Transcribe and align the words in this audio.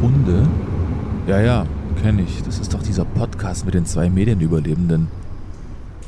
Hunde? 0.00 0.48
Ja, 1.26 1.40
ja, 1.40 1.66
kenne 2.02 2.22
ich. 2.22 2.42
Das 2.42 2.58
ist 2.58 2.72
doch 2.72 2.82
dieser 2.82 3.04
Podcast 3.04 3.66
mit 3.66 3.74
den 3.74 3.84
zwei 3.84 4.08
Medienüberlebenden. 4.08 5.08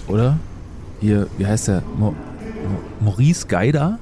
Oder? 0.08 0.38
Hier, 1.00 1.26
wie 1.36 1.46
heißt 1.46 1.68
der? 1.68 1.82
Mo 1.98 2.10
Mo 2.10 2.14
Maurice 3.00 3.46
Geider 3.46 3.98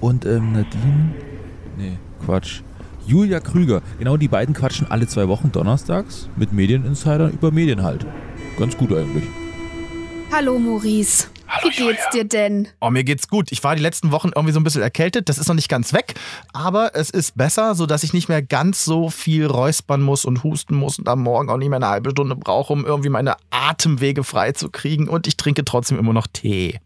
und 0.00 0.26
ähm, 0.26 0.52
Nadine. 0.52 1.14
Nee, 1.78 1.98
Quatsch. 2.24 2.62
Julia 3.06 3.40
Krüger. 3.40 3.80
Genau 3.98 4.16
die 4.16 4.28
beiden 4.28 4.54
quatschen 4.54 4.90
alle 4.90 5.06
zwei 5.06 5.26
Wochen 5.28 5.50
donnerstags 5.50 6.28
mit 6.36 6.52
Medieninsidern 6.52 7.32
über 7.32 7.50
Medien 7.50 7.82
halt. 7.82 8.06
Ganz 8.58 8.76
gut 8.76 8.92
eigentlich. 8.92 9.24
Hallo 10.30 10.58
Maurice. 10.58 11.28
Hallo, 11.54 11.70
Wie 11.70 11.84
geht's 11.84 12.08
dir 12.14 12.24
denn? 12.24 12.68
Oh, 12.80 12.88
mir 12.88 13.04
geht's 13.04 13.28
gut. 13.28 13.52
Ich 13.52 13.62
war 13.62 13.76
die 13.76 13.82
letzten 13.82 14.10
Wochen 14.10 14.30
irgendwie 14.34 14.54
so 14.54 14.60
ein 14.60 14.64
bisschen 14.64 14.80
erkältet. 14.80 15.28
Das 15.28 15.36
ist 15.36 15.48
noch 15.48 15.54
nicht 15.54 15.68
ganz 15.68 15.92
weg, 15.92 16.14
aber 16.54 16.92
es 16.94 17.10
ist 17.10 17.36
besser, 17.36 17.74
sodass 17.74 18.04
ich 18.04 18.14
nicht 18.14 18.30
mehr 18.30 18.40
ganz 18.40 18.86
so 18.86 19.10
viel 19.10 19.44
räuspern 19.44 20.00
muss 20.00 20.24
und 20.24 20.44
husten 20.44 20.74
muss 20.74 20.98
und 20.98 21.10
am 21.10 21.22
Morgen 21.22 21.50
auch 21.50 21.58
nicht 21.58 21.68
mehr 21.68 21.76
eine 21.76 21.88
halbe 21.88 22.12
Stunde 22.12 22.36
brauche, 22.36 22.72
um 22.72 22.86
irgendwie 22.86 23.10
meine 23.10 23.36
Atemwege 23.50 24.24
frei 24.24 24.52
zu 24.52 24.70
kriegen. 24.70 25.08
Und 25.08 25.26
ich 25.26 25.36
trinke 25.36 25.62
trotzdem 25.62 25.98
immer 25.98 26.14
noch 26.14 26.26
Tee. 26.26 26.80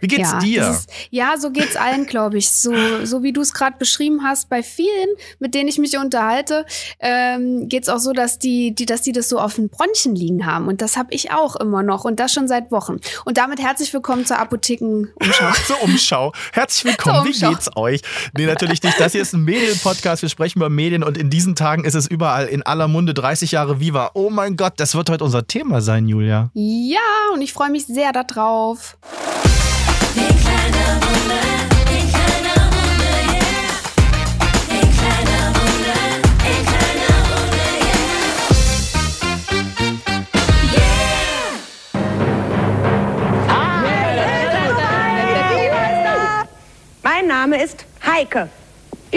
Wie 0.00 0.08
geht's 0.08 0.32
ja, 0.32 0.38
dir? 0.38 0.70
Ist, 0.70 0.90
ja, 1.10 1.34
so 1.38 1.50
geht's 1.50 1.76
allen, 1.76 2.06
glaube 2.06 2.36
ich. 2.38 2.50
So, 2.50 2.72
so 3.04 3.22
wie 3.22 3.32
du 3.32 3.40
es 3.40 3.54
gerade 3.54 3.78
beschrieben 3.78 4.22
hast, 4.22 4.48
bei 4.48 4.62
vielen, 4.62 5.08
mit 5.38 5.54
denen 5.54 5.68
ich 5.68 5.78
mich 5.78 5.96
unterhalte, 5.96 6.66
ähm, 7.00 7.68
geht's 7.68 7.88
auch 7.88 7.98
so, 7.98 8.12
dass 8.12 8.38
die, 8.38 8.74
die, 8.74 8.84
dass 8.84 9.02
die 9.02 9.12
das 9.12 9.28
so 9.28 9.38
auf 9.40 9.54
den 9.54 9.68
Bronchien 9.68 10.14
liegen 10.14 10.44
haben. 10.44 10.68
Und 10.68 10.82
das 10.82 10.96
habe 10.96 11.14
ich 11.14 11.32
auch 11.32 11.56
immer 11.56 11.82
noch 11.82 12.04
und 12.04 12.20
das 12.20 12.32
schon 12.32 12.46
seit 12.46 12.70
Wochen. 12.70 13.00
Und 13.24 13.38
damit 13.38 13.60
herzlich 13.60 13.92
willkommen 13.92 14.26
zur 14.26 14.38
Apotheken-Umschau. 14.38 15.52
zur 15.66 15.82
Umschau. 15.82 16.32
Herzlich 16.52 16.84
willkommen. 16.84 17.26
Wie 17.26 17.38
geht's 17.38 17.70
euch? 17.74 18.02
Nee, 18.36 18.46
natürlich 18.46 18.82
nicht. 18.82 19.00
Das 19.00 19.12
hier 19.12 19.22
ist 19.22 19.32
ein 19.32 19.44
Medien-Podcast. 19.44 20.20
Wir 20.20 20.28
sprechen 20.28 20.58
über 20.58 20.68
Medien 20.68 21.02
und 21.02 21.16
in 21.16 21.30
diesen 21.30 21.56
Tagen 21.56 21.84
ist 21.84 21.94
es 21.94 22.06
überall 22.06 22.46
in 22.46 22.62
aller 22.62 22.88
Munde 22.88 23.14
30 23.14 23.52
Jahre 23.52 23.80
Viva. 23.80 24.10
Oh 24.14 24.28
mein 24.28 24.56
Gott, 24.56 24.74
das 24.76 24.94
wird 24.94 25.08
heute 25.08 25.24
unser 25.24 25.46
Thema 25.46 25.80
sein, 25.80 26.06
Julia. 26.06 26.50
Ja, 26.52 27.00
und 27.32 27.40
ich 27.40 27.52
freue 27.52 27.70
mich 27.70 27.86
sehr 27.86 28.12
darauf. 28.12 28.96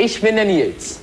Ich 0.02 0.22
bin 0.22 0.38
der 0.38 0.46
Nils. 0.46 1.02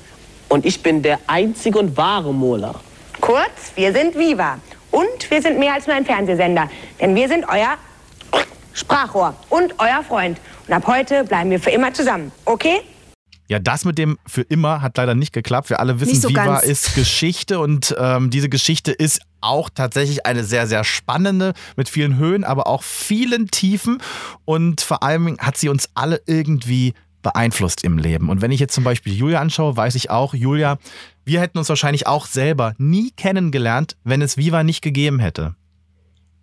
Und 0.48 0.64
ich 0.64 0.82
bin 0.82 1.02
der 1.02 1.18
einzige 1.26 1.78
und 1.78 1.96
wahre 1.96 2.32
Mola. 2.32 2.74
Kurz, 3.20 3.72
wir 3.74 3.92
sind 3.92 4.16
Viva. 4.16 4.58
Und 4.90 5.30
wir 5.30 5.42
sind 5.42 5.58
mehr 5.58 5.74
als 5.74 5.86
nur 5.86 5.96
ein 5.96 6.06
Fernsehsender. 6.06 6.70
Denn 7.00 7.14
wir 7.14 7.28
sind 7.28 7.44
euer 7.46 7.74
Sprachrohr 8.72 9.34
und 9.50 9.74
euer 9.78 10.02
Freund. 10.02 10.38
Und 10.66 10.74
ab 10.74 10.86
heute 10.86 11.24
bleiben 11.24 11.50
wir 11.50 11.60
für 11.60 11.70
immer 11.70 11.92
zusammen. 11.94 12.32
Okay? 12.44 12.80
Ja, 13.48 13.60
das 13.60 13.84
mit 13.84 13.96
dem 13.96 14.18
für 14.26 14.42
immer 14.42 14.82
hat 14.82 14.96
leider 14.96 15.14
nicht 15.14 15.32
geklappt. 15.32 15.70
Wir 15.70 15.78
alle 15.78 16.00
wissen, 16.00 16.16
so 16.16 16.28
Viva 16.28 16.44
ganz. 16.44 16.64
ist 16.64 16.96
Geschichte 16.96 17.60
und 17.60 17.94
ähm, 17.98 18.30
diese 18.30 18.48
Geschichte 18.48 18.90
ist 18.90 19.20
auch 19.40 19.70
tatsächlich 19.72 20.26
eine 20.26 20.42
sehr, 20.42 20.66
sehr 20.66 20.82
spannende 20.82 21.54
mit 21.76 21.88
vielen 21.88 22.18
Höhen, 22.18 22.42
aber 22.42 22.66
auch 22.66 22.82
vielen 22.82 23.48
Tiefen 23.48 24.02
und 24.44 24.80
vor 24.80 25.04
allem 25.04 25.36
hat 25.38 25.56
sie 25.56 25.68
uns 25.68 25.88
alle 25.94 26.20
irgendwie 26.26 26.94
beeinflusst 27.22 27.84
im 27.84 27.98
Leben. 27.98 28.30
Und 28.30 28.42
wenn 28.42 28.50
ich 28.50 28.58
jetzt 28.58 28.74
zum 28.74 28.82
Beispiel 28.82 29.12
Julia 29.12 29.40
anschaue, 29.40 29.76
weiß 29.76 29.94
ich 29.94 30.10
auch, 30.10 30.34
Julia, 30.34 30.78
wir 31.24 31.40
hätten 31.40 31.58
uns 31.58 31.68
wahrscheinlich 31.68 32.08
auch 32.08 32.26
selber 32.26 32.74
nie 32.78 33.12
kennengelernt, 33.12 33.96
wenn 34.02 34.22
es 34.22 34.36
Viva 34.36 34.64
nicht 34.64 34.82
gegeben 34.82 35.20
hätte. 35.20 35.54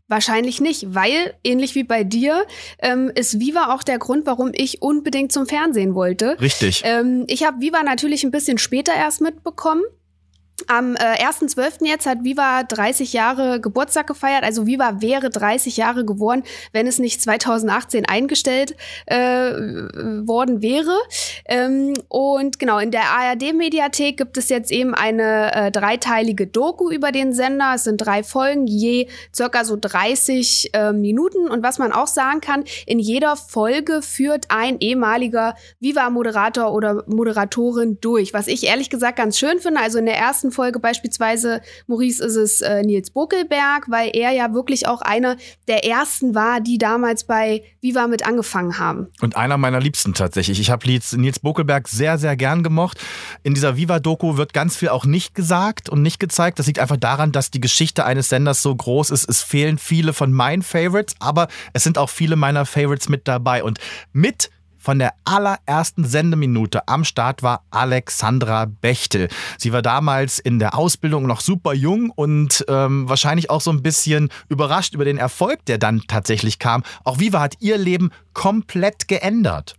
Wahrscheinlich 0.09 0.59
nicht, 0.59 0.93
weil, 0.93 1.33
ähnlich 1.43 1.75
wie 1.75 1.83
bei 1.83 2.03
dir, 2.03 2.45
ähm, 2.79 3.11
ist 3.15 3.39
Viva 3.39 3.73
auch 3.73 3.83
der 3.83 3.99
Grund, 3.99 4.25
warum 4.25 4.51
ich 4.53 4.81
unbedingt 4.81 5.31
zum 5.31 5.47
Fernsehen 5.47 5.95
wollte. 5.95 6.37
Richtig. 6.41 6.81
Ähm, 6.85 7.23
ich 7.27 7.45
habe 7.45 7.61
Viva 7.61 7.83
natürlich 7.83 8.23
ein 8.23 8.31
bisschen 8.31 8.57
später 8.57 8.93
erst 8.93 9.21
mitbekommen. 9.21 9.83
Am 10.67 10.95
äh, 10.95 11.23
1.12. 11.25 11.85
jetzt 11.85 12.05
hat 12.05 12.23
Viva 12.23 12.63
30 12.63 13.11
Jahre 13.11 13.59
Geburtstag 13.59 14.07
gefeiert. 14.07 14.43
Also 14.43 14.65
Viva 14.65 15.01
wäre 15.01 15.29
30 15.29 15.77
Jahre 15.77 16.05
geworden, 16.05 16.43
wenn 16.71 16.87
es 16.87 16.99
nicht 16.99 17.21
2018 17.21 18.05
eingestellt 18.05 18.75
äh, 19.07 19.15
worden 19.15 20.61
wäre. 20.61 20.95
Ähm, 21.45 21.93
und 22.07 22.59
genau, 22.59 22.77
in 22.77 22.91
der 22.91 23.05
ARD-Mediathek 23.05 24.17
gibt 24.17 24.37
es 24.37 24.49
jetzt 24.49 24.71
eben 24.71 24.93
eine 24.93 25.53
äh, 25.53 25.71
dreiteilige 25.71 26.47
Doku 26.47 26.89
über 26.91 27.11
den 27.11 27.33
Sender. 27.33 27.73
Es 27.75 27.83
sind 27.85 27.97
drei 27.97 28.23
Folgen, 28.23 28.67
je 28.67 29.07
circa 29.35 29.65
so 29.65 29.75
30 29.79 30.69
äh, 30.73 30.93
Minuten. 30.93 31.49
Und 31.49 31.63
was 31.63 31.77
man 31.79 31.91
auch 31.91 32.07
sagen 32.07 32.41
kann, 32.41 32.63
in 32.85 32.99
jeder 32.99 33.35
Folge 33.35 34.01
führt 34.01 34.45
ein 34.49 34.77
ehemaliger 34.79 35.55
Viva-Moderator 35.79 36.73
oder 36.73 37.03
Moderatorin 37.07 37.97
durch. 37.99 38.33
Was 38.33 38.47
ich 38.47 38.65
ehrlich 38.65 38.89
gesagt 38.89 39.17
ganz 39.17 39.37
schön 39.37 39.59
finde. 39.59 39.81
Also 39.81 39.97
in 39.97 40.05
der 40.05 40.17
ersten 40.17 40.42
Folge 40.51 40.79
beispielsweise, 40.79 41.61
Maurice, 41.87 42.23
ist 42.23 42.35
es 42.35 42.61
äh, 42.61 42.83
Nils 42.83 43.11
Bokelberg, 43.11 43.89
weil 43.89 44.11
er 44.13 44.31
ja 44.31 44.53
wirklich 44.53 44.87
auch 44.87 45.01
einer 45.01 45.37
der 45.67 45.85
ersten 45.85 46.35
war, 46.35 46.61
die 46.61 46.77
damals 46.77 47.23
bei 47.25 47.63
Viva 47.81 48.07
mit 48.07 48.25
angefangen 48.25 48.79
haben. 48.79 49.07
Und 49.21 49.35
einer 49.35 49.57
meiner 49.57 49.79
Liebsten 49.79 50.13
tatsächlich. 50.13 50.59
Ich 50.59 50.69
habe 50.69 50.87
Nils 50.87 51.39
Bokelberg 51.39 51.87
sehr, 51.87 52.17
sehr 52.17 52.35
gern 52.35 52.63
gemocht. 52.63 52.99
In 53.43 53.53
dieser 53.53 53.77
Viva-Doku 53.77 54.37
wird 54.37 54.53
ganz 54.53 54.75
viel 54.75 54.89
auch 54.89 55.05
nicht 55.05 55.35
gesagt 55.35 55.89
und 55.89 56.01
nicht 56.01 56.19
gezeigt. 56.19 56.59
Das 56.59 56.67
liegt 56.67 56.79
einfach 56.79 56.97
daran, 56.97 57.31
dass 57.31 57.51
die 57.51 57.61
Geschichte 57.61 58.05
eines 58.05 58.29
Senders 58.29 58.61
so 58.61 58.73
groß 58.75 59.09
ist. 59.09 59.29
Es 59.29 59.41
fehlen 59.41 59.77
viele 59.77 60.13
von 60.13 60.31
meinen 60.31 60.61
Favorites, 60.61 61.15
aber 61.19 61.47
es 61.73 61.83
sind 61.83 61.97
auch 61.97 62.09
viele 62.09 62.35
meiner 62.35 62.65
Favorites 62.65 63.09
mit 63.09 63.27
dabei. 63.27 63.63
Und 63.63 63.79
mit 64.11 64.49
von 64.83 64.99
der 64.99 65.13
allerersten 65.23 66.03
Sendeminute 66.03 66.89
am 66.89 67.05
Start 67.05 67.41
war 67.41 67.63
Alexandra 67.71 68.65
Bechtel. 68.65 69.29
Sie 69.57 69.71
war 69.71 69.81
damals 69.81 70.39
in 70.39 70.59
der 70.59 70.77
Ausbildung 70.77 71.25
noch 71.25 71.39
super 71.39 71.73
jung 71.73 72.09
und 72.09 72.65
ähm, 72.67 73.07
wahrscheinlich 73.07 73.49
auch 73.49 73.61
so 73.61 73.71
ein 73.71 73.81
bisschen 73.81 74.27
überrascht 74.49 74.93
über 74.93 75.05
den 75.05 75.17
Erfolg, 75.17 75.63
der 75.67 75.77
dann 75.77 76.01
tatsächlich 76.09 76.59
kam. 76.59 76.83
Auch 77.05 77.19
Viva 77.19 77.39
hat 77.39 77.55
ihr 77.61 77.77
Leben 77.77 78.11
komplett 78.33 79.07
geändert. 79.07 79.75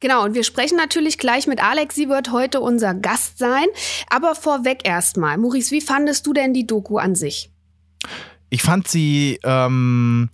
Genau, 0.00 0.24
und 0.24 0.34
wir 0.34 0.42
sprechen 0.42 0.78
natürlich 0.78 1.18
gleich 1.18 1.46
mit 1.46 1.62
Alex. 1.62 1.94
Sie 1.94 2.08
wird 2.08 2.32
heute 2.32 2.60
unser 2.60 2.94
Gast 2.94 3.36
sein. 3.36 3.66
Aber 4.08 4.34
vorweg 4.34 4.88
erstmal, 4.88 5.36
Maurice, 5.36 5.70
wie 5.70 5.82
fandest 5.82 6.26
du 6.26 6.32
denn 6.32 6.54
die 6.54 6.66
Doku 6.66 6.96
an 6.96 7.14
sich? 7.14 7.50
Ich 8.48 8.62
fand 8.62 8.88
sie. 8.88 9.38
Ähm 9.44 10.30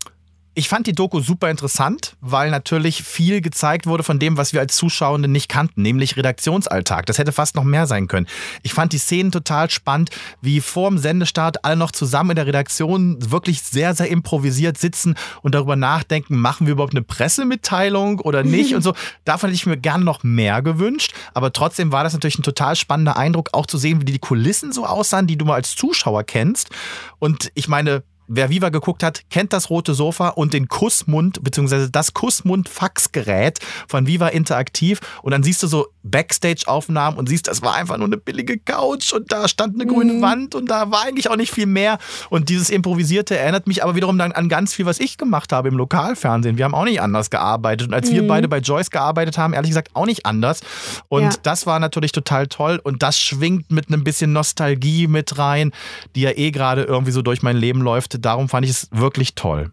ich 0.54 0.68
fand 0.68 0.86
die 0.86 0.92
Doku 0.92 1.20
super 1.20 1.50
interessant, 1.50 2.16
weil 2.20 2.50
natürlich 2.50 3.02
viel 3.02 3.40
gezeigt 3.40 3.86
wurde 3.86 4.04
von 4.04 4.20
dem, 4.20 4.36
was 4.36 4.52
wir 4.52 4.60
als 4.60 4.76
Zuschauende 4.76 5.26
nicht 5.28 5.48
kannten, 5.48 5.82
nämlich 5.82 6.16
Redaktionsalltag. 6.16 7.06
Das 7.06 7.18
hätte 7.18 7.32
fast 7.32 7.56
noch 7.56 7.64
mehr 7.64 7.86
sein 7.86 8.06
können. 8.06 8.26
Ich 8.62 8.72
fand 8.72 8.92
die 8.92 8.98
Szenen 8.98 9.32
total 9.32 9.68
spannend, 9.70 10.10
wie 10.40 10.60
vor 10.60 10.88
dem 10.88 10.98
Sendestart 10.98 11.64
alle 11.64 11.76
noch 11.76 11.90
zusammen 11.90 12.30
in 12.30 12.36
der 12.36 12.46
Redaktion 12.46 13.18
wirklich 13.30 13.62
sehr, 13.62 13.94
sehr 13.94 14.08
improvisiert 14.08 14.78
sitzen 14.78 15.16
und 15.42 15.56
darüber 15.56 15.74
nachdenken, 15.74 16.36
machen 16.36 16.66
wir 16.66 16.74
überhaupt 16.74 16.94
eine 16.94 17.02
Pressemitteilung 17.02 18.20
oder 18.20 18.44
nicht 18.44 18.74
und 18.76 18.82
so. 18.82 18.94
Davon 19.24 19.48
hätte 19.48 19.56
ich 19.56 19.66
mir 19.66 19.76
gerne 19.76 20.04
noch 20.04 20.22
mehr 20.22 20.62
gewünscht, 20.62 21.14
aber 21.34 21.52
trotzdem 21.52 21.90
war 21.90 22.04
das 22.04 22.12
natürlich 22.12 22.38
ein 22.38 22.44
total 22.44 22.76
spannender 22.76 23.16
Eindruck, 23.16 23.50
auch 23.52 23.66
zu 23.66 23.76
sehen, 23.76 24.00
wie 24.00 24.04
die 24.04 24.18
Kulissen 24.20 24.72
so 24.72 24.86
aussahen, 24.86 25.26
die 25.26 25.36
du 25.36 25.44
mal 25.44 25.54
als 25.54 25.74
Zuschauer 25.74 26.22
kennst. 26.22 26.70
Und 27.18 27.50
ich 27.54 27.66
meine, 27.66 28.04
Wer 28.26 28.48
Viva 28.50 28.70
geguckt 28.70 29.02
hat, 29.02 29.22
kennt 29.30 29.52
das 29.52 29.70
rote 29.70 29.94
Sofa 29.94 30.28
und 30.30 30.54
den 30.54 30.68
Kussmund 30.68 31.42
bzw. 31.42 31.88
das 31.90 32.14
Kussmund-Faxgerät 32.14 33.58
von 33.88 34.06
Viva 34.06 34.28
Interaktiv. 34.28 35.00
Und 35.22 35.32
dann 35.32 35.42
siehst 35.42 35.62
du 35.62 35.66
so 35.66 35.86
Backstage-Aufnahmen 36.02 37.16
und 37.16 37.28
siehst, 37.28 37.48
das 37.48 37.62
war 37.62 37.74
einfach 37.74 37.96
nur 37.96 38.06
eine 38.06 38.16
billige 38.16 38.58
Couch 38.58 39.12
und 39.12 39.32
da 39.32 39.48
stand 39.48 39.74
eine 39.74 39.86
grüne 39.86 40.20
Wand 40.22 40.54
und 40.54 40.70
da 40.70 40.90
war 40.90 41.02
eigentlich 41.02 41.30
auch 41.30 41.36
nicht 41.36 41.52
viel 41.52 41.66
mehr. 41.66 41.98
Und 42.30 42.48
dieses 42.48 42.70
Improvisierte 42.70 43.36
erinnert 43.36 43.66
mich 43.66 43.82
aber 43.82 43.94
wiederum 43.94 44.18
dann 44.18 44.32
an 44.32 44.48
ganz 44.48 44.74
viel, 44.74 44.86
was 44.86 45.00
ich 45.00 45.16
gemacht 45.18 45.52
habe 45.52 45.68
im 45.68 45.76
Lokalfernsehen. 45.76 46.58
Wir 46.58 46.64
haben 46.64 46.74
auch 46.74 46.84
nicht 46.84 47.00
anders 47.00 47.30
gearbeitet. 47.30 47.88
Und 47.88 47.94
als 47.94 48.10
wir 48.10 48.26
beide 48.26 48.48
bei 48.48 48.58
Joyce 48.58 48.90
gearbeitet 48.90 49.38
haben, 49.38 49.54
ehrlich 49.54 49.70
gesagt 49.70 49.90
auch 49.94 50.06
nicht 50.06 50.26
anders. 50.26 50.60
Und 51.08 51.22
Ja. 51.22 51.30
das 51.42 51.66
war 51.66 51.78
natürlich 51.78 52.12
total 52.12 52.46
toll. 52.48 52.80
Und 52.82 53.02
das 53.02 53.18
schwingt 53.18 53.70
mit 53.70 53.88
einem 53.88 54.04
bisschen 54.04 54.32
Nostalgie 54.32 55.06
mit 55.06 55.38
rein, 55.38 55.72
die 56.14 56.22
ja 56.22 56.30
eh 56.30 56.50
gerade 56.50 56.82
irgendwie 56.82 57.12
so 57.12 57.22
durch 57.22 57.42
mein 57.42 57.56
Leben 57.56 57.80
läuft. 57.80 58.13
Darum 58.18 58.48
fand 58.48 58.64
ich 58.64 58.70
es 58.70 58.88
wirklich 58.90 59.34
toll. 59.34 59.70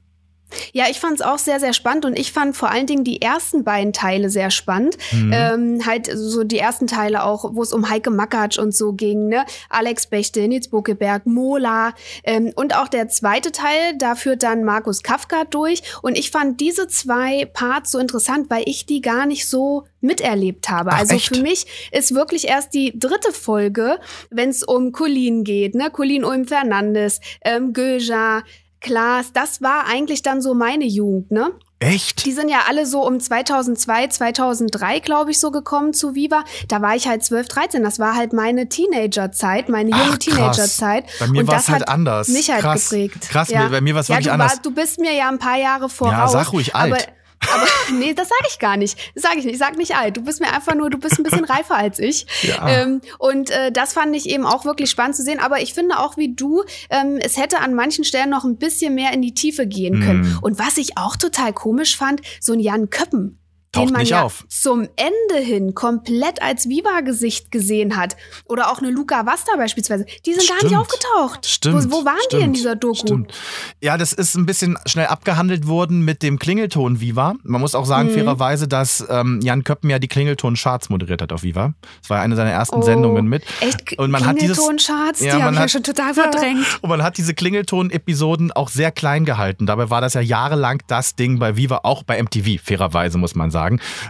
Ja, 0.73 0.85
ich 0.89 0.99
fand 0.99 1.15
es 1.15 1.21
auch 1.21 1.37
sehr, 1.37 1.59
sehr 1.59 1.73
spannend 1.73 2.05
und 2.05 2.17
ich 2.17 2.31
fand 2.31 2.55
vor 2.55 2.69
allen 2.69 2.87
Dingen 2.87 3.03
die 3.03 3.21
ersten 3.21 3.63
beiden 3.63 3.93
Teile 3.93 4.29
sehr 4.29 4.51
spannend. 4.51 4.97
Mhm. 5.11 5.33
Ähm, 5.33 5.85
halt 5.85 6.09
so 6.13 6.43
die 6.43 6.59
ersten 6.59 6.87
Teile 6.87 7.23
auch, 7.23 7.53
wo 7.53 7.63
es 7.63 7.73
um 7.73 7.89
Heike 7.89 8.09
Makatsch 8.09 8.59
und 8.59 8.75
so 8.75 8.93
ging, 8.93 9.27
ne? 9.27 9.45
Alex 9.69 10.07
Bechte, 10.07 10.47
Nils 10.47 10.69
Buckeberg, 10.69 11.25
Mola 11.25 11.93
ähm, 12.23 12.51
und 12.55 12.75
auch 12.75 12.87
der 12.87 13.07
zweite 13.09 13.51
Teil, 13.51 13.97
da 13.97 14.15
führt 14.15 14.43
dann 14.43 14.63
Markus 14.63 15.03
Kafka 15.03 15.43
durch 15.45 15.83
und 16.01 16.17
ich 16.17 16.31
fand 16.31 16.59
diese 16.59 16.87
zwei 16.87 17.45
Parts 17.45 17.91
so 17.91 17.99
interessant, 17.99 18.49
weil 18.49 18.63
ich 18.65 18.85
die 18.85 19.01
gar 19.01 19.25
nicht 19.25 19.47
so 19.47 19.85
miterlebt 20.01 20.69
habe. 20.69 20.91
Ach, 20.91 20.99
also 20.99 21.15
echt? 21.15 21.35
für 21.35 21.41
mich 21.41 21.65
ist 21.91 22.13
wirklich 22.13 22.47
erst 22.47 22.73
die 22.73 22.97
dritte 22.97 23.31
Folge, 23.31 23.99
wenn 24.29 24.49
es 24.49 24.63
um 24.63 24.91
Colin 24.91 25.43
geht, 25.43 25.75
ne? 25.75 25.89
Colin 25.91 26.25
Ulm 26.25 26.45
Fernandes, 26.45 27.21
ähm, 27.43 27.73
Göja, 27.73 28.43
Klaas, 28.81 29.31
das 29.31 29.61
war 29.61 29.85
eigentlich 29.87 30.23
dann 30.23 30.41
so 30.41 30.53
meine 30.53 30.85
Jugend, 30.85 31.31
ne? 31.31 31.51
Echt? 31.79 32.25
Die 32.25 32.31
sind 32.31 32.49
ja 32.49 32.61
alle 32.67 32.85
so 32.85 33.05
um 33.05 33.19
2002, 33.19 34.07
2003, 34.07 34.99
glaube 34.99 35.31
ich, 35.31 35.39
so 35.39 35.49
gekommen 35.49 35.93
zu 35.93 36.13
Viva. 36.13 36.43
Da 36.67 36.81
war 36.81 36.95
ich 36.95 37.07
halt 37.07 37.23
12, 37.23 37.47
13. 37.47 37.83
Das 37.83 37.97
war 37.97 38.15
halt 38.15 38.33
meine 38.33 38.69
Teenagerzeit, 38.69 39.67
meine 39.67 39.89
junge. 39.89 40.19
Teenagerzeit. 40.19 41.05
Bei 41.19 41.27
mir 41.27 41.47
war's 41.47 41.65
das 41.65 41.73
halt 41.73 41.89
anders. 41.89 42.27
Mich 42.27 42.51
halt 42.51 42.61
Krass. 42.61 42.89
geprägt. 42.89 43.29
Krass, 43.29 43.51
bei 43.51 43.81
mir 43.81 43.95
war's 43.95 44.09
ja, 44.09 44.15
wirklich 44.15 44.27
du 44.27 44.33
anders. 44.33 44.51
War, 44.53 44.61
du 44.61 44.71
bist 44.71 44.99
mir 44.99 45.13
ja 45.13 45.29
ein 45.29 45.39
paar 45.39 45.57
Jahre 45.57 45.89
voraus. 45.89 46.33
sag 46.33 46.53
ruhig 46.53 46.75
alt. 46.75 47.07
Aber, 47.49 47.65
nee, 47.93 48.13
das 48.13 48.29
sage 48.29 48.45
ich 48.49 48.59
gar 48.59 48.77
nicht. 48.77 48.97
Das 49.15 49.23
sage 49.23 49.39
ich 49.39 49.45
nicht. 49.45 49.53
Ich 49.53 49.59
sag 49.59 49.77
nicht 49.77 49.95
alt. 49.95 50.17
Du 50.17 50.21
bist 50.21 50.39
mir 50.39 50.53
einfach 50.53 50.75
nur, 50.75 50.89
du 50.89 50.97
bist 50.97 51.19
ein 51.19 51.23
bisschen 51.23 51.45
reifer 51.45 51.75
als 51.75 51.99
ich. 51.99 52.25
Ja. 52.43 52.67
Ähm, 52.67 53.01
und 53.17 53.49
äh, 53.49 53.71
das 53.71 53.93
fand 53.93 54.15
ich 54.15 54.29
eben 54.29 54.45
auch 54.45 54.65
wirklich 54.65 54.89
spannend 54.89 55.15
zu 55.15 55.23
sehen. 55.23 55.39
Aber 55.39 55.61
ich 55.61 55.73
finde 55.73 55.99
auch 55.99 56.17
wie 56.17 56.33
du, 56.33 56.63
ähm, 56.89 57.17
es 57.21 57.37
hätte 57.37 57.59
an 57.59 57.73
manchen 57.73 58.03
Stellen 58.03 58.29
noch 58.29 58.43
ein 58.43 58.57
bisschen 58.57 58.95
mehr 58.95 59.13
in 59.13 59.21
die 59.21 59.33
Tiefe 59.33 59.67
gehen 59.67 60.01
können. 60.01 60.21
Mm. 60.21 60.39
Und 60.41 60.59
was 60.59 60.77
ich 60.77 60.97
auch 60.97 61.15
total 61.15 61.53
komisch 61.53 61.97
fand, 61.97 62.21
so 62.39 62.53
ein 62.53 62.59
Jan 62.59 62.89
Köppen. 62.89 63.40
Taucht 63.73 63.87
den 63.87 63.93
man 63.93 64.01
nicht 64.01 64.09
ja 64.11 64.23
auf. 64.23 64.43
zum 64.49 64.81
Ende 64.97 65.45
hin 65.45 65.73
komplett 65.73 66.41
als 66.41 66.67
Viva-Gesicht 66.67 67.51
gesehen 67.51 67.95
hat. 67.95 68.17
Oder 68.49 68.69
auch 68.69 68.79
eine 68.79 68.89
Luca 68.89 69.25
Vasta 69.25 69.55
beispielsweise. 69.55 70.05
Die 70.25 70.33
sind 70.33 70.45
gar 70.47 70.55
nicht 70.55 70.65
Stimmt. 70.67 70.77
aufgetaucht. 70.81 71.45
Stimmt. 71.45 71.89
Wo, 71.91 71.99
wo 72.01 72.05
waren 72.05 72.15
die 72.31 72.35
in 72.35 72.41
stimmt, 72.41 72.55
dieser 72.57 72.75
Doku? 72.75 72.95
Stimmt. 72.95 73.33
Ja, 73.79 73.97
das 73.97 74.11
ist 74.11 74.35
ein 74.35 74.45
bisschen 74.45 74.77
schnell 74.85 75.07
abgehandelt 75.07 75.67
worden 75.67 76.03
mit 76.03 76.21
dem 76.21 76.37
Klingelton 76.37 76.99
Viva. 76.99 77.35
Man 77.43 77.61
muss 77.61 77.73
auch 77.73 77.85
sagen, 77.85 78.09
Mhm. 78.09 78.13
fairerweise, 78.15 78.67
dass 78.67 79.05
ähm, 79.09 79.39
Jan 79.41 79.63
Köppen 79.63 79.89
ja 79.89 79.99
die 79.99 80.09
Klingelton-Charts 80.09 80.89
moderiert 80.89 81.21
hat 81.21 81.31
auf 81.31 81.43
Viva. 81.43 81.73
Das 82.01 82.09
war 82.09 82.19
eine 82.19 82.35
seiner 82.35 82.51
ersten 82.51 82.75
Oh, 82.75 82.81
Sendungen 82.81 83.27
mit. 83.27 83.43
Echt? 83.61 83.97
Und 83.97 84.11
man 84.11 84.21
Klingelton-Charts? 84.21 85.21
Ja, 85.21 85.35
die 85.37 85.41
man 85.43 85.43
habe 85.43 85.51
ich 85.53 85.57
ja 85.57 85.63
hat- 85.63 85.71
schon 85.71 85.83
total 85.83 86.13
verdrängt. 86.13 86.65
Und 86.81 86.89
man 86.89 87.03
hat 87.03 87.17
diese 87.17 87.33
Klingelton-Episoden 87.33 88.51
auch 88.51 88.67
sehr 88.67 88.91
klein 88.91 89.23
gehalten. 89.23 89.65
Dabei 89.65 89.89
war 89.89 90.01
das 90.01 90.13
ja 90.13 90.21
jahrelang 90.21 90.83
das 90.87 91.15
Ding 91.15 91.39
bei 91.39 91.55
Viva, 91.55 91.79
auch 91.83 92.03
bei 92.03 92.21
MTV, 92.21 92.61
fairerweise 92.61 93.17
muss 93.17 93.33
man 93.33 93.49
sagen. 93.49 93.60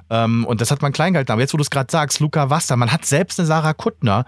Ähm, 0.10 0.46
und 0.46 0.62
das 0.62 0.72
hat 0.72 0.82
man 0.82 0.92
klein 0.92 1.14
gehalten. 1.14 1.32
Aber 1.32 1.42
jetzt, 1.42 1.54
wo 1.54 1.58
du 1.58 1.64
es 1.64 1.70
gerade 1.70 1.92
sagst, 1.92 2.20
Luca 2.20 2.50
Wasta, 2.50 2.76
man 2.76 2.92
hat 2.92 3.06
selbst 3.06 3.40
eine 3.40 3.48
Sarah 3.48 3.74
Kuttner 3.74 4.26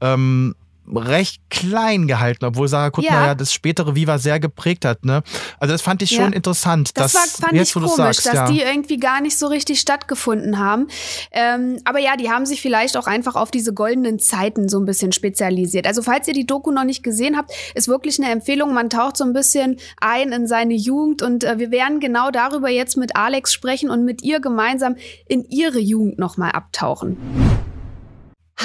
ähm, 0.00 0.54
recht 0.94 1.40
klein 1.50 2.06
gehalten, 2.06 2.44
obwohl 2.44 2.68
Sarah 2.68 2.90
Kuttner 2.90 3.10
ja. 3.12 3.26
Ja. 3.26 3.34
das 3.34 3.52
spätere 3.52 3.94
Viva 3.94 4.18
sehr 4.18 4.40
geprägt 4.40 4.84
hat. 4.84 5.04
Ne? 5.04 5.22
Also 5.58 5.72
das 5.72 5.82
fand 5.82 6.02
ich 6.02 6.10
schon 6.10 6.30
Ja. 6.30 6.36
interessant. 6.36 6.90
Das 6.94 7.12
dass, 7.12 7.40
war, 7.40 7.48
fand 7.48 7.58
jetzt, 7.58 7.68
ich 7.68 7.74
komisch, 7.74 7.92
sagst, 7.96 8.26
dass 8.26 8.34
ja. 8.34 8.50
die 8.50 8.60
irgendwie 8.60 8.98
gar 8.98 9.20
nicht 9.20 9.38
so 9.38 9.46
richtig 9.46 9.80
stattgefunden 9.80 10.58
haben. 10.58 10.88
Ähm, 11.30 11.78
aber 11.84 11.98
ja, 11.98 12.16
die 12.16 12.30
haben 12.30 12.46
sich 12.46 12.60
vielleicht 12.60 12.96
auch 12.96 13.06
einfach 13.06 13.36
auf 13.36 13.50
diese 13.50 13.72
goldenen 13.72 14.18
Zeiten 14.18 14.68
so 14.68 14.78
ein 14.78 14.84
bisschen 14.86 15.12
spezialisiert. 15.12 15.86
Also 15.86 16.02
falls 16.02 16.26
ihr 16.28 16.34
die 16.34 16.46
Doku 16.46 16.70
noch 16.70 16.84
nicht 16.84 17.02
gesehen 17.02 17.36
habt, 17.36 17.52
ist 17.74 17.88
wirklich 17.88 18.18
eine 18.18 18.30
Empfehlung. 18.30 18.74
Man 18.74 18.90
taucht 18.90 19.16
so 19.16 19.24
ein 19.24 19.32
bisschen 19.32 19.76
ein 20.00 20.32
in 20.32 20.46
seine 20.46 20.74
Jugend 20.74 21.22
und 21.22 21.44
äh, 21.44 21.58
wir 21.58 21.70
werden 21.70 22.00
genau 22.00 22.30
darüber 22.30 22.68
jetzt 22.68 22.96
mit 22.96 23.16
Alex 23.16 23.52
sprechen 23.52 23.90
und 23.90 24.04
mit 24.04 24.22
ihr 24.22 24.40
gemeinsam 24.40 24.96
in 25.28 25.44
ihre 25.48 25.78
Jugend 25.78 26.18
nochmal 26.18 26.52
abtauchen. 26.52 27.16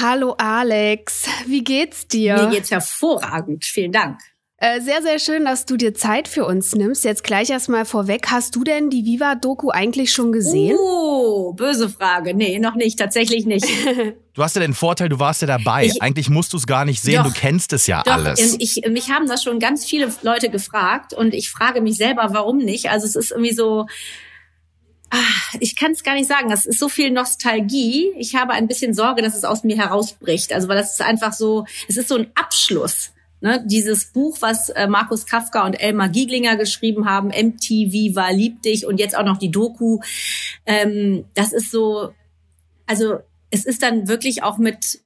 Hallo 0.00 0.34
Alex, 0.38 1.26
wie 1.46 1.64
geht's 1.64 2.06
dir? 2.06 2.34
Mir 2.36 2.50
geht's 2.50 2.70
hervorragend. 2.70 3.64
Vielen 3.64 3.90
Dank. 3.92 4.20
Äh, 4.60 4.80
sehr, 4.80 5.02
sehr 5.02 5.20
schön, 5.20 5.44
dass 5.44 5.66
du 5.66 5.76
dir 5.76 5.94
Zeit 5.94 6.26
für 6.26 6.44
uns 6.44 6.74
nimmst. 6.74 7.04
Jetzt 7.04 7.22
gleich 7.22 7.48
erstmal 7.50 7.84
vorweg. 7.84 8.26
Hast 8.30 8.56
du 8.56 8.64
denn 8.64 8.90
die 8.90 9.04
Viva-Doku 9.04 9.70
eigentlich 9.70 10.12
schon 10.12 10.32
gesehen? 10.32 10.76
Oh, 10.78 11.52
böse 11.52 11.88
Frage. 11.88 12.34
Nee, 12.34 12.58
noch 12.58 12.74
nicht. 12.74 12.98
Tatsächlich 12.98 13.46
nicht. 13.46 13.66
Du 14.34 14.44
hast 14.44 14.54
ja 14.54 14.60
den 14.62 14.74
Vorteil, 14.74 15.08
du 15.08 15.18
warst 15.18 15.40
ja 15.42 15.48
dabei. 15.48 15.86
Ich- 15.86 16.00
Eigentlich 16.00 16.30
musst 16.30 16.52
du 16.52 16.58
es 16.58 16.66
gar 16.68 16.84
nicht 16.84 17.02
sehen, 17.02 17.24
Doch. 17.24 17.32
du 17.32 17.32
kennst 17.32 17.72
es 17.72 17.88
ja 17.88 18.04
Doch, 18.04 18.12
alles. 18.12 18.40
und 18.52 18.62
ich, 18.62 18.80
mich 18.88 19.10
haben 19.10 19.26
das 19.26 19.42
schon 19.42 19.58
ganz 19.58 19.84
viele 19.84 20.14
Leute 20.22 20.48
gefragt 20.48 21.12
und 21.12 21.34
ich 21.34 21.50
frage 21.50 21.80
mich 21.80 21.96
selber, 21.96 22.28
warum 22.30 22.58
nicht. 22.58 22.88
Also 22.88 23.04
es 23.08 23.16
ist 23.16 23.32
irgendwie 23.32 23.52
so, 23.52 23.86
ah, 25.10 25.56
ich 25.60 25.76
kann 25.76 25.92
es 25.92 26.02
gar 26.02 26.14
nicht 26.14 26.28
sagen. 26.28 26.50
Es 26.50 26.66
ist 26.66 26.78
so 26.78 26.88
viel 26.88 27.10
Nostalgie. 27.10 28.12
Ich 28.16 28.34
habe 28.34 28.52
ein 28.52 28.66
bisschen 28.66 28.94
Sorge, 28.94 29.22
dass 29.22 29.34
es 29.34 29.44
aus 29.44 29.64
mir 29.64 29.76
herausbricht. 29.76 30.52
Also 30.52 30.68
weil 30.68 30.76
das 30.76 30.92
ist 30.92 31.02
einfach 31.02 31.32
so, 31.32 31.66
es 31.88 31.96
ist 31.96 32.08
so 32.08 32.16
ein 32.16 32.30
Abschluss. 32.34 33.12
Ne, 33.40 33.64
dieses 33.64 34.06
Buch, 34.06 34.38
was 34.40 34.68
äh, 34.70 34.88
Markus 34.88 35.24
Kafka 35.24 35.64
und 35.64 35.74
Elmar 35.74 36.08
Gieglinger 36.08 36.56
geschrieben 36.56 37.08
haben, 37.08 37.28
MTV 37.28 38.16
war 38.16 38.32
lieb 38.32 38.62
dich 38.62 38.84
und 38.84 38.98
jetzt 38.98 39.16
auch 39.16 39.24
noch 39.24 39.38
die 39.38 39.52
Doku, 39.52 40.00
ähm, 40.66 41.24
das 41.34 41.52
ist 41.52 41.70
so, 41.70 42.12
also 42.86 43.20
es 43.50 43.64
ist 43.64 43.84
dann 43.84 44.08
wirklich 44.08 44.42
auch 44.42 44.58
mit 44.58 45.02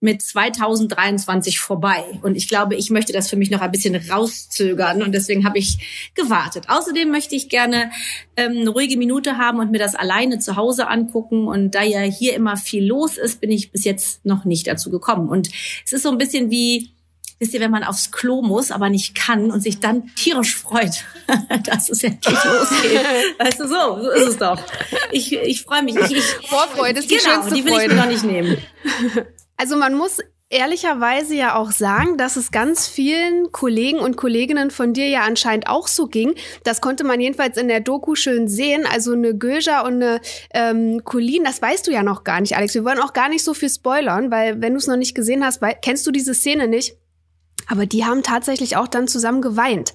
mit 0.00 0.20
2023 0.20 1.58
vorbei. 1.58 2.04
Und 2.22 2.36
ich 2.36 2.48
glaube, 2.48 2.74
ich 2.74 2.90
möchte 2.90 3.12
das 3.12 3.30
für 3.30 3.36
mich 3.36 3.50
noch 3.50 3.62
ein 3.62 3.72
bisschen 3.72 3.96
rauszögern. 3.96 5.02
Und 5.02 5.12
deswegen 5.12 5.46
habe 5.46 5.58
ich 5.58 6.10
gewartet. 6.14 6.68
Außerdem 6.68 7.10
möchte 7.10 7.34
ich 7.34 7.48
gerne 7.48 7.90
ähm, 8.36 8.58
eine 8.58 8.70
ruhige 8.70 8.98
Minute 8.98 9.38
haben 9.38 9.58
und 9.58 9.70
mir 9.70 9.78
das 9.78 9.94
alleine 9.94 10.38
zu 10.38 10.56
Hause 10.56 10.88
angucken. 10.88 11.48
Und 11.48 11.74
da 11.74 11.82
ja 11.82 12.00
hier 12.00 12.34
immer 12.34 12.56
viel 12.56 12.84
los 12.84 13.16
ist, 13.16 13.40
bin 13.40 13.50
ich 13.50 13.72
bis 13.72 13.84
jetzt 13.84 14.24
noch 14.24 14.44
nicht 14.44 14.66
dazu 14.66 14.90
gekommen. 14.90 15.30
Und 15.30 15.48
es 15.84 15.92
ist 15.94 16.02
so 16.02 16.10
ein 16.10 16.18
bisschen 16.18 16.50
wie, 16.50 16.90
wisst 17.38 17.54
ihr, 17.54 17.60
wenn 17.60 17.70
man 17.70 17.82
aufs 17.82 18.12
Klo 18.12 18.42
muss, 18.42 18.70
aber 18.70 18.90
nicht 18.90 19.14
kann 19.14 19.50
und 19.50 19.62
sich 19.62 19.80
dann 19.80 20.14
tierisch 20.14 20.56
freut, 20.56 21.06
dass 21.64 21.88
es 21.88 22.04
endlich 22.04 22.36
losgeht. 22.44 23.00
Weißt 23.38 23.60
du, 23.60 23.66
so, 23.66 24.02
so 24.02 24.10
ist 24.10 24.28
es 24.28 24.36
doch. 24.36 24.60
Ich, 25.10 25.32
ich 25.32 25.62
freue 25.62 25.82
mich. 25.82 25.96
Ich, 25.96 26.10
ich, 26.12 26.24
Vorfreude 26.48 26.98
ist 26.98 27.10
die 27.10 27.16
genau, 27.16 27.30
schönste 27.30 27.54
die 27.54 27.64
will 27.64 27.72
ich 27.72 27.78
Freude. 27.78 27.94
mir 27.94 28.00
noch 28.02 28.08
nicht 28.08 28.24
nehmen. 28.24 28.58
Also 29.56 29.76
man 29.76 29.94
muss 29.94 30.20
ehrlicherweise 30.48 31.34
ja 31.34 31.56
auch 31.56 31.72
sagen, 31.72 32.18
dass 32.18 32.36
es 32.36 32.52
ganz 32.52 32.86
vielen 32.86 33.50
Kollegen 33.50 33.98
und 33.98 34.16
Kolleginnen 34.16 34.70
von 34.70 34.92
dir 34.92 35.08
ja 35.08 35.22
anscheinend 35.22 35.66
auch 35.66 35.88
so 35.88 36.06
ging. 36.06 36.34
Das 36.62 36.80
konnte 36.80 37.02
man 37.02 37.20
jedenfalls 37.20 37.56
in 37.56 37.66
der 37.66 37.80
Doku 37.80 38.14
schön 38.14 38.46
sehen. 38.46 38.86
Also 38.86 39.12
eine 39.12 39.36
Göja 39.36 39.80
und 39.80 39.94
eine 39.94 40.20
ähm, 40.54 41.02
Colin, 41.04 41.42
das 41.44 41.60
weißt 41.60 41.86
du 41.86 41.90
ja 41.90 42.02
noch 42.02 42.22
gar 42.22 42.40
nicht, 42.40 42.56
Alex. 42.56 42.74
Wir 42.74 42.84
wollen 42.84 43.00
auch 43.00 43.12
gar 43.12 43.28
nicht 43.28 43.42
so 43.42 43.54
viel 43.54 43.70
spoilern, 43.70 44.30
weil 44.30 44.60
wenn 44.60 44.72
du 44.72 44.78
es 44.78 44.86
noch 44.86 44.96
nicht 44.96 45.16
gesehen 45.16 45.44
hast, 45.44 45.60
kennst 45.82 46.06
du 46.06 46.12
diese 46.12 46.34
Szene 46.34 46.68
nicht. 46.68 46.96
Aber 47.68 47.86
die 47.86 48.04
haben 48.04 48.22
tatsächlich 48.22 48.76
auch 48.76 48.86
dann 48.86 49.08
zusammen 49.08 49.42
geweint, 49.42 49.92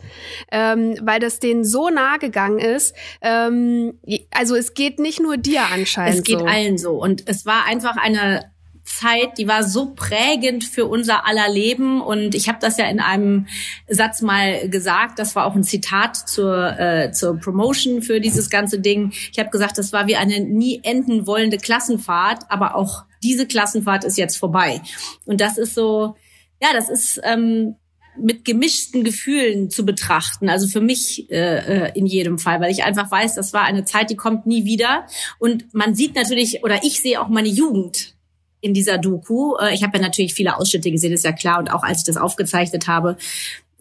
ähm, 0.52 0.98
weil 1.02 1.22
das 1.22 1.40
denen 1.40 1.64
so 1.64 1.90
nah 1.90 2.18
gegangen 2.18 2.60
ist. 2.60 2.94
Ähm, 3.22 3.98
also 4.32 4.58
es 4.58 4.74
geht 4.74 5.00
nicht 5.00 5.22
nur 5.22 5.38
dir 5.38 5.62
anscheinend 5.72 6.20
Es 6.20 6.24
geht 6.26 6.40
so. 6.40 6.46
allen 6.46 6.78
so. 6.78 6.92
Und 6.92 7.30
es 7.30 7.46
war 7.46 7.66
einfach 7.66 7.96
eine 7.96 8.51
Zeit, 9.00 9.38
die 9.38 9.48
war 9.48 9.64
so 9.64 9.94
prägend 9.96 10.64
für 10.64 10.86
unser 10.86 11.26
aller 11.28 11.50
Leben. 11.50 12.02
Und 12.02 12.36
ich 12.36 12.48
habe 12.48 12.60
das 12.62 12.78
ja 12.78 12.86
in 12.86 13.00
einem 13.00 13.48
Satz 13.88 14.22
mal 14.22 14.70
gesagt. 14.70 15.20
Das 15.20 15.36
war 15.36 15.46
auch 15.46 15.56
ein 15.56 15.64
Zitat 15.64 16.16
zur, 16.16 16.80
äh, 16.80 17.12
zur 17.12 17.38
Promotion 17.38 18.02
für 18.02 18.20
dieses 18.20 18.50
ganze 18.50 18.80
Ding. 18.80 19.12
Ich 19.32 19.40
habe 19.40 19.50
gesagt, 19.50 19.78
das 19.78 19.94
war 19.94 20.08
wie 20.08 20.16
eine 20.16 20.40
nie 20.40 20.82
enden 20.84 21.28
wollende 21.28 21.58
Klassenfahrt. 21.58 22.44
Aber 22.50 22.76
auch 22.76 23.06
diese 23.24 23.48
Klassenfahrt 23.48 24.04
ist 24.04 24.18
jetzt 24.18 24.38
vorbei. 24.38 24.82
Und 25.26 25.42
das 25.42 25.58
ist 25.58 25.76
so, 25.76 26.16
ja, 26.62 26.70
das 26.74 26.90
ist 26.90 27.20
ähm, 27.24 27.76
mit 28.18 28.46
gemischten 28.46 29.04
Gefühlen 29.04 29.70
zu 29.70 29.86
betrachten. 29.86 30.50
Also 30.50 30.68
für 30.68 30.82
mich 30.82 31.32
äh, 31.32 31.88
äh, 31.88 31.92
in 31.96 32.06
jedem 32.06 32.40
Fall, 32.40 32.60
weil 32.60 32.72
ich 32.72 32.84
einfach 32.84 33.10
weiß, 33.10 33.36
das 33.36 33.54
war 33.54 33.64
eine 33.64 33.86
Zeit, 33.86 34.10
die 34.10 34.16
kommt 34.16 34.46
nie 34.46 34.66
wieder. 34.66 35.06
Und 35.40 35.74
man 35.74 35.96
sieht 35.96 36.16
natürlich, 36.16 36.64
oder 36.64 36.84
ich 36.84 37.02
sehe 37.02 37.22
auch 37.22 37.30
meine 37.30 37.48
Jugend 37.48 38.16
in 38.62 38.74
dieser 38.74 38.98
Doku. 38.98 39.58
Äh, 39.58 39.74
Ich 39.74 39.84
habe 39.84 39.98
ja 39.98 40.04
natürlich 40.04 40.34
viele 40.34 40.58
Ausschnitte 40.58 40.92
gesehen, 40.92 41.12
ist 41.12 41.26
ja 41.26 41.32
klar. 41.32 41.60
Und 41.60 41.74
auch 41.74 41.84
als 41.84 42.00
ich 42.00 42.06
das 42.06 42.18
aufgezeichnet 42.18 42.88
habe, 42.88 43.18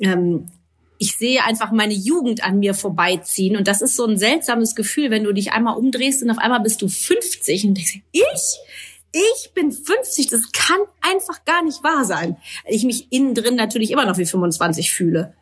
ähm, 0.00 0.46
ich 0.99 1.16
sehe 1.16 1.42
einfach 1.44 1.72
meine 1.72 1.94
Jugend 1.94 2.44
an 2.44 2.58
mir 2.58 2.75
vorbeiziehen. 2.75 3.56
Und 3.56 3.66
das 3.68 3.80
ist 3.80 3.96
so 3.96 4.04
ein 4.04 4.18
seltsames 4.18 4.75
Gefühl, 4.75 5.10
wenn 5.10 5.25
du 5.25 5.32
dich 5.32 5.52
einmal 5.52 5.76
umdrehst 5.76 6.22
und 6.22 6.30
auf 6.30 6.38
einmal 6.38 6.60
bist 6.60 6.82
du 6.82 6.88
50 6.88 7.64
und 7.64 7.75
denkst, 7.75 8.00
ich? 8.12 8.22
Ich 9.12 9.50
bin 9.54 9.72
50, 9.72 10.28
das 10.28 10.52
kann 10.52 10.78
einfach 11.00 11.44
gar 11.44 11.64
nicht 11.64 11.82
wahr 11.82 12.04
sein. 12.04 12.37
Ich 12.66 12.84
mich 12.84 13.10
innen 13.10 13.34
drin 13.34 13.56
natürlich 13.56 13.90
immer 13.90 14.06
noch 14.06 14.18
wie 14.18 14.26
25 14.26 14.92
fühle. 14.92 15.34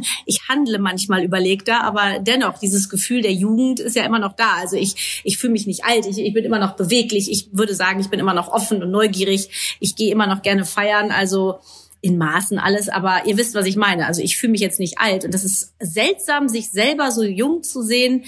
Ich 0.26 0.48
handle 0.48 0.78
manchmal 0.78 1.24
überlegter, 1.24 1.82
aber 1.82 2.18
dennoch, 2.20 2.58
dieses 2.58 2.88
Gefühl 2.88 3.22
der 3.22 3.32
Jugend 3.32 3.80
ist 3.80 3.96
ja 3.96 4.04
immer 4.04 4.18
noch 4.18 4.34
da. 4.34 4.54
Also 4.56 4.76
ich, 4.76 5.22
ich 5.24 5.38
fühle 5.38 5.52
mich 5.52 5.66
nicht 5.66 5.84
alt, 5.84 6.06
ich, 6.06 6.18
ich 6.18 6.32
bin 6.32 6.44
immer 6.44 6.58
noch 6.58 6.76
beweglich. 6.76 7.30
Ich 7.30 7.48
würde 7.52 7.74
sagen, 7.74 8.00
ich 8.00 8.08
bin 8.08 8.20
immer 8.20 8.34
noch 8.34 8.48
offen 8.48 8.82
und 8.82 8.90
neugierig. 8.90 9.76
Ich 9.80 9.96
gehe 9.96 10.12
immer 10.12 10.26
noch 10.26 10.42
gerne 10.42 10.64
feiern. 10.64 11.10
Also 11.10 11.58
in 12.02 12.18
Maßen 12.18 12.58
alles, 12.58 12.88
aber 12.88 13.26
ihr 13.26 13.36
wisst, 13.36 13.54
was 13.54 13.66
ich 13.66 13.76
meine. 13.76 14.06
Also 14.06 14.22
ich 14.22 14.36
fühle 14.36 14.50
mich 14.50 14.60
jetzt 14.60 14.80
nicht 14.80 14.98
alt 14.98 15.24
und 15.24 15.32
das 15.32 15.44
ist 15.44 15.72
seltsam, 15.78 16.48
sich 16.48 16.70
selber 16.70 17.12
so 17.12 17.22
jung 17.22 17.62
zu 17.62 17.82
sehen, 17.82 18.24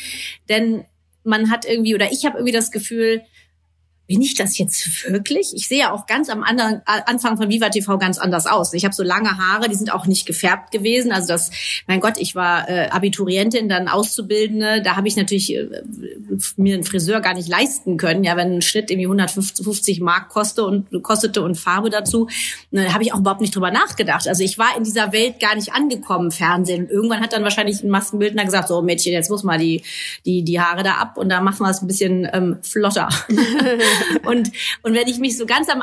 denn 0.48 0.84
man 1.24 1.50
hat 1.50 1.64
irgendwie 1.64 1.94
oder 1.94 2.12
ich 2.12 2.24
habe 2.24 2.38
irgendwie 2.38 2.52
das 2.52 2.70
Gefühl, 2.70 3.22
bin 4.06 4.20
ich 4.20 4.34
das 4.34 4.58
jetzt 4.58 5.10
wirklich? 5.10 5.54
Ich 5.54 5.66
sehe 5.66 5.78
ja 5.78 5.92
auch 5.92 6.06
ganz 6.06 6.28
am 6.28 6.42
anderen, 6.42 6.82
Anfang 6.84 7.38
von 7.38 7.48
Viva 7.48 7.70
TV 7.70 7.96
ganz 7.96 8.18
anders 8.18 8.46
aus. 8.46 8.74
Ich 8.74 8.84
habe 8.84 8.94
so 8.94 9.02
lange 9.02 9.38
Haare, 9.38 9.68
die 9.68 9.74
sind 9.74 9.92
auch 9.92 10.06
nicht 10.06 10.26
gefärbt 10.26 10.72
gewesen. 10.72 11.10
Also 11.10 11.28
das, 11.28 11.50
mein 11.86 12.00
Gott, 12.00 12.14
ich 12.18 12.34
war 12.34 12.68
äh, 12.68 12.88
Abiturientin, 12.88 13.68
dann 13.68 13.88
Auszubildende. 13.88 14.82
Da 14.82 14.96
habe 14.96 15.08
ich 15.08 15.16
natürlich 15.16 15.54
äh, 15.54 15.68
mir 16.56 16.74
einen 16.74 16.84
Friseur 16.84 17.22
gar 17.22 17.32
nicht 17.32 17.48
leisten 17.48 17.96
können. 17.96 18.24
Ja, 18.24 18.36
wenn 18.36 18.56
ein 18.56 18.62
Schnitt 18.62 18.90
irgendwie 18.90 19.06
150 19.06 20.00
Mark 20.00 20.28
kostete 20.28 20.66
und 20.66 21.02
kostete 21.02 21.40
und 21.40 21.54
Farbe 21.54 21.88
dazu, 21.88 22.28
dann 22.72 22.92
habe 22.92 23.04
ich 23.04 23.14
auch 23.14 23.20
überhaupt 23.20 23.40
nicht 23.40 23.54
drüber 23.54 23.70
nachgedacht. 23.70 24.28
Also 24.28 24.44
ich 24.44 24.58
war 24.58 24.76
in 24.76 24.84
dieser 24.84 25.12
Welt 25.12 25.40
gar 25.40 25.54
nicht 25.54 25.72
angekommen, 25.72 26.30
Fernsehen. 26.30 26.84
Und 26.84 26.90
irgendwann 26.90 27.22
hat 27.22 27.32
dann 27.32 27.42
wahrscheinlich 27.42 27.82
ein 27.82 27.88
Maskenbildner 27.88 28.44
gesagt: 28.44 28.68
So 28.68 28.82
Mädchen, 28.82 29.14
jetzt 29.14 29.30
muss 29.30 29.44
mal 29.44 29.58
die 29.58 29.82
die 30.26 30.42
die 30.42 30.60
Haare 30.60 30.82
da 30.82 30.96
ab 30.96 31.16
und 31.16 31.30
da 31.30 31.40
machen 31.40 31.60
wir 31.60 31.70
es 31.70 31.80
ein 31.80 31.86
bisschen 31.86 32.28
ähm, 32.30 32.58
flotter. 32.62 33.08
und, 34.24 34.50
und 34.82 34.94
wenn 34.94 35.08
ich 35.08 35.18
mich 35.18 35.36
so 35.36 35.46
ganz 35.46 35.68
am 35.68 35.82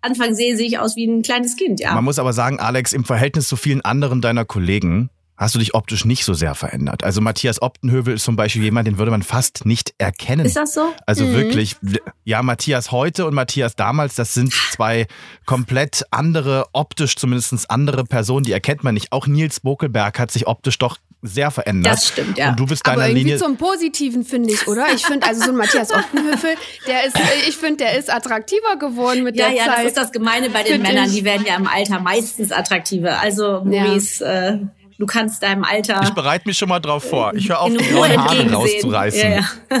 Anfang 0.00 0.34
sehe, 0.34 0.56
sehe 0.56 0.66
ich 0.66 0.78
aus 0.78 0.96
wie 0.96 1.06
ein 1.06 1.22
kleines 1.22 1.56
Kind, 1.56 1.80
ja. 1.80 1.94
Man 1.94 2.04
muss 2.04 2.18
aber 2.18 2.32
sagen, 2.32 2.60
Alex, 2.60 2.92
im 2.92 3.04
Verhältnis 3.04 3.48
zu 3.48 3.56
vielen 3.56 3.80
anderen 3.80 4.20
deiner 4.20 4.44
Kollegen 4.44 5.10
hast 5.36 5.54
du 5.54 5.58
dich 5.58 5.74
optisch 5.74 6.04
nicht 6.04 6.24
so 6.24 6.34
sehr 6.34 6.54
verändert. 6.54 7.02
Also 7.02 7.20
Matthias 7.20 7.60
Optenhövel 7.60 8.14
ist 8.14 8.24
zum 8.24 8.36
Beispiel 8.36 8.62
jemand, 8.62 8.86
den 8.86 8.98
würde 8.98 9.10
man 9.10 9.22
fast 9.22 9.66
nicht 9.66 9.94
erkennen. 9.98 10.46
Ist 10.46 10.56
das 10.56 10.74
so? 10.74 10.94
Also 11.06 11.24
mhm. 11.24 11.32
wirklich, 11.32 11.76
ja, 12.24 12.42
Matthias 12.42 12.92
heute 12.92 13.26
und 13.26 13.34
Matthias 13.34 13.74
damals, 13.74 14.14
das 14.14 14.34
sind 14.34 14.52
zwei 14.52 15.06
komplett 15.44 16.04
andere, 16.10 16.66
optisch 16.72 17.16
zumindest 17.16 17.68
andere 17.70 18.04
Personen, 18.04 18.44
die 18.44 18.52
erkennt 18.52 18.84
man 18.84 18.94
nicht. 18.94 19.10
Auch 19.10 19.26
Nils 19.26 19.60
Bokelberg 19.60 20.18
hat 20.18 20.30
sich 20.30 20.46
optisch 20.46 20.78
doch 20.78 20.98
sehr 21.26 21.50
verändert. 21.50 21.94
Das 21.94 22.08
stimmt, 22.08 22.36
ja. 22.36 22.50
Und 22.50 22.60
du 22.60 22.66
bist 22.66 22.86
deiner 22.86 22.98
Aber 22.98 23.08
irgendwie 23.08 23.24
Linie. 23.24 23.38
zum 23.38 23.56
Positiven 23.56 24.24
finde 24.24 24.52
ich, 24.52 24.68
oder? 24.68 24.86
Ich 24.94 25.06
finde, 25.06 25.26
also 25.26 25.42
so 25.42 25.50
ein 25.50 25.56
Matthias 25.56 25.90
Optenhöfel, 25.90 26.54
der 26.86 27.06
ist, 27.06 27.16
ich 27.48 27.56
finde, 27.56 27.84
der 27.84 27.98
ist 27.98 28.12
attraktiver 28.12 28.76
geworden 28.78 29.24
mit 29.24 29.34
ja, 29.36 29.48
der 29.48 29.56
ja, 29.56 29.64
Zeit. 29.64 29.78
Ja, 29.78 29.82
das 29.82 29.86
ist 29.86 29.96
das 29.96 30.12
Gemeine 30.12 30.50
bei 30.50 30.62
den 30.62 30.82
Männern. 30.82 31.06
ich. 31.06 31.14
Die 31.14 31.24
werden 31.24 31.46
ja 31.46 31.56
im 31.56 31.66
Alter 31.66 32.00
meistens 32.00 32.52
attraktiver. 32.52 33.20
Also, 33.20 33.62
Maurice, 33.64 34.22
ja. 34.22 34.48
äh, 34.50 34.58
du 34.98 35.06
kannst 35.06 35.42
deinem 35.42 35.64
Alter. 35.64 36.02
Ich 36.02 36.10
bereite 36.10 36.46
mich 36.46 36.58
schon 36.58 36.68
mal 36.68 36.80
drauf 36.80 37.08
vor. 37.08 37.32
Ich 37.34 37.48
höre 37.48 37.60
auf, 37.60 37.70
die 37.70 37.90
neuen 37.90 38.22
Haare 38.22 38.52
rauszureißen. 38.52 39.32
Ja, 39.32 39.40
ja. 39.70 39.80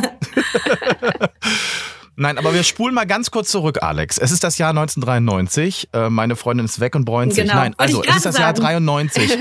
Nein, 2.16 2.38
aber 2.38 2.54
wir 2.54 2.62
spulen 2.62 2.94
mal 2.94 3.06
ganz 3.06 3.30
kurz 3.30 3.50
zurück, 3.50 3.82
Alex. 3.82 4.18
Es 4.18 4.30
ist 4.30 4.44
das 4.44 4.58
Jahr 4.58 4.70
1993. 4.70 5.88
Äh, 5.92 6.10
meine 6.10 6.36
Freundin 6.36 6.64
ist 6.64 6.80
weg 6.80 6.94
und 6.94 7.04
bräunt 7.04 7.34
sich. 7.34 7.44
Genau, 7.44 7.56
Nein, 7.56 7.74
also 7.76 8.02
es 8.04 8.16
ist 8.16 8.26
das 8.26 8.38
Jahr 8.38 8.52
gerade 8.52 8.80
93. 8.80 9.32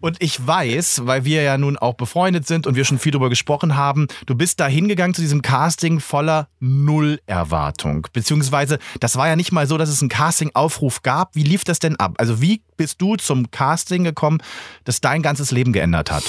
und 0.00 0.16
ich 0.20 0.44
weiß, 0.46 1.02
weil 1.04 1.24
wir 1.24 1.42
ja 1.42 1.58
nun 1.58 1.76
auch 1.76 1.94
befreundet 1.94 2.46
sind 2.46 2.66
und 2.66 2.74
wir 2.74 2.84
schon 2.84 2.98
viel 2.98 3.12
darüber 3.12 3.28
gesprochen 3.28 3.76
haben, 3.76 4.06
du 4.26 4.34
bist 4.34 4.60
da 4.60 4.66
hingegangen 4.66 5.14
zu 5.14 5.20
diesem 5.20 5.42
Casting 5.42 6.00
voller 6.00 6.48
Nullerwartung. 6.60 8.06
Beziehungsweise, 8.12 8.78
das 9.00 9.16
war 9.16 9.28
ja 9.28 9.36
nicht 9.36 9.52
mal 9.52 9.66
so, 9.66 9.76
dass 9.78 9.88
es 9.88 10.00
einen 10.00 10.08
Casting-Aufruf 10.08 11.02
gab. 11.02 11.34
Wie 11.34 11.42
lief 11.42 11.64
das 11.64 11.78
denn 11.78 11.96
ab? 11.96 12.14
Also 12.18 12.40
wie 12.40 12.62
bist 12.76 13.00
du 13.00 13.16
zum 13.16 13.50
Casting 13.50 14.04
gekommen, 14.04 14.42
das 14.84 15.00
dein 15.00 15.22
ganzes 15.22 15.50
Leben 15.50 15.72
geändert 15.72 16.10
hat? 16.10 16.24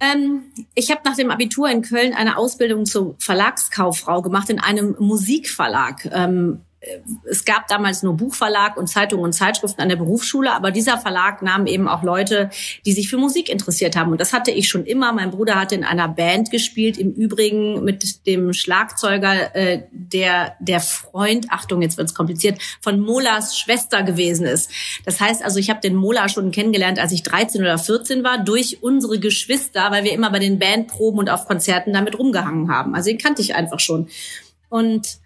Ähm, 0.00 0.44
ich 0.74 0.90
habe 0.90 1.00
nach 1.04 1.16
dem 1.16 1.30
Abitur 1.30 1.68
in 1.68 1.82
Köln 1.82 2.14
eine 2.14 2.36
Ausbildung 2.36 2.86
zur 2.86 3.16
Verlagskauffrau 3.18 4.22
gemacht 4.22 4.48
in 4.50 4.60
einem 4.60 4.94
Musikverlag. 4.98 6.08
Ähm, 6.12 6.60
es 7.28 7.44
gab 7.44 7.66
damals 7.66 8.04
nur 8.04 8.16
Buchverlag 8.16 8.76
und 8.76 8.86
Zeitungen 8.86 9.24
und 9.24 9.32
Zeitschriften 9.32 9.80
an 9.80 9.88
der 9.88 9.96
Berufsschule, 9.96 10.52
aber 10.52 10.70
dieser 10.70 10.96
Verlag 10.96 11.42
nahm 11.42 11.66
eben 11.66 11.88
auch 11.88 12.04
Leute, 12.04 12.50
die 12.86 12.92
sich 12.92 13.08
für 13.08 13.16
Musik 13.16 13.48
interessiert 13.48 13.96
haben. 13.96 14.12
Und 14.12 14.20
das 14.20 14.32
hatte 14.32 14.52
ich 14.52 14.68
schon 14.68 14.84
immer. 14.86 15.12
Mein 15.12 15.32
Bruder 15.32 15.56
hatte 15.56 15.74
in 15.74 15.82
einer 15.82 16.06
Band 16.06 16.52
gespielt, 16.52 16.96
im 16.96 17.12
Übrigen 17.12 17.82
mit 17.82 18.26
dem 18.26 18.52
Schlagzeuger, 18.52 19.56
äh, 19.56 19.82
der 19.90 20.56
der 20.60 20.80
Freund, 20.80 21.50
Achtung, 21.50 21.82
jetzt 21.82 21.98
wird's 21.98 22.14
kompliziert, 22.14 22.60
von 22.80 23.00
Molas 23.00 23.58
Schwester 23.58 24.04
gewesen 24.04 24.46
ist. 24.46 24.70
Das 25.04 25.20
heißt 25.20 25.42
also, 25.42 25.58
ich 25.58 25.70
habe 25.70 25.80
den 25.80 25.96
Mola 25.96 26.28
schon 26.28 26.52
kennengelernt, 26.52 27.00
als 27.00 27.10
ich 27.10 27.24
13 27.24 27.60
oder 27.60 27.78
14 27.78 28.22
war, 28.22 28.38
durch 28.38 28.82
unsere 28.82 29.18
Geschwister, 29.18 29.90
weil 29.90 30.04
wir 30.04 30.12
immer 30.12 30.30
bei 30.30 30.38
den 30.38 30.60
Bandproben 30.60 31.18
und 31.18 31.28
auf 31.28 31.46
Konzerten 31.46 31.92
damit 31.92 32.16
rumgehangen 32.16 32.70
haben. 32.70 32.94
Also 32.94 33.10
den 33.10 33.18
kannte 33.18 33.42
ich 33.42 33.56
einfach 33.56 33.80
schon. 33.80 34.08
Und 34.68 35.18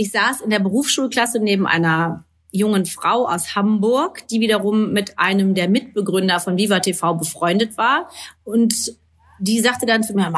ich 0.00 0.12
saß 0.12 0.40
in 0.40 0.48
der 0.48 0.60
Berufsschulklasse 0.60 1.40
neben 1.40 1.66
einer 1.66 2.24
jungen 2.52 2.86
Frau 2.86 3.28
aus 3.28 3.54
Hamburg, 3.54 4.26
die 4.28 4.40
wiederum 4.40 4.94
mit 4.94 5.18
einem 5.18 5.54
der 5.54 5.68
Mitbegründer 5.68 6.40
von 6.40 6.56
Viva 6.56 6.80
TV 6.80 7.16
befreundet 7.16 7.76
war. 7.76 8.08
Und 8.42 8.94
die 9.40 9.60
sagte 9.60 9.84
dann 9.84 10.02
zu 10.02 10.14
mir, 10.14 10.32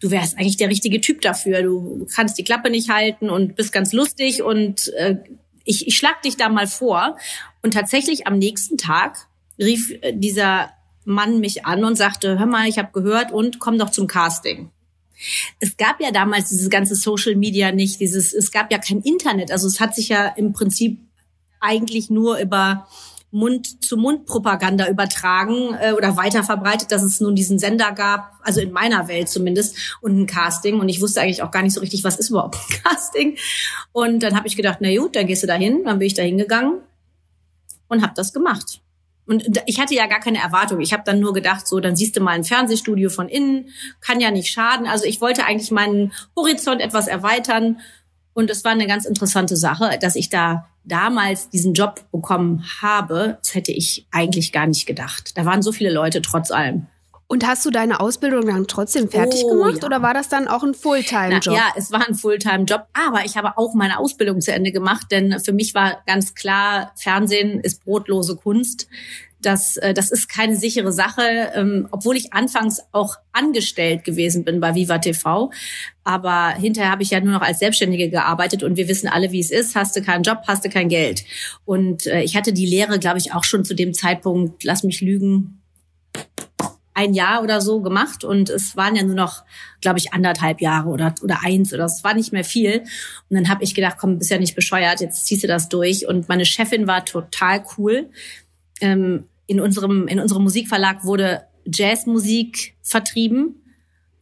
du 0.00 0.10
wärst 0.10 0.36
eigentlich 0.36 0.58
der 0.58 0.68
richtige 0.68 1.00
Typ 1.00 1.22
dafür. 1.22 1.62
Du 1.62 2.06
kannst 2.14 2.36
die 2.36 2.44
Klappe 2.44 2.68
nicht 2.68 2.90
halten 2.90 3.30
und 3.30 3.56
bist 3.56 3.72
ganz 3.72 3.94
lustig 3.94 4.42
und 4.42 4.92
äh, 4.98 5.16
ich, 5.64 5.86
ich 5.86 5.96
schlag 5.96 6.20
dich 6.20 6.36
da 6.36 6.50
mal 6.50 6.66
vor. 6.66 7.16
Und 7.62 7.72
tatsächlich 7.72 8.26
am 8.26 8.36
nächsten 8.36 8.76
Tag 8.76 9.26
rief 9.58 9.90
äh, 10.02 10.12
dieser 10.12 10.68
Mann 11.06 11.40
mich 11.40 11.64
an 11.64 11.82
und 11.82 11.96
sagte, 11.96 12.38
hör 12.38 12.46
mal, 12.46 12.68
ich 12.68 12.78
habe 12.78 12.92
gehört 12.92 13.32
und 13.32 13.58
komm 13.58 13.78
doch 13.78 13.88
zum 13.88 14.06
Casting. 14.06 14.70
Es 15.60 15.76
gab 15.76 16.00
ja 16.00 16.10
damals 16.10 16.48
dieses 16.48 16.70
ganze 16.70 16.94
Social 16.94 17.34
Media 17.34 17.72
nicht, 17.72 18.00
dieses, 18.00 18.32
es 18.32 18.50
gab 18.50 18.72
ja 18.72 18.78
kein 18.78 19.00
Internet. 19.00 19.50
Also 19.50 19.66
es 19.66 19.80
hat 19.80 19.94
sich 19.94 20.08
ja 20.08 20.26
im 20.26 20.52
Prinzip 20.52 21.00
eigentlich 21.60 22.10
nur 22.10 22.38
über 22.38 22.86
Mund-zu-Mund-Propaganda 23.30 24.88
übertragen 24.88 25.74
äh, 25.80 25.92
oder 25.92 26.16
weiter 26.16 26.42
verbreitet, 26.42 26.92
dass 26.92 27.02
es 27.02 27.20
nun 27.20 27.34
diesen 27.34 27.58
Sender 27.58 27.92
gab, 27.92 28.32
also 28.42 28.60
in 28.60 28.72
meiner 28.72 29.06
Welt 29.08 29.28
zumindest, 29.28 29.98
und 30.00 30.18
ein 30.18 30.26
Casting. 30.26 30.80
Und 30.80 30.88
ich 30.88 31.00
wusste 31.00 31.20
eigentlich 31.20 31.42
auch 31.42 31.50
gar 31.50 31.62
nicht 31.62 31.74
so 31.74 31.80
richtig, 31.80 32.04
was 32.04 32.16
ist 32.16 32.30
überhaupt 32.30 32.56
ein 32.56 32.82
Casting. 32.84 33.36
Und 33.92 34.22
dann 34.22 34.36
habe 34.36 34.48
ich 34.48 34.56
gedacht, 34.56 34.78
na 34.80 34.94
gut, 34.96 35.14
dann 35.14 35.26
gehst 35.26 35.42
du 35.42 35.46
da 35.46 35.54
hin. 35.54 35.82
Dann 35.84 35.98
bin 35.98 36.06
ich 36.06 36.14
da 36.14 36.22
hingegangen 36.22 36.80
und 37.88 38.02
habe 38.02 38.14
das 38.14 38.32
gemacht. 38.32 38.80
Und 39.28 39.60
ich 39.66 39.78
hatte 39.78 39.94
ja 39.94 40.06
gar 40.06 40.20
keine 40.20 40.38
Erwartung. 40.38 40.80
Ich 40.80 40.94
habe 40.94 41.02
dann 41.04 41.20
nur 41.20 41.34
gedacht, 41.34 41.68
so, 41.68 41.80
dann 41.80 41.96
siehst 41.96 42.16
du 42.16 42.20
mal 42.20 42.30
ein 42.30 42.44
Fernsehstudio 42.44 43.10
von 43.10 43.28
innen, 43.28 43.68
kann 44.00 44.20
ja 44.20 44.30
nicht 44.30 44.50
schaden. 44.50 44.86
Also 44.86 45.04
ich 45.04 45.20
wollte 45.20 45.44
eigentlich 45.44 45.70
meinen 45.70 46.12
Horizont 46.34 46.80
etwas 46.80 47.08
erweitern. 47.08 47.78
Und 48.32 48.48
es 48.48 48.64
war 48.64 48.72
eine 48.72 48.86
ganz 48.86 49.04
interessante 49.04 49.56
Sache, 49.56 49.98
dass 50.00 50.16
ich 50.16 50.30
da 50.30 50.68
damals 50.84 51.50
diesen 51.50 51.74
Job 51.74 52.10
bekommen 52.10 52.64
habe. 52.80 53.36
Das 53.42 53.54
hätte 53.54 53.70
ich 53.70 54.06
eigentlich 54.10 54.50
gar 54.50 54.66
nicht 54.66 54.86
gedacht. 54.86 55.36
Da 55.36 55.44
waren 55.44 55.60
so 55.60 55.72
viele 55.72 55.92
Leute 55.92 56.22
trotz 56.22 56.50
allem. 56.50 56.86
Und 57.30 57.46
hast 57.46 57.64
du 57.66 57.70
deine 57.70 58.00
Ausbildung 58.00 58.46
dann 58.46 58.66
trotzdem 58.66 59.10
fertig 59.10 59.42
Oh, 59.44 59.50
gemacht 59.50 59.78
ja. 59.82 59.86
oder 59.86 60.00
war 60.00 60.14
das 60.14 60.30
dann 60.30 60.48
auch 60.48 60.62
ein 60.62 60.72
Fulltime-Job? 60.72 61.54
ja, 61.54 61.66
es 61.76 61.92
war 61.92 62.08
ein 62.08 62.14
Fulltime-Job, 62.14 62.86
aber 62.94 63.26
ich 63.26 63.36
habe 63.36 63.58
auch 63.58 63.74
meine 63.74 63.98
Ausbildung 63.98 64.40
zu 64.40 64.50
Ende 64.50 64.72
gemacht, 64.72 65.08
denn 65.10 65.38
für 65.38 65.52
mich 65.52 65.74
war 65.74 66.02
ganz 66.06 66.34
klar, 66.34 66.92
Fernsehen 66.96 67.60
ist 67.60 67.84
brotlose 67.84 68.36
Kunst. 68.36 68.88
Das, 69.42 69.76
äh, 69.76 69.92
das 69.92 70.10
ist 70.10 70.28
keine 70.28 70.56
sichere 70.56 70.90
Sache, 70.90 71.52
ähm, 71.54 71.86
obwohl 71.90 72.16
ich 72.16 72.32
anfangs 72.32 72.80
auch 72.92 73.16
angestellt 73.32 74.04
gewesen 74.04 74.42
bin 74.44 74.58
bei 74.58 74.74
Viva 74.74 74.98
TV. 74.98 75.52
Aber 76.04 76.54
hinterher 76.54 76.90
habe 76.90 77.02
ich 77.02 77.10
ja 77.10 77.20
nur 77.20 77.34
noch 77.34 77.42
als 77.42 77.58
Selbstständige 77.58 78.08
gearbeitet 78.08 78.62
und 78.62 78.76
wir 78.78 78.88
wissen 78.88 79.06
alle, 79.06 79.30
wie 79.32 79.38
es 79.40 79.50
ist. 79.50 79.76
Hast 79.76 79.94
du 79.94 80.02
keinen 80.02 80.22
Job, 80.24 80.38
hast 80.48 80.64
du 80.64 80.70
kein 80.70 80.88
Geld. 80.88 81.24
Und 81.66 82.06
äh, 82.06 82.22
ich 82.22 82.36
hatte 82.36 82.52
die 82.54 82.66
Lehre, 82.66 82.98
glaube 82.98 83.18
ich, 83.18 83.32
auch 83.34 83.44
schon 83.44 83.64
zu 83.66 83.74
dem 83.74 83.92
Zeitpunkt, 83.92 84.64
lass 84.64 84.82
mich 84.82 85.02
lügen, 85.02 85.60
ein 86.98 87.14
Jahr 87.14 87.44
oder 87.44 87.60
so 87.60 87.80
gemacht 87.80 88.24
und 88.24 88.50
es 88.50 88.76
waren 88.76 88.96
ja 88.96 89.04
nur 89.04 89.14
noch, 89.14 89.44
glaube 89.80 90.00
ich, 90.00 90.12
anderthalb 90.12 90.60
Jahre 90.60 90.88
oder, 90.88 91.14
oder 91.22 91.38
eins 91.44 91.72
oder 91.72 91.84
es 91.84 92.02
war 92.02 92.12
nicht 92.12 92.32
mehr 92.32 92.42
viel. 92.42 92.80
Und 93.28 93.36
dann 93.36 93.48
habe 93.48 93.62
ich 93.62 93.76
gedacht, 93.76 93.98
komm, 94.00 94.18
bist 94.18 94.32
ja 94.32 94.38
nicht 94.38 94.56
bescheuert, 94.56 95.00
jetzt 95.00 95.26
ziehst 95.26 95.44
du 95.44 95.46
das 95.46 95.68
durch. 95.68 96.08
Und 96.08 96.28
meine 96.28 96.44
Chefin 96.44 96.88
war 96.88 97.04
total 97.04 97.64
cool. 97.76 98.10
Ähm, 98.80 99.26
in, 99.46 99.60
unserem, 99.60 100.08
in 100.08 100.18
unserem 100.18 100.42
Musikverlag 100.42 101.04
wurde 101.04 101.42
Jazzmusik 101.64 102.74
vertrieben, 102.82 103.62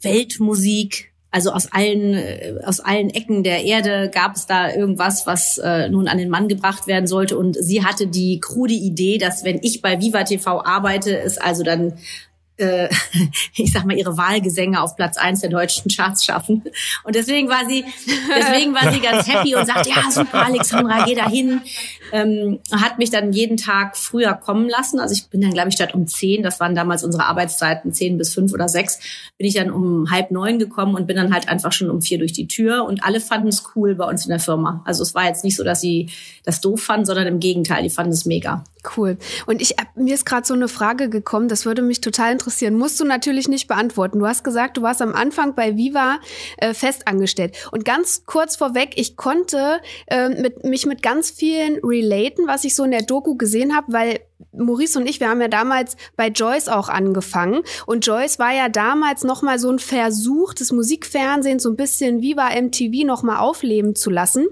Weltmusik, 0.02 1.14
also 1.36 1.50
aus 1.50 1.70
allen, 1.70 2.14
äh, 2.14 2.54
aus 2.64 2.80
allen 2.80 3.10
Ecken 3.10 3.42
der 3.42 3.64
Erde 3.64 4.10
gab 4.12 4.36
es 4.36 4.46
da 4.46 4.72
irgendwas, 4.72 5.26
was 5.26 5.58
äh, 5.58 5.88
nun 5.90 6.08
an 6.08 6.16
den 6.16 6.30
Mann 6.30 6.48
gebracht 6.48 6.86
werden 6.86 7.06
sollte. 7.06 7.36
Und 7.36 7.56
sie 7.60 7.84
hatte 7.84 8.06
die 8.06 8.40
krude 8.40 8.72
Idee, 8.72 9.18
dass 9.18 9.44
wenn 9.44 9.58
ich 9.62 9.82
bei 9.82 10.00
Viva 10.00 10.24
TV 10.24 10.64
arbeite, 10.64 11.18
es 11.18 11.36
also 11.36 11.62
dann 11.62 11.92
äh, 12.58 12.88
ich 13.54 13.72
sag 13.72 13.84
mal, 13.84 13.96
ihre 13.96 14.16
Wahlgesänge 14.16 14.80
auf 14.80 14.96
Platz 14.96 15.16
eins 15.16 15.40
der 15.40 15.50
deutschen 15.50 15.90
Charts 15.90 16.24
schaffen. 16.24 16.62
Und 17.04 17.14
deswegen 17.14 17.48
war 17.48 17.66
sie, 17.68 17.84
deswegen 18.36 18.74
war 18.74 18.92
sie 18.92 19.00
ganz 19.00 19.26
happy 19.28 19.54
und 19.54 19.66
sagte, 19.66 19.90
ja, 19.90 20.10
super, 20.10 20.46
Alexandra, 20.46 21.04
geh 21.04 21.14
da 21.14 21.28
hin. 21.28 21.60
ähm, 22.12 22.60
hat 22.72 22.98
mich 22.98 23.10
dann 23.10 23.32
jeden 23.32 23.56
Tag 23.56 23.96
früher 23.96 24.34
kommen 24.34 24.68
lassen. 24.68 25.00
Also 25.00 25.14
ich 25.14 25.28
bin 25.28 25.40
dann, 25.40 25.52
glaube 25.52 25.68
ich, 25.68 25.74
statt 25.74 25.94
um 25.94 26.06
zehn, 26.06 26.42
das 26.42 26.60
waren 26.60 26.74
damals 26.74 27.04
unsere 27.04 27.24
Arbeitszeiten, 27.24 27.92
zehn 27.92 28.16
bis 28.16 28.32
fünf 28.34 28.52
oder 28.52 28.68
sechs, 28.68 28.98
bin 29.38 29.46
ich 29.46 29.54
dann 29.54 29.70
um 29.70 30.10
halb 30.10 30.30
neun 30.30 30.58
gekommen 30.58 30.94
und 30.94 31.06
bin 31.06 31.16
dann 31.16 31.32
halt 31.32 31.48
einfach 31.48 31.72
schon 31.72 31.90
um 31.90 32.02
vier 32.02 32.18
durch 32.18 32.32
die 32.32 32.46
Tür. 32.46 32.84
Und 32.84 33.04
alle 33.04 33.20
fanden 33.20 33.48
es 33.48 33.64
cool 33.74 33.94
bei 33.94 34.04
uns 34.04 34.24
in 34.24 34.30
der 34.30 34.40
Firma. 34.40 34.82
Also 34.84 35.02
es 35.02 35.14
war 35.14 35.24
jetzt 35.24 35.44
nicht 35.44 35.56
so, 35.56 35.64
dass 35.64 35.80
sie 35.80 36.10
das 36.44 36.60
doof 36.60 36.82
fanden, 36.82 37.06
sondern 37.06 37.26
im 37.26 37.40
Gegenteil, 37.40 37.82
die 37.82 37.90
fanden 37.90 38.12
es 38.12 38.24
mega. 38.24 38.64
Cool. 38.96 39.18
Und 39.46 39.60
ich 39.60 39.74
mir 39.96 40.14
ist 40.14 40.24
gerade 40.24 40.46
so 40.46 40.54
eine 40.54 40.68
Frage 40.68 41.08
gekommen, 41.08 41.48
das 41.48 41.66
würde 41.66 41.82
mich 41.82 42.00
total 42.00 42.32
interessieren. 42.32 42.45
Musst 42.76 43.00
du 43.00 43.04
natürlich 43.04 43.48
nicht 43.48 43.68
beantworten. 43.68 44.18
Du 44.18 44.26
hast 44.26 44.44
gesagt, 44.44 44.76
du 44.76 44.82
warst 44.82 45.02
am 45.02 45.14
Anfang 45.14 45.54
bei 45.54 45.76
Viva 45.76 46.18
äh, 46.58 46.74
festangestellt. 46.74 47.56
Und 47.72 47.84
ganz 47.84 48.24
kurz 48.26 48.56
vorweg, 48.56 48.92
ich 48.96 49.16
konnte 49.16 49.80
äh, 50.06 50.28
mit, 50.28 50.64
mich 50.64 50.86
mit 50.86 51.02
ganz 51.02 51.30
vielen 51.30 51.78
relaten, 51.82 52.46
was 52.46 52.64
ich 52.64 52.74
so 52.74 52.84
in 52.84 52.90
der 52.90 53.02
Doku 53.02 53.36
gesehen 53.36 53.74
habe, 53.74 53.92
weil 53.92 54.20
Maurice 54.52 54.98
und 54.98 55.08
ich, 55.08 55.20
wir 55.20 55.28
haben 55.28 55.40
ja 55.40 55.48
damals 55.48 55.96
bei 56.16 56.28
Joyce 56.28 56.68
auch 56.68 56.88
angefangen 56.88 57.62
und 57.86 58.06
Joyce 58.06 58.38
war 58.38 58.52
ja 58.52 58.68
damals 58.68 59.24
noch 59.24 59.42
mal 59.42 59.58
so 59.58 59.70
ein 59.70 59.78
Versuch 59.78 60.54
des 60.54 60.72
Musikfernsehens 60.72 61.62
so 61.62 61.70
ein 61.70 61.76
bisschen 61.76 62.20
Viva 62.20 62.50
MTV 62.50 63.06
noch 63.06 63.22
mal 63.22 63.38
aufleben 63.38 63.94
zu 63.94 64.10
lassen 64.10 64.46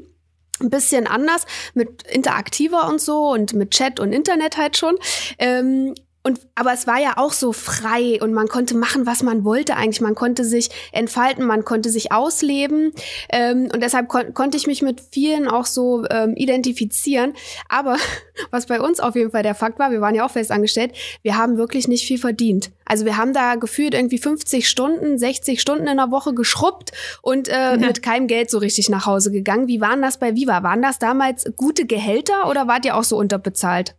ein 0.61 0.71
bisschen 0.71 1.07
anders, 1.07 1.47
mit 1.75 2.05
interaktiver 2.05 2.89
und 2.89 3.01
so 3.01 3.31
und 3.31 3.55
mit 3.55 3.73
Chat 3.73 3.99
und 3.99 4.13
Internet 4.13 4.57
halt 4.57 4.77
schon. 4.77 4.97
Ähm, 5.39 5.95
und, 6.26 6.40
aber 6.54 6.73
es 6.73 6.87
war 6.87 6.99
ja 6.99 7.19
auch 7.19 7.35
so 7.35 7.52
frei 7.52 8.19
und 8.23 8.33
man 8.33 8.49
konnte 8.49 8.75
machen, 8.75 9.04
was 9.04 9.23
man 9.23 9.45
wollte 9.45 9.76
eigentlich. 9.76 10.00
Man 10.00 10.14
konnte 10.14 10.43
sich 10.43 10.71
entfalten, 10.90 11.45
man 11.45 11.66
konnte 11.66 11.90
sich 11.90 12.12
ausleben. 12.12 12.93
Ähm, 13.28 13.69
und 13.71 13.83
deshalb 13.83 14.09
kon 14.09 14.33
konnte 14.33 14.57
ich 14.57 14.66
mich 14.66 14.81
mit 14.81 15.02
vielen 15.12 15.47
auch 15.47 15.66
so 15.66 16.02
ähm, 16.09 16.35
identifizieren. 16.35 17.35
Aber 17.69 17.99
was 18.50 18.64
bei 18.64 18.81
uns 18.81 19.00
auf 19.00 19.16
jeden 19.16 19.33
Fall 19.33 19.43
der 19.43 19.54
Fakt 19.54 19.78
war, 19.78 19.90
wir 19.90 20.00
waren 20.00 20.14
ja 20.14 20.25
auch 20.25 20.31
fest 20.31 20.50
angestellt, 20.50 20.93
wir 21.21 21.37
haben 21.37 21.59
wirklich 21.59 21.88
nicht 21.88 22.07
viel 22.07 22.19
verdient. 22.19 22.71
Also 22.87 23.04
wir 23.04 23.19
haben 23.19 23.35
da 23.35 23.57
gefühlt 23.57 23.93
irgendwie 23.93 24.16
50 24.16 24.66
Stunden, 24.66 25.19
60 25.19 25.61
Stunden 25.61 25.87
in 25.87 25.99
der 25.99 26.11
Woche 26.11 26.33
geschrubbt 26.33 26.93
und 27.21 27.49
äh, 27.49 27.52
ja. 27.52 27.76
mit 27.76 28.02
keinem 28.02 28.28
Geld 28.28 28.49
so 28.49 28.57
richtig 28.57 28.88
nach 28.88 29.04
Hause 29.04 29.31
gegangen. 29.31 29.69
Wie 29.69 29.83
waren 29.83 30.00
das 30.00 30.16
bei 30.16 30.35
Viva? 30.35 30.62
Waren 30.62 30.81
das 30.81 30.99
damals 30.99 31.45
gute 31.57 31.85
Gehälter 31.85 32.49
oder 32.49 32.66
wart 32.66 32.87
ihr 32.87 32.97
auch 32.97 33.04
so 33.04 33.19
unterbezahlt? 33.19 33.95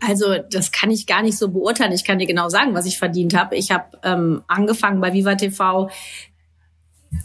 Also 0.00 0.36
das 0.50 0.72
kann 0.72 0.90
ich 0.90 1.06
gar 1.06 1.22
nicht 1.22 1.38
so 1.38 1.48
beurteilen. 1.48 1.92
Ich 1.92 2.04
kann 2.04 2.18
dir 2.18 2.26
genau 2.26 2.48
sagen, 2.48 2.74
was 2.74 2.86
ich 2.86 2.98
verdient 2.98 3.34
habe. 3.34 3.56
Ich 3.56 3.70
habe 3.70 3.98
ähm, 4.02 4.42
angefangen 4.46 5.00
bei 5.00 5.12
Viva 5.12 5.34
TV. 5.34 5.90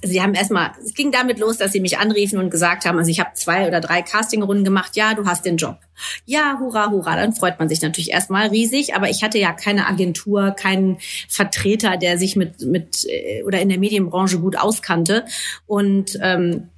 Sie 0.03 0.21
haben 0.21 0.33
erstmal, 0.33 0.71
es 0.83 0.93
ging 0.93 1.11
damit 1.11 1.39
los, 1.39 1.57
dass 1.57 1.73
sie 1.73 1.81
mich 1.81 1.97
anriefen 1.97 2.39
und 2.39 2.49
gesagt 2.49 2.85
haben, 2.85 2.97
also 2.97 3.11
ich 3.11 3.19
habe 3.19 3.31
zwei 3.33 3.67
oder 3.67 3.81
drei 3.81 4.01
Castingrunden 4.01 4.63
gemacht, 4.63 4.95
ja, 4.95 5.13
du 5.13 5.25
hast 5.25 5.45
den 5.45 5.57
Job. 5.57 5.79
Ja, 6.25 6.57
hurra, 6.59 6.91
hurra, 6.91 7.17
dann 7.17 7.33
freut 7.33 7.59
man 7.59 7.67
sich 7.67 7.81
natürlich 7.81 8.11
erstmal 8.11 8.47
riesig, 8.47 8.95
aber 8.95 9.09
ich 9.09 9.23
hatte 9.23 9.37
ja 9.37 9.51
keine 9.51 9.87
Agentur, 9.87 10.51
keinen 10.51 10.97
Vertreter, 11.27 11.97
der 11.97 12.17
sich 12.17 12.35
mit, 12.35 12.61
mit 12.61 13.05
äh, 13.09 13.43
oder 13.43 13.59
in 13.59 13.69
der 13.69 13.79
Medienbranche 13.79 14.39
gut 14.39 14.57
auskannte. 14.57 15.25
Und 15.67 16.17
ähm, 16.21 16.69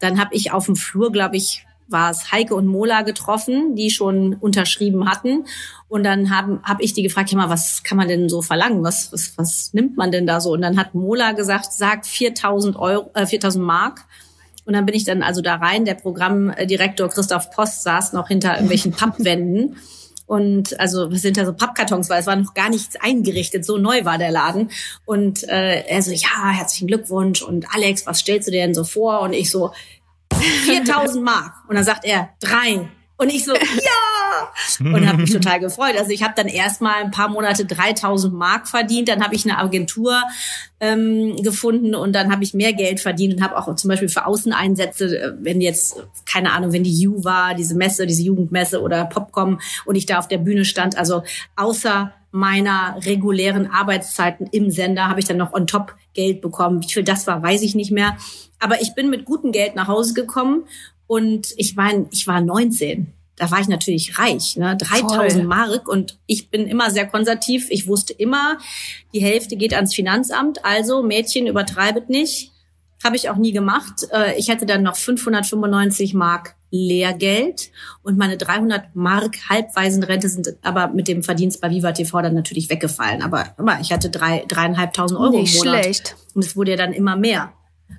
dann 0.00 0.20
habe 0.20 0.34
ich 0.34 0.52
auf 0.52 0.66
dem 0.66 0.76
Flur, 0.76 1.12
glaube 1.12 1.36
ich, 1.36 1.65
war 1.88 2.10
es 2.10 2.32
Heike 2.32 2.54
und 2.54 2.66
Mola 2.66 3.02
getroffen, 3.02 3.74
die 3.76 3.90
schon 3.90 4.34
unterschrieben 4.34 5.08
hatten. 5.08 5.44
Und 5.88 6.04
dann 6.04 6.30
haben 6.30 6.60
hab 6.62 6.80
ich 6.80 6.92
die 6.92 7.02
gefragt, 7.02 7.30
ja 7.30 7.38
mal, 7.38 7.50
was 7.50 7.82
kann 7.82 7.96
man 7.96 8.08
denn 8.08 8.28
so 8.28 8.42
verlangen? 8.42 8.82
Was, 8.82 9.12
was, 9.12 9.32
was 9.36 9.72
nimmt 9.72 9.96
man 9.96 10.10
denn 10.10 10.26
da 10.26 10.40
so? 10.40 10.52
Und 10.52 10.62
dann 10.62 10.78
hat 10.78 10.94
Mola 10.94 11.32
gesagt, 11.32 11.72
sagt 11.72 12.06
4000 12.06 12.76
Euro, 12.76 13.10
äh, 13.14 13.26
4000 13.26 13.64
Mark. 13.64 14.04
Und 14.64 14.72
dann 14.72 14.84
bin 14.84 14.96
ich 14.96 15.04
dann 15.04 15.22
also 15.22 15.42
da 15.42 15.56
rein. 15.56 15.84
Der 15.84 15.94
Programmdirektor 15.94 17.08
Christoph 17.08 17.50
Post 17.50 17.84
saß 17.84 18.12
noch 18.12 18.28
hinter 18.28 18.54
irgendwelchen 18.54 18.92
Pappwänden. 18.96 19.76
Und 20.26 20.78
also 20.80 21.12
was 21.12 21.22
sind 21.22 21.36
da 21.36 21.46
so 21.46 21.52
Pappkartons, 21.52 22.10
weil 22.10 22.20
es 22.20 22.26
war 22.26 22.34
noch 22.34 22.52
gar 22.52 22.68
nichts 22.68 22.96
eingerichtet, 22.96 23.64
so 23.64 23.78
neu 23.78 24.04
war 24.04 24.18
der 24.18 24.32
Laden. 24.32 24.70
Und 25.04 25.48
äh, 25.48 25.82
er 25.82 26.02
so, 26.02 26.10
ja, 26.10 26.50
herzlichen 26.50 26.88
Glückwunsch 26.88 27.42
und 27.42 27.72
Alex, 27.72 28.06
was 28.06 28.18
stellst 28.18 28.48
du 28.48 28.52
dir 28.52 28.62
denn 28.62 28.74
so 28.74 28.82
vor? 28.82 29.20
Und 29.20 29.32
ich 29.32 29.52
so, 29.52 29.70
4000 30.40 31.24
Mark. 31.24 31.54
Und 31.68 31.76
dann 31.76 31.84
sagt 31.84 32.04
er, 32.04 32.30
drei. 32.40 32.88
Und 33.18 33.30
ich 33.30 33.44
so, 33.44 33.54
ja! 33.54 33.60
Und 34.80 35.08
habe 35.08 35.18
mich 35.18 35.32
total 35.32 35.60
gefreut. 35.60 35.94
Also 35.98 36.10
ich 36.10 36.22
habe 36.22 36.34
dann 36.36 36.48
erstmal 36.48 37.02
ein 37.02 37.10
paar 37.10 37.28
Monate 37.28 37.64
3000 37.64 38.34
Mark 38.34 38.68
verdient, 38.68 39.08
dann 39.08 39.22
habe 39.22 39.34
ich 39.34 39.44
eine 39.44 39.58
Agentur 39.58 40.22
ähm, 40.80 41.36
gefunden 41.36 41.94
und 41.94 42.12
dann 42.12 42.30
habe 42.30 42.44
ich 42.44 42.52
mehr 42.52 42.74
Geld 42.74 43.00
verdient 43.00 43.34
und 43.34 43.42
habe 43.42 43.56
auch 43.56 43.74
zum 43.76 43.88
Beispiel 43.88 44.10
für 44.10 44.26
Außeneinsätze, 44.26 45.18
äh, 45.18 45.32
wenn 45.40 45.62
jetzt, 45.62 45.96
keine 46.26 46.52
Ahnung, 46.52 46.72
wenn 46.72 46.84
die 46.84 47.08
U 47.08 47.24
war, 47.24 47.54
diese 47.54 47.74
Messe, 47.74 48.06
diese 48.06 48.22
Jugendmesse 48.22 48.82
oder 48.82 49.06
Popcom 49.06 49.60
und 49.86 49.94
ich 49.94 50.04
da 50.04 50.18
auf 50.18 50.28
der 50.28 50.38
Bühne 50.38 50.66
stand, 50.66 50.98
also 50.98 51.22
außer 51.56 52.12
meiner 52.36 52.98
regulären 53.06 53.70
Arbeitszeiten 53.70 54.46
im 54.52 54.70
Sender 54.70 55.08
habe 55.08 55.20
ich 55.20 55.26
dann 55.26 55.38
noch 55.38 55.54
on 55.54 55.66
top 55.66 55.94
Geld 56.12 56.42
bekommen. 56.42 56.82
Wie 56.82 56.92
viel 56.92 57.02
das 57.02 57.26
war, 57.26 57.42
weiß 57.42 57.62
ich 57.62 57.74
nicht 57.74 57.90
mehr. 57.90 58.18
Aber 58.58 58.82
ich 58.82 58.94
bin 58.94 59.08
mit 59.08 59.24
gutem 59.24 59.52
Geld 59.52 59.74
nach 59.74 59.88
Hause 59.88 60.12
gekommen 60.12 60.64
und 61.06 61.54
ich 61.56 61.78
war, 61.78 61.90
ich 62.10 62.26
war 62.26 62.42
19. 62.42 63.12
Da 63.36 63.50
war 63.50 63.60
ich 63.60 63.68
natürlich 63.68 64.18
reich, 64.18 64.56
ne? 64.56 64.76
3000 64.76 65.32
Voll. 65.32 65.42
Mark 65.44 65.88
und 65.88 66.18
ich 66.26 66.50
bin 66.50 66.66
immer 66.66 66.90
sehr 66.90 67.06
konservativ. 67.06 67.68
Ich 67.70 67.86
wusste 67.86 68.12
immer, 68.12 68.58
die 69.14 69.20
Hälfte 69.20 69.56
geht 69.56 69.72
ans 69.72 69.94
Finanzamt. 69.94 70.62
Also 70.62 71.02
Mädchen 71.02 71.46
übertreibet 71.46 72.10
nicht. 72.10 72.52
Habe 73.02 73.16
ich 73.16 73.30
auch 73.30 73.36
nie 73.36 73.52
gemacht. 73.52 74.06
Äh, 74.12 74.38
ich 74.38 74.50
hatte 74.50 74.66
dann 74.66 74.82
noch 74.82 74.96
595 74.96 76.12
Mark 76.12 76.55
Lehrgeld 76.76 77.70
und 78.02 78.18
meine 78.18 78.36
300 78.36 78.94
Mark 78.94 79.36
Halbwaisenrente 79.48 80.28
sind 80.28 80.54
aber 80.62 80.88
mit 80.88 81.08
dem 81.08 81.22
Verdienst 81.22 81.60
bei 81.60 81.70
Viva 81.70 81.92
TV 81.92 82.22
dann 82.22 82.34
natürlich 82.34 82.68
weggefallen. 82.70 83.22
Aber, 83.22 83.54
ich 83.80 83.92
hatte 83.92 84.10
drei, 84.10 84.44
dreieinhalbtausend 84.46 85.18
Euro 85.18 85.40
Nicht 85.40 85.56
im 85.56 85.68
Monat. 85.68 85.82
schlecht. 85.84 86.16
Und 86.34 86.44
es 86.44 86.56
wurde 86.56 86.72
ja 86.72 86.76
dann 86.76 86.92
immer 86.92 87.16
mehr. 87.16 87.52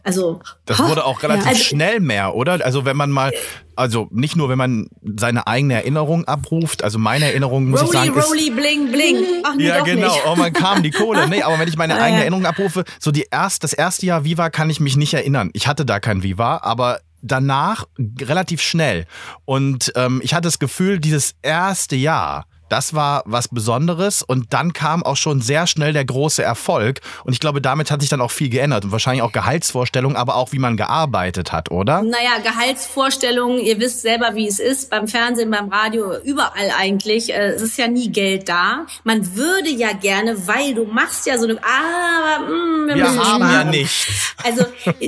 Also 0.03 0.39
das 0.65 0.79
wurde 0.79 1.05
auch 1.05 1.23
relativ 1.23 1.45
ja. 1.45 1.49
also, 1.51 1.63
schnell 1.63 1.99
mehr, 1.99 2.35
oder? 2.35 2.63
Also 2.65 2.85
wenn 2.85 2.97
man 2.97 3.09
mal, 3.09 3.31
also 3.75 4.07
nicht 4.11 4.35
nur 4.35 4.49
wenn 4.49 4.57
man 4.57 4.87
seine 5.17 5.47
eigene 5.47 5.75
Erinnerung 5.75 6.25
abruft, 6.25 6.83
also 6.83 6.99
meine 6.99 7.25
Erinnerung 7.25 7.69
muss 7.69 7.81
Rolli, 7.81 7.89
ich 7.89 8.13
sagen, 8.13 8.19
Rolli, 8.19 8.49
bling, 8.49 8.91
bling. 8.91 9.17
Ach, 9.43 9.55
nee, 9.55 9.67
ja 9.67 9.83
genau. 9.83 10.07
Nicht. 10.07 10.23
Oh, 10.25 10.35
man 10.35 10.53
kam 10.53 10.83
die 10.83 10.91
Kohle. 10.91 11.27
Nee, 11.27 11.41
aber 11.41 11.59
wenn 11.59 11.67
ich 11.67 11.77
meine 11.77 11.95
eigene 12.01 12.21
Erinnerung 12.21 12.45
abrufe, 12.45 12.83
so 12.99 13.11
die 13.11 13.27
erst 13.31 13.63
das 13.63 13.73
erste 13.73 14.05
Jahr 14.05 14.23
Viva 14.23 14.49
kann 14.49 14.69
ich 14.69 14.79
mich 14.79 14.97
nicht 14.97 15.13
erinnern. 15.13 15.49
Ich 15.53 15.67
hatte 15.67 15.85
da 15.85 15.99
kein 15.99 16.23
Viva, 16.23 16.59
aber 16.63 16.99
danach 17.21 17.85
relativ 18.21 18.61
schnell. 18.61 19.05
Und 19.45 19.91
ähm, 19.95 20.21
ich 20.23 20.33
hatte 20.33 20.47
das 20.47 20.59
Gefühl, 20.59 20.99
dieses 20.99 21.35
erste 21.41 21.95
Jahr 21.95 22.45
das 22.69 22.93
war 22.93 23.23
was 23.25 23.47
Besonderes 23.47 24.21
und 24.21 24.53
dann 24.53 24.73
kam 24.73 25.03
auch 25.03 25.17
schon 25.17 25.41
sehr 25.41 25.67
schnell 25.67 25.93
der 25.93 26.05
große 26.05 26.43
Erfolg 26.43 27.01
und 27.23 27.33
ich 27.33 27.39
glaube, 27.39 27.61
damit 27.61 27.91
hat 27.91 28.01
sich 28.01 28.09
dann 28.09 28.21
auch 28.21 28.31
viel 28.31 28.49
geändert 28.49 28.85
und 28.85 28.91
wahrscheinlich 28.91 29.21
auch 29.21 29.31
Gehaltsvorstellungen, 29.31 30.17
aber 30.17 30.35
auch 30.35 30.51
wie 30.51 30.59
man 30.59 30.77
gearbeitet 30.77 31.51
hat, 31.51 31.71
oder? 31.71 32.01
Naja, 32.01 32.39
Gehaltsvorstellungen, 32.43 33.59
ihr 33.59 33.79
wisst 33.79 34.01
selber, 34.01 34.35
wie 34.35 34.47
es 34.47 34.59
ist, 34.59 34.89
beim 34.89 35.07
Fernsehen, 35.07 35.51
beim 35.51 35.69
Radio, 35.69 36.17
überall 36.23 36.71
eigentlich. 36.77 37.33
Äh, 37.33 37.49
es 37.49 37.61
ist 37.61 37.77
ja 37.77 37.87
nie 37.87 38.09
Geld 38.09 38.49
da. 38.49 38.85
Man 39.03 39.35
würde 39.35 39.69
ja 39.69 39.93
gerne, 39.93 40.47
weil 40.47 40.73
du 40.73 40.85
machst 40.85 41.25
ja 41.25 41.37
so 41.37 41.45
eine, 41.45 41.57
aber 41.57 42.45
mh, 42.45 42.87
wir, 42.87 42.95
wir 42.95 43.03
müssen 43.03 43.19
haben 43.19 43.43
sparen. 43.43 43.51
ja 43.51 43.63
nichts. 43.63 44.35
Also 44.43 44.65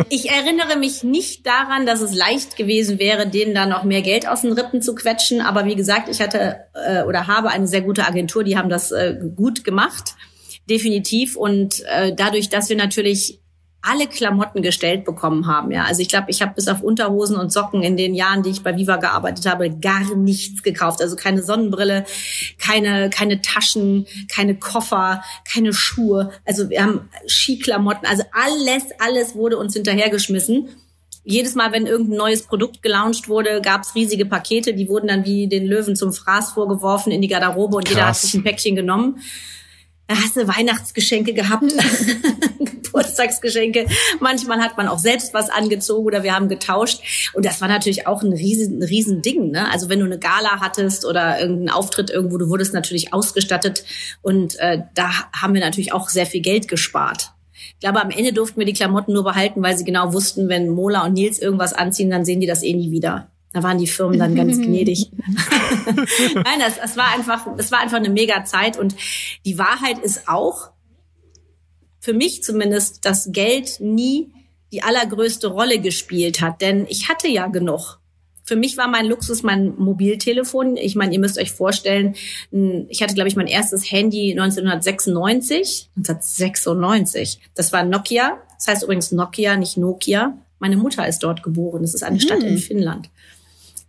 ich 0.10 0.30
erinnere 0.30 0.78
mich 0.78 1.04
nicht 1.04 1.46
daran, 1.46 1.86
dass 1.86 2.02
es 2.02 2.14
leicht 2.14 2.58
gewesen 2.58 3.00
wäre, 3.00 3.28
denen 3.28 3.54
da 3.54 3.66
noch 3.66 3.84
mehr 3.84 4.02
Geld 4.02 4.28
aus 4.28 4.42
den 4.42 4.54
Rippen 4.54 4.82
zu 4.82 4.96
quetschen, 4.96 5.42
aber 5.42 5.66
wie 5.66 5.76
gesagt, 5.76 6.10
ich 6.10 6.22
hatte 6.22 6.58
äh, 6.74 7.04
oder 7.04 7.28
habe 7.28 7.49
habe 7.50 7.56
eine 7.56 7.68
sehr 7.68 7.82
gute 7.82 8.06
Agentur, 8.06 8.44
die 8.44 8.58
haben 8.58 8.70
das 8.70 8.92
äh, 8.92 9.18
gut 9.36 9.64
gemacht, 9.64 10.16
definitiv. 10.70 11.36
Und 11.36 11.84
äh, 11.88 12.14
dadurch, 12.16 12.50
dass 12.50 12.70
wir 12.70 12.78
natürlich 12.78 13.40
alle 13.82 14.08
Klamotten 14.08 14.62
gestellt 14.62 15.06
bekommen 15.06 15.48
haben. 15.48 15.72
Ja, 15.72 15.86
also 15.86 16.02
ich 16.02 16.10
glaube, 16.10 16.30
ich 16.30 16.42
habe 16.42 16.54
bis 16.54 16.68
auf 16.68 16.82
Unterhosen 16.82 17.38
und 17.38 17.52
Socken 17.52 17.82
in 17.82 17.96
den 17.96 18.14
Jahren, 18.14 18.44
die 18.44 18.50
ich 18.50 18.62
bei 18.62 18.76
Viva 18.76 18.98
gearbeitet 18.98 19.46
habe, 19.46 19.70
gar 19.70 20.16
nichts 20.16 20.64
gekauft. 20.64 21.02
Also 21.02 21.16
keine 21.16 21.44
Sonnenbrille, 21.44 22.04
keine 22.58 23.10
keine 23.10 23.42
Taschen, 23.42 24.06
keine 24.28 24.56
Koffer, 24.56 25.24
keine 25.50 25.72
Schuhe. 25.72 26.32
Also 26.46 26.70
wir 26.70 26.84
haben 26.84 27.10
Skiklamotten. 27.26 28.06
Also 28.06 28.24
alles, 28.34 28.84
alles 29.00 29.36
wurde 29.36 29.58
uns 29.58 29.74
hinterhergeschmissen 29.74 30.70
jedes 31.24 31.56
Mal, 31.56 31.72
wenn 31.72 31.86
irgendein 31.86 32.18
neues 32.18 32.44
Produkt 32.44 32.82
gelauncht 32.82 33.30
wurde, 33.30 33.62
gab 33.62 33.84
es 33.84 33.96
riesige 33.96 34.26
Pakete, 34.26 34.74
die 34.74 34.90
wurden 34.90 35.08
dann 35.08 35.26
wie 35.26 35.48
den 35.48 35.66
Löwen 35.66 35.96
zum 35.96 36.14
Fraß 36.14 36.52
vorgeworfen 36.52 37.12
in 37.12 37.22
die 37.22 37.28
Garderobe 37.28 37.78
und 37.78 37.86
Krass. 37.86 37.94
jeder 37.96 38.08
hat 38.08 38.16
sich 38.16 38.34
ein 38.34 38.44
Päckchen 38.44 38.76
genommen. 38.76 39.20
Da 40.08 40.16
hast 40.16 40.36
du 40.36 40.48
Weihnachtsgeschenke 40.48 41.34
gehabt, 41.34 41.66
Geburtstagsgeschenke. 42.60 43.86
Manchmal 44.20 44.60
hat 44.60 44.76
man 44.76 44.88
auch 44.88 44.98
selbst 44.98 45.36
was 45.36 45.52
angezogen 45.52 46.08
oder 46.08 46.24
wir 46.24 46.34
haben 46.34 46.50
getauscht. 46.50 47.32
Und 47.34 47.46
das 47.46 47.62
war 47.62 47.68
natürlich 47.68 48.08
auch 48.08 48.24
ein 48.24 48.34
riesen, 48.34 48.80
ein 48.80 48.84
riesen 48.84 49.22
Ding. 49.22 49.52
Ne? 49.52 49.70
Also 49.72 49.88
wenn 49.88 50.00
du 50.00 50.06
eine 50.06 50.18
Gala 50.18 50.62
hattest 50.62 51.06
oder 51.06 51.40
irgendeinen 51.40 51.70
Auftritt 51.70 52.10
irgendwo, 52.10 52.38
du 52.38 52.50
wurdest 52.50 52.74
natürlich 52.74 53.14
ausgestattet. 53.14 53.84
Und 54.24 54.58
äh, 54.60 54.80
da 54.96 55.12
haben 55.32 55.54
wir 55.54 55.62
natürlich 55.62 55.94
auch 55.94 56.10
sehr 56.10 56.26
viel 56.26 56.42
Geld 56.42 56.68
gespart. 56.68 57.32
Ich 57.74 57.80
glaube, 57.80 58.02
am 58.02 58.10
Ende 58.10 58.34
durften 58.34 58.60
wir 58.60 58.66
die 58.66 58.74
Klamotten 58.74 59.14
nur 59.14 59.24
behalten, 59.24 59.62
weil 59.62 59.78
sie 59.78 59.84
genau 59.84 60.14
wussten, 60.14 60.50
wenn 60.50 60.70
Mola 60.70 61.06
und 61.06 61.14
Nils 61.14 61.40
irgendwas 61.40 61.74
anziehen, 61.74 62.10
dann 62.10 62.26
sehen 62.26 62.40
die 62.40 62.48
das 62.48 62.64
eh 62.64 62.74
nie 62.74 62.92
wieder. 62.92 63.32
Da 63.54 63.64
waren 63.64 63.78
die 63.78 63.88
Firmen 63.88 64.20
dann 64.20 64.36
ganz 64.36 64.58
gnädig. 64.62 65.12
Nein, 66.36 66.60
das, 66.60 66.78
das 66.82 66.98
war 66.98 67.14
einfach, 67.14 67.48
es 67.58 67.72
war 67.72 67.80
einfach 67.80 67.98
eine 67.98 68.10
mega 68.10 68.44
Zeit 68.46 68.78
und 68.78 68.96
die 69.46 69.58
Wahrheit 69.58 70.00
ist 70.00 70.28
auch, 70.28 70.72
für 72.00 72.14
mich 72.14 72.44
zumindest, 72.44 73.06
dass 73.06 73.32
Geld 73.32 73.80
nie 73.80 74.32
die 74.72 74.84
allergrößte 74.84 75.48
Rolle 75.48 75.80
gespielt 75.80 76.42
hat, 76.42 76.62
denn 76.62 76.86
ich 76.88 77.10
hatte 77.10 77.28
ja 77.28 77.48
genug. 77.48 77.99
Für 78.50 78.56
mich 78.56 78.78
war 78.78 78.88
mein 78.88 79.06
Luxus 79.06 79.44
mein 79.44 79.76
Mobiltelefon. 79.78 80.76
Ich 80.76 80.96
meine, 80.96 81.14
ihr 81.14 81.20
müsst 81.20 81.38
euch 81.38 81.52
vorstellen, 81.52 82.16
ich 82.88 83.04
hatte, 83.04 83.14
glaube 83.14 83.28
ich, 83.28 83.36
mein 83.36 83.46
erstes 83.46 83.92
Handy 83.92 84.32
1996. 84.32 85.92
1996. 85.96 87.42
Das 87.54 87.72
war 87.72 87.84
Nokia. 87.84 88.40
Das 88.58 88.68
heißt 88.68 88.82
übrigens 88.82 89.12
Nokia, 89.12 89.56
nicht 89.56 89.78
Nokia. 89.78 90.36
Meine 90.58 90.78
Mutter 90.78 91.08
ist 91.08 91.20
dort 91.20 91.44
geboren. 91.44 91.84
Das 91.84 91.94
ist 91.94 92.02
eine 92.02 92.20
Stadt 92.20 92.42
in 92.42 92.56
hm. 92.56 92.58
Finnland. 92.58 93.12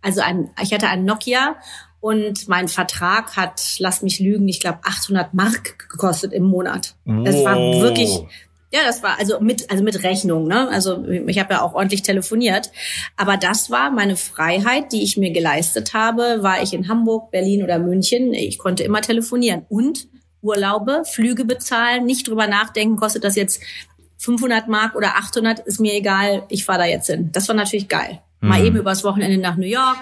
Also 0.03 0.21
ein, 0.21 0.51
ich 0.61 0.71
hatte 0.71 0.89
ein 0.89 1.05
Nokia 1.05 1.55
und 1.99 2.47
mein 2.47 2.67
Vertrag 2.67 3.35
hat, 3.35 3.63
lasst 3.79 4.03
mich 4.03 4.19
lügen, 4.19 4.47
ich 4.47 4.59
glaube 4.59 4.81
800 4.83 5.33
Mark 5.33 5.89
gekostet 5.89 6.33
im 6.33 6.43
Monat. 6.43 6.93
Das 7.05 7.43
war 7.43 7.57
wirklich, 7.57 8.11
ja, 8.71 8.79
das 8.85 9.03
war 9.03 9.19
also 9.19 9.39
mit 9.41 9.69
also 9.69 9.83
mit 9.83 10.03
Rechnung, 10.03 10.47
ne? 10.47 10.69
Also 10.69 11.05
ich 11.05 11.39
habe 11.39 11.53
ja 11.53 11.61
auch 11.61 11.73
ordentlich 11.73 12.03
telefoniert, 12.03 12.71
aber 13.17 13.37
das 13.37 13.69
war 13.69 13.91
meine 13.91 14.15
Freiheit, 14.15 14.93
die 14.93 15.03
ich 15.03 15.17
mir 15.17 15.31
geleistet 15.31 15.93
habe, 15.93 16.41
war 16.41 16.63
ich 16.63 16.73
in 16.73 16.87
Hamburg, 16.87 17.31
Berlin 17.31 17.63
oder 17.63 17.79
München, 17.79 18.33
ich 18.33 18.57
konnte 18.57 18.83
immer 18.83 19.01
telefonieren 19.01 19.65
und 19.67 20.07
Urlaube, 20.41 21.03
Flüge 21.05 21.45
bezahlen, 21.45 22.05
nicht 22.05 22.27
drüber 22.27 22.47
nachdenken, 22.47 22.95
kostet 22.95 23.23
das 23.23 23.35
jetzt 23.35 23.61
500 24.17 24.67
Mark 24.67 24.95
oder 24.95 25.17
800, 25.17 25.59
ist 25.59 25.79
mir 25.79 25.93
egal, 25.93 26.43
ich 26.49 26.65
fahre 26.65 26.79
da 26.79 26.85
jetzt 26.85 27.07
hin. 27.07 27.29
Das 27.31 27.47
war 27.47 27.55
natürlich 27.55 27.87
geil. 27.87 28.21
Mal 28.39 28.59
mhm. 28.59 28.65
eben 28.67 28.77
übers 28.77 29.03
Wochenende 29.03 29.37
nach 29.37 29.57
New 29.57 29.67
York, 29.67 29.97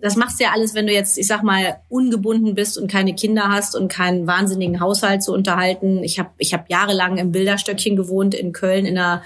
das 0.00 0.16
machst 0.16 0.38
du 0.38 0.44
ja 0.44 0.50
alles, 0.52 0.74
wenn 0.74 0.86
du 0.86 0.92
jetzt, 0.92 1.18
ich 1.18 1.26
sag 1.26 1.42
mal, 1.42 1.80
ungebunden 1.88 2.54
bist 2.54 2.78
und 2.78 2.90
keine 2.90 3.14
Kinder 3.14 3.48
hast 3.48 3.76
und 3.76 3.88
keinen 3.88 4.26
wahnsinnigen 4.26 4.80
Haushalt 4.80 5.22
zu 5.22 5.32
unterhalten. 5.32 6.02
Ich 6.02 6.18
habe 6.18 6.30
ich 6.38 6.54
hab 6.54 6.70
jahrelang 6.70 7.18
im 7.18 7.32
Bilderstöckchen 7.32 7.96
gewohnt 7.96 8.34
in 8.34 8.52
Köln 8.52 8.86
in 8.86 8.98
einer 8.98 9.22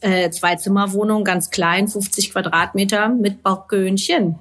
äh, 0.00 0.30
Zwei-Zimmer-Wohnung, 0.30 1.24
ganz 1.24 1.50
klein, 1.50 1.88
50 1.88 2.32
Quadratmeter 2.32 3.08
mit 3.08 3.42
Balkönchen. 3.42 4.38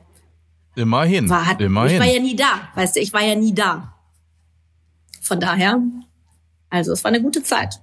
Immerhin. 0.76 1.30
War, 1.30 1.46
hat, 1.46 1.62
immerhin. 1.62 2.02
Ich 2.02 2.08
war 2.08 2.14
ja 2.14 2.22
nie 2.22 2.36
da, 2.36 2.70
weißt 2.76 2.96
du, 2.96 3.00
ich 3.00 3.14
war 3.14 3.24
ja 3.24 3.36
nie 3.36 3.54
da. 3.54 3.94
Von 5.22 5.40
daher, 5.40 5.80
also 6.70 6.94
es 6.94 7.04
war 7.04 7.10
eine 7.10 7.22
gute 7.22 7.44
Zeit 7.44 7.82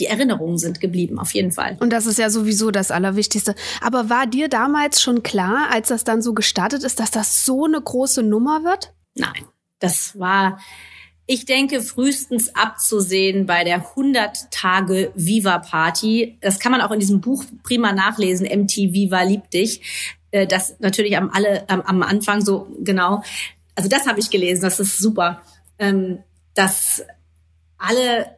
die 0.00 0.06
Erinnerungen 0.06 0.58
sind 0.58 0.80
geblieben, 0.80 1.18
auf 1.18 1.34
jeden 1.34 1.52
Fall. 1.52 1.76
Und 1.80 1.92
das 1.92 2.06
ist 2.06 2.18
ja 2.18 2.30
sowieso 2.30 2.70
das 2.70 2.90
Allerwichtigste. 2.90 3.54
Aber 3.80 4.10
war 4.10 4.26
dir 4.26 4.48
damals 4.48 5.02
schon 5.02 5.22
klar, 5.22 5.68
als 5.72 5.88
das 5.88 6.04
dann 6.04 6.22
so 6.22 6.34
gestartet 6.34 6.84
ist, 6.84 7.00
dass 7.00 7.10
das 7.10 7.44
so 7.44 7.64
eine 7.64 7.80
große 7.80 8.22
Nummer 8.22 8.64
wird? 8.64 8.94
Nein, 9.14 9.44
das 9.78 10.18
war, 10.18 10.60
ich 11.26 11.44
denke, 11.44 11.82
frühestens 11.82 12.54
abzusehen 12.54 13.46
bei 13.46 13.64
der 13.64 13.88
100 13.90 14.50
Tage 14.50 15.12
Viva 15.14 15.58
Party. 15.58 16.38
Das 16.40 16.58
kann 16.58 16.72
man 16.72 16.80
auch 16.80 16.90
in 16.90 17.00
diesem 17.00 17.20
Buch 17.20 17.44
prima 17.62 17.92
nachlesen, 17.92 18.46
MT 18.46 18.76
Viva 18.92 19.22
liebt 19.22 19.52
dich. 19.52 20.16
Äh, 20.30 20.46
das 20.46 20.76
natürlich 20.78 21.16
am, 21.16 21.30
alle, 21.30 21.68
am 21.68 22.02
Anfang 22.02 22.44
so 22.44 22.68
genau. 22.80 23.22
Also 23.74 23.88
das 23.88 24.06
habe 24.06 24.20
ich 24.20 24.30
gelesen, 24.30 24.62
das 24.62 24.80
ist 24.80 24.98
super. 24.98 25.42
Ähm, 25.78 26.18
dass 26.54 27.04
alle 27.78 28.37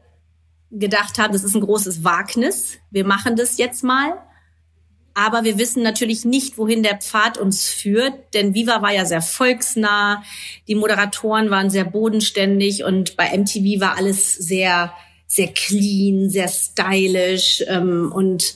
gedacht 0.71 1.19
haben, 1.19 1.33
das 1.33 1.45
ist 1.45 1.55
ein 1.55 1.63
großes 1.63 2.05
Wagnis. 2.05 2.79
Wir 2.91 3.05
machen 3.05 3.37
das 3.37 3.59
jetzt 3.59 3.83
mal. 3.83 4.13
Aber 5.13 5.43
wir 5.43 5.59
wissen 5.59 5.83
natürlich 5.83 6.25
nicht, 6.25 6.57
wohin 6.57 6.83
der 6.85 6.99
Pfad 6.99 7.37
uns 7.37 7.69
führt, 7.69 8.33
denn 8.33 8.55
Viva 8.55 8.81
war 8.81 8.93
ja 8.93 9.05
sehr 9.05 9.23
volksnah, 9.23 10.23
die 10.69 10.77
Moderatoren 10.77 11.51
waren 11.51 11.69
sehr 11.69 11.85
bodenständig 11.85 12.85
und 12.85 13.17
bei 13.17 13.37
MTV 13.37 13.81
war 13.81 13.97
alles 13.97 14.35
sehr, 14.35 14.93
sehr 15.27 15.49
clean, 15.49 16.31
sehr 16.31 16.49
stylisch 16.49 17.65
ähm, 17.67 18.13
und 18.15 18.55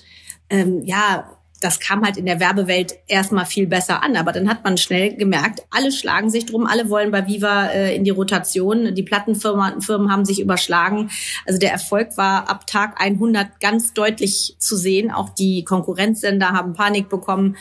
ähm, 0.49 0.83
ja, 0.85 1.34
das 1.65 1.81
kam 1.81 2.05
halt 2.05 2.19
in 2.19 2.27
der 2.27 2.41
Werbewelt 2.41 2.95
erstmal 3.07 3.47
viel 3.47 3.67
besser 3.67 4.03
an. 4.03 4.17
Aber 4.17 4.33
dann 4.33 4.51
hat 4.51 4.65
man 4.65 4.77
schnell 4.77 5.17
gemerkt, 5.17 5.63
alle 5.71 5.93
schlagen 5.93 6.29
sich 6.29 6.45
drum, 6.45 6.67
alle 6.67 6.91
wollen 6.91 7.11
bei 7.11 7.27
Viva 7.27 7.69
äh, 7.69 7.97
in 7.97 8.05
die 8.05 8.11
Rotation. 8.11 8.95
Die 8.95 9.03
Plattenfirmen 9.03 9.81
Firmen 9.81 10.13
haben 10.13 10.27
sich 10.27 10.41
überschlagen. 10.41 11.11
Also 11.47 11.59
der 11.59 11.73
Erfolg 11.73 12.19
war 12.19 12.51
ab 12.51 12.67
Tag 12.67 13.01
100 13.01 13.61
ganz 13.61 13.95
deutlich 13.95 14.57
zu 14.59 14.77
sehen. 14.77 15.11
Auch 15.11 15.31
die 15.31 15.65
Konkurrenzsender 15.65 16.49
haben 16.49 16.75
Panik 16.75 17.09
bekommen. 17.09 17.57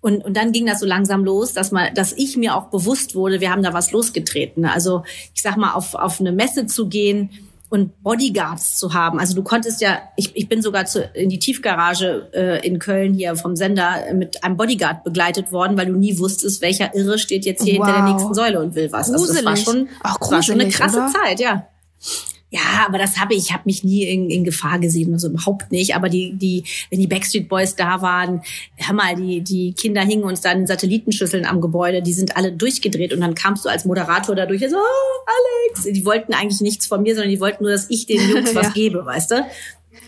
Und, 0.00 0.24
und 0.24 0.36
dann 0.36 0.52
ging 0.52 0.66
das 0.66 0.78
so 0.78 0.86
langsam 0.86 1.24
los, 1.24 1.52
dass 1.52 1.72
man, 1.72 1.92
dass 1.94 2.12
ich 2.12 2.36
mir 2.36 2.54
auch 2.54 2.66
bewusst 2.66 3.16
wurde, 3.16 3.40
wir 3.40 3.50
haben 3.50 3.64
da 3.64 3.74
was 3.74 3.90
losgetreten. 3.90 4.64
Also 4.64 5.02
ich 5.34 5.42
sag 5.42 5.56
mal, 5.56 5.72
auf, 5.72 5.94
auf 5.94 6.20
eine 6.20 6.32
Messe 6.32 6.66
zu 6.66 6.88
gehen, 6.88 7.30
und 7.70 8.02
Bodyguards 8.02 8.76
zu 8.76 8.92
haben. 8.92 9.20
Also 9.20 9.34
du 9.34 9.42
konntest 9.42 9.80
ja, 9.80 10.00
ich, 10.16 10.36
ich 10.36 10.48
bin 10.48 10.60
sogar 10.60 10.86
zu, 10.86 11.02
in 11.14 11.28
die 11.28 11.38
Tiefgarage 11.38 12.28
äh, 12.34 12.66
in 12.66 12.80
Köln 12.80 13.14
hier 13.14 13.36
vom 13.36 13.54
Sender 13.54 14.12
mit 14.12 14.42
einem 14.42 14.56
Bodyguard 14.56 15.04
begleitet 15.04 15.52
worden, 15.52 15.78
weil 15.78 15.86
du 15.86 15.92
nie 15.92 16.18
wusstest, 16.18 16.60
welcher 16.62 16.94
Irre 16.94 17.18
steht 17.18 17.44
jetzt 17.44 17.62
hier 17.62 17.78
wow. 17.78 17.86
hinter 17.86 18.02
der 18.02 18.12
nächsten 18.12 18.34
Säule 18.34 18.60
und 18.60 18.74
will 18.74 18.90
was. 18.90 19.06
Gruselig. 19.08 19.30
Also 19.30 19.34
das 19.34 19.44
war 19.44 19.56
schon, 19.56 19.88
Ach, 20.02 20.18
das 20.18 20.30
war 20.32 20.42
schon 20.42 20.60
eine 20.60 20.68
krasse 20.68 20.98
oder? 20.98 21.12
Zeit, 21.12 21.38
ja. 21.38 21.68
Ja, 22.52 22.84
aber 22.84 22.98
das 22.98 23.18
habe 23.18 23.34
ich, 23.34 23.44
ich 23.44 23.52
habe 23.52 23.62
mich 23.66 23.84
nie 23.84 24.02
in, 24.02 24.28
in 24.28 24.42
Gefahr 24.42 24.80
gesehen, 24.80 25.12
also 25.12 25.28
überhaupt 25.28 25.70
nicht. 25.70 25.94
Aber 25.94 26.08
die, 26.08 26.32
die, 26.32 26.64
wenn 26.90 26.98
die 26.98 27.06
Backstreet 27.06 27.48
Boys 27.48 27.76
da 27.76 28.02
waren, 28.02 28.42
hör 28.76 28.94
mal, 28.94 29.14
die, 29.14 29.40
die 29.40 29.72
Kinder 29.72 30.02
hingen 30.02 30.24
uns 30.24 30.40
da 30.40 30.50
in 30.50 30.66
Satellitenschüsseln 30.66 31.46
am 31.46 31.60
Gebäude, 31.60 32.02
die 32.02 32.12
sind 32.12 32.36
alle 32.36 32.50
durchgedreht 32.50 33.12
und 33.12 33.20
dann 33.20 33.36
kamst 33.36 33.64
du 33.64 33.68
als 33.68 33.84
Moderator 33.84 34.34
dadurch, 34.34 34.60
so, 34.68 34.76
oh, 34.76 35.70
Alex, 35.70 35.84
die 35.84 36.04
wollten 36.04 36.34
eigentlich 36.34 36.60
nichts 36.60 36.86
von 36.86 37.02
mir, 37.02 37.14
sondern 37.14 37.30
die 37.30 37.40
wollten 37.40 37.62
nur, 37.62 37.72
dass 37.72 37.88
ich 37.88 38.06
den 38.06 38.28
Jungs 38.28 38.52
was 38.54 38.74
gebe, 38.74 39.06
weißt 39.06 39.30
du? 39.30 39.46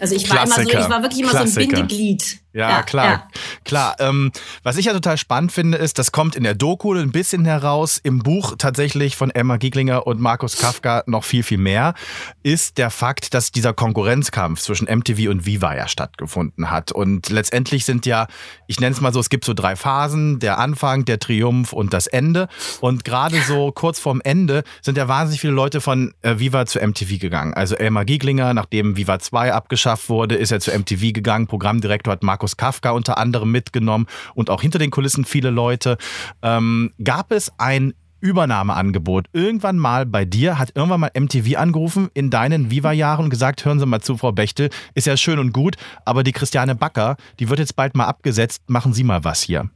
Also 0.01 0.15
ich 0.15 0.29
war 0.31 0.45
Klassiker. 0.45 0.61
immer 0.63 0.73
so, 0.73 0.87
ich 0.87 0.91
war 0.91 1.03
wirklich 1.03 1.21
immer 1.21 1.31
Klassiker. 1.31 1.53
so 1.53 1.61
ein 1.61 1.69
Bindeglied. 1.69 2.43
Ja, 2.55 2.69
ja 2.69 2.83
klar, 2.83 3.07
ja. 3.07 3.29
klar. 3.65 3.97
Ähm, 3.99 4.31
was 4.63 4.77
ich 4.77 4.85
ja 4.85 4.93
total 4.93 5.17
spannend 5.17 5.53
finde, 5.53 5.79
ist, 5.79 5.99
das 5.99 6.13
kommt 6.13 6.37
in 6.37 6.43
der 6.43 6.55
Doku 6.55 6.93
ein 6.93 7.11
bisschen 7.11 7.47
heraus, 7.47 7.99
im 8.03 8.19
Buch 8.19 8.57
tatsächlich 8.59 9.17
von 9.17 9.31
Emma 9.31 9.57
Gieglinger 9.57 10.07
und 10.07 10.21
Markus 10.21 10.59
Kafka 10.59 11.03
noch 11.07 11.25
viel, 11.25 11.43
viel 11.43 11.57
mehr, 11.57 11.95
ist 12.43 12.77
der 12.77 12.91
Fakt, 12.91 13.33
dass 13.33 13.53
dieser 13.53 13.73
Konkurrenzkampf 13.73 14.61
zwischen 14.61 14.87
MTV 14.87 15.31
und 15.31 15.47
Viva 15.47 15.75
ja 15.75 15.89
stattgefunden 15.89 16.71
hat. 16.71 16.93
Und 16.93 17.31
letztendlich 17.31 17.87
sind 17.87 18.05
ja, 18.05 18.27
ich 18.67 18.81
nenne 18.81 18.95
es 18.95 19.01
mal 19.01 19.15
so, 19.15 19.21
es 19.21 19.31
gibt 19.31 19.47
so 19.47 19.55
drei 19.55 19.75
Phasen, 19.75 20.39
der 20.39 20.59
Anfang, 20.59 21.07
der 21.07 21.19
Triumph 21.19 21.73
und 21.73 21.95
das 21.95 22.07
Ende. 22.07 22.49
Und 22.81 23.05
gerade 23.05 23.41
so 23.41 23.73
kurz 23.73 23.99
vorm 23.99 24.21
Ende 24.23 24.63
sind 24.83 24.99
ja 24.99 25.09
wahnsinnig 25.09 25.41
viele 25.41 25.55
Leute 25.55 25.81
von 25.81 26.13
äh, 26.21 26.39
Viva 26.39 26.67
zu 26.67 26.81
MTV 26.81 27.19
gegangen. 27.19 27.55
Also 27.55 27.77
Elmar 27.77 28.05
Gieglinger, 28.05 28.53
nachdem 28.53 28.99
Viva 28.99 29.19
2 29.19 29.55
abgeschafft 29.73 30.11
wurde, 30.11 30.35
ist 30.35 30.53
er 30.53 30.61
zu 30.61 30.71
MTV 30.71 31.15
gegangen. 31.15 31.47
Programmdirektor 31.47 32.13
hat 32.13 32.23
Markus 32.23 32.59
Kafka 32.59 32.91
unter 32.91 33.17
anderem 33.17 33.51
mitgenommen 33.51 34.07
und 34.35 34.51
auch 34.51 34.61
hinter 34.61 34.79
den 34.79 34.91
Kulissen 34.91 35.25
viele 35.25 35.49
Leute. 35.49 35.97
Ähm, 36.43 36.93
gab 37.03 37.33
es 37.33 37.51
ein 37.57 37.95
Übernahmeangebot. 38.21 39.29
Irgendwann 39.33 39.79
mal 39.79 40.05
bei 40.05 40.27
dir 40.27 40.59
hat 40.59 40.73
irgendwann 40.75 41.01
mal 41.01 41.11
MTV 41.19 41.57
angerufen 41.57 42.11
in 42.13 42.29
deinen 42.29 42.71
Viva-Jahren 42.71 43.25
und 43.25 43.31
gesagt, 43.31 43.65
hören 43.65 43.81
Sie 43.81 43.87
mal 43.87 44.03
zu, 44.03 44.19
Frau 44.19 44.31
Bechtel, 44.31 44.69
ist 44.95 45.07
ja 45.07 45.17
schön 45.17 45.39
und 45.39 45.55
gut, 45.55 45.77
aber 46.05 46.23
die 46.23 46.33
Christiane 46.33 46.75
Backer, 46.75 47.17
die 47.41 47.49
wird 47.49 47.59
jetzt 47.59 47.75
bald 47.75 47.97
mal 47.97 48.05
abgesetzt, 48.05 48.63
machen 48.67 48.93
Sie 48.93 49.05
mal 49.05 49.25
was 49.25 49.41
hier. 49.41 49.71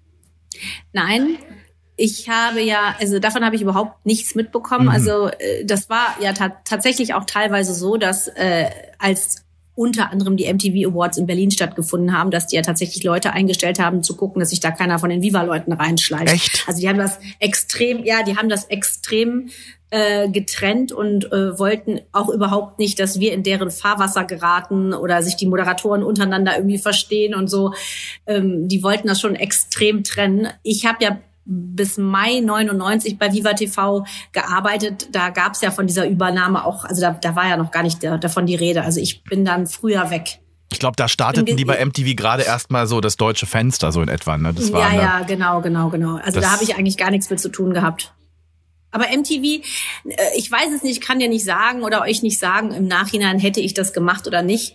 Nein, 0.93 1.39
ich 1.97 2.29
habe 2.29 2.61
ja, 2.61 2.95
also 3.01 3.19
davon 3.19 3.45
habe 3.45 3.57
ich 3.57 3.63
überhaupt 3.63 4.05
nichts 4.05 4.35
mitbekommen. 4.35 4.85
Mhm. 4.85 4.91
Also 4.91 5.29
äh, 5.29 5.65
das 5.65 5.89
war 5.89 6.15
ja 6.21 6.35
tatsächlich 6.35 7.15
auch 7.15 7.25
teilweise 7.25 7.73
so, 7.75 7.97
dass 7.97 8.29
äh, 8.29 8.69
als 8.99 9.46
unter 9.77 10.11
anderem 10.11 10.37
die 10.37 10.53
MTV 10.53 10.91
Awards 10.91 11.19
in 11.19 11.27
Berlin 11.27 11.51
stattgefunden 11.51 12.17
haben, 12.17 12.31
dass 12.31 12.47
die 12.47 12.57
ja 12.57 12.63
tatsächlich 12.63 13.05
Leute 13.05 13.33
eingestellt 13.33 13.79
haben, 13.79 14.03
zu 14.03 14.17
gucken, 14.17 14.41
dass 14.41 14.51
sich 14.51 14.61
da 14.61 14.71
keiner 14.71 14.99
von 14.99 15.11
den 15.11 15.23
Viva-Leuten 15.23 15.73
reinschleicht. 15.73 16.33
Echt? 16.33 16.65
Also 16.67 16.81
die 16.81 16.89
haben 16.89 16.99
das 16.99 17.19
extrem, 17.39 18.03
ja, 18.03 18.23
die 18.23 18.37
haben 18.37 18.49
das 18.49 18.65
extrem 18.65 19.51
äh, 19.91 20.29
getrennt 20.31 20.93
und 20.93 21.31
äh, 21.31 21.59
wollten 21.59 22.01
auch 22.11 22.29
überhaupt 22.31 22.79
nicht, 22.79 22.99
dass 22.99 23.21
wir 23.21 23.33
in 23.33 23.43
deren 23.43 23.71
Fahrwasser 23.71 24.25
geraten 24.25 24.95
oder 24.95 25.23
sich 25.23 25.37
die 25.37 25.47
Moderatoren 25.47 26.03
untereinander 26.03 26.57
irgendwie 26.57 26.79
verstehen 26.79 27.35
und 27.35 27.49
so. 27.49 27.73
Ähm, 28.27 28.69
die 28.69 28.83
wollten 28.83 29.07
das 29.07 29.21
schon 29.21 29.37
extrem 29.37 30.03
trennen. 30.03 30.49
Ich 30.63 30.87
habe 30.87 31.05
ja 31.05 31.21
bis 31.47 31.97
Mai 31.97 32.41
99 32.41 33.19
bei 33.19 33.33
Viva 33.33 33.53
TV 33.53 34.05
gearbeitet. 34.33 35.09
Da 35.13 35.31
gab 35.31 35.53
es 35.55 35.61
ja 35.61 35.71
von 35.71 35.87
dieser 35.87 36.07
Übernahme 36.07 36.65
auch, 36.65 36.85
also 36.85 37.01
da, 37.01 37.13
da 37.13 37.37
war 37.37 37.49
ja 37.49 37.57
noch 37.57 37.71
gar 37.71 37.83
nicht 37.83 38.03
davon 38.03 38.47
die 38.47 38.57
Rede. 38.57 38.83
Also 38.83 39.01
ich 39.01 39.23
bin 39.23 39.45
dann 39.45 39.67
früher 39.67 40.11
weg. 40.11 40.41
Ich 40.73 40.81
glaube, 40.81 40.97
da 40.97 41.07
starteten 41.07 41.57
die 41.57 41.65
bei 41.65 41.85
MTV 41.85 42.17
gerade 42.17 42.43
erstmal 42.43 42.89
so 42.89 43.01
das 43.01 43.17
deutsche 43.17 43.47
Fenster 43.47 43.93
so 43.93 44.03
in 44.03 44.09
etwa. 44.09 44.37
Ne? 44.37 44.53
Das 44.53 44.73
war 44.73 44.93
ja, 44.93 45.01
ja, 45.01 45.23
genau, 45.23 45.61
genau, 45.61 45.91
genau. 45.91 46.17
Also 46.17 46.41
da 46.41 46.51
habe 46.51 46.65
ich 46.65 46.75
eigentlich 46.77 46.97
gar 46.97 47.13
nichts 47.13 47.31
mit 47.31 47.39
zu 47.39 47.49
tun 47.49 47.73
gehabt. 47.73 48.13
Aber 48.91 49.05
MTV, 49.05 49.63
äh, 50.05 50.17
ich 50.37 50.51
weiß 50.51 50.73
es 50.75 50.83
nicht, 50.83 51.01
kann 51.01 51.21
dir 51.21 51.29
nicht 51.29 51.45
sagen 51.45 51.83
oder 51.83 52.03
euch 52.03 52.23
nicht 52.23 52.39
sagen, 52.39 52.73
im 52.73 52.89
Nachhinein 52.89 53.39
hätte 53.39 53.61
ich 53.61 53.75
das 53.75 53.93
gemacht 53.93 54.27
oder 54.27 54.43
nicht. 54.43 54.75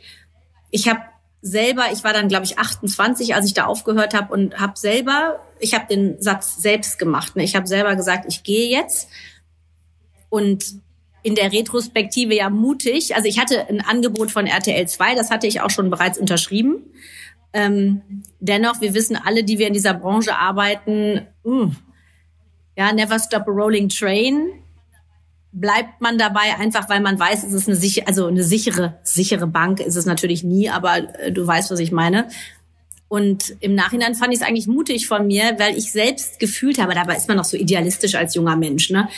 Ich 0.69 0.87
habe 0.87 1.01
selber, 1.41 1.85
ich 1.91 2.03
war 2.03 2.13
dann, 2.13 2.27
glaube 2.27 2.45
ich, 2.45 2.59
28, 2.59 3.33
als 3.35 3.45
ich 3.45 3.53
da 3.53 3.65
aufgehört 3.65 4.13
habe 4.13 4.33
und 4.33 4.59
habe 4.59 4.77
selber, 4.77 5.39
ich 5.59 5.73
habe 5.73 5.87
den 5.87 6.21
Satz 6.21 6.57
selbst 6.57 6.99
gemacht. 6.99 7.35
Ne? 7.35 7.43
Ich 7.43 7.55
habe 7.55 7.67
selber 7.67 7.95
gesagt, 7.95 8.25
ich 8.27 8.43
gehe 8.43 8.69
jetzt. 8.69 9.09
Und 10.29 10.63
in 11.23 11.35
der 11.35 11.51
Retrospektive 11.51 12.35
ja 12.35 12.49
mutig. 12.49 13.15
Also 13.15 13.27
ich 13.27 13.39
hatte 13.39 13.67
ein 13.67 13.81
Angebot 13.81 14.31
von 14.31 14.47
RTL 14.47 14.87
2, 14.87 15.15
das 15.15 15.29
hatte 15.29 15.47
ich 15.47 15.61
auch 15.61 15.69
schon 15.69 15.89
bereits 15.89 16.17
unterschrieben. 16.17 16.83
Ähm, 17.53 18.01
dennoch, 18.39 18.81
wir 18.81 18.93
wissen 18.93 19.17
alle, 19.17 19.43
die 19.43 19.59
wir 19.59 19.67
in 19.67 19.73
dieser 19.73 19.93
Branche 19.93 20.35
arbeiten, 20.37 21.27
mh, 21.43 21.65
mm, 21.65 21.75
ja, 22.77 22.93
never 22.93 23.19
stop 23.19 23.47
a 23.47 23.51
rolling 23.51 23.89
train. 23.89 24.60
Bleibt 25.53 25.99
man 25.99 26.17
dabei 26.17 26.57
einfach, 26.57 26.87
weil 26.89 27.01
man 27.01 27.19
weiß, 27.19 27.43
es 27.43 27.53
ist 27.53 27.67
eine 27.67 27.75
sichere, 27.75 28.07
also 28.07 28.27
eine 28.27 28.43
sichere, 28.43 28.99
sichere 29.03 29.47
Bank 29.47 29.81
ist 29.81 29.97
es 29.97 30.05
natürlich 30.05 30.43
nie, 30.43 30.69
aber 30.69 31.19
äh, 31.19 31.31
du 31.31 31.45
weißt, 31.45 31.71
was 31.71 31.79
ich 31.79 31.91
meine. 31.91 32.27
Und 33.11 33.57
im 33.59 33.75
Nachhinein 33.75 34.15
fand 34.15 34.31
ich 34.31 34.39
es 34.39 34.47
eigentlich 34.47 34.67
mutig 34.67 35.05
von 35.05 35.27
mir, 35.27 35.55
weil 35.57 35.77
ich 35.77 35.91
selbst 35.91 36.39
gefühlt 36.39 36.81
habe, 36.81 36.93
dabei 36.93 37.17
ist 37.17 37.27
man 37.27 37.35
noch 37.35 37.43
so 37.43 37.57
idealistisch 37.57 38.15
als 38.15 38.35
junger 38.35 38.55
Mensch, 38.55 38.89
ne? 38.89 39.09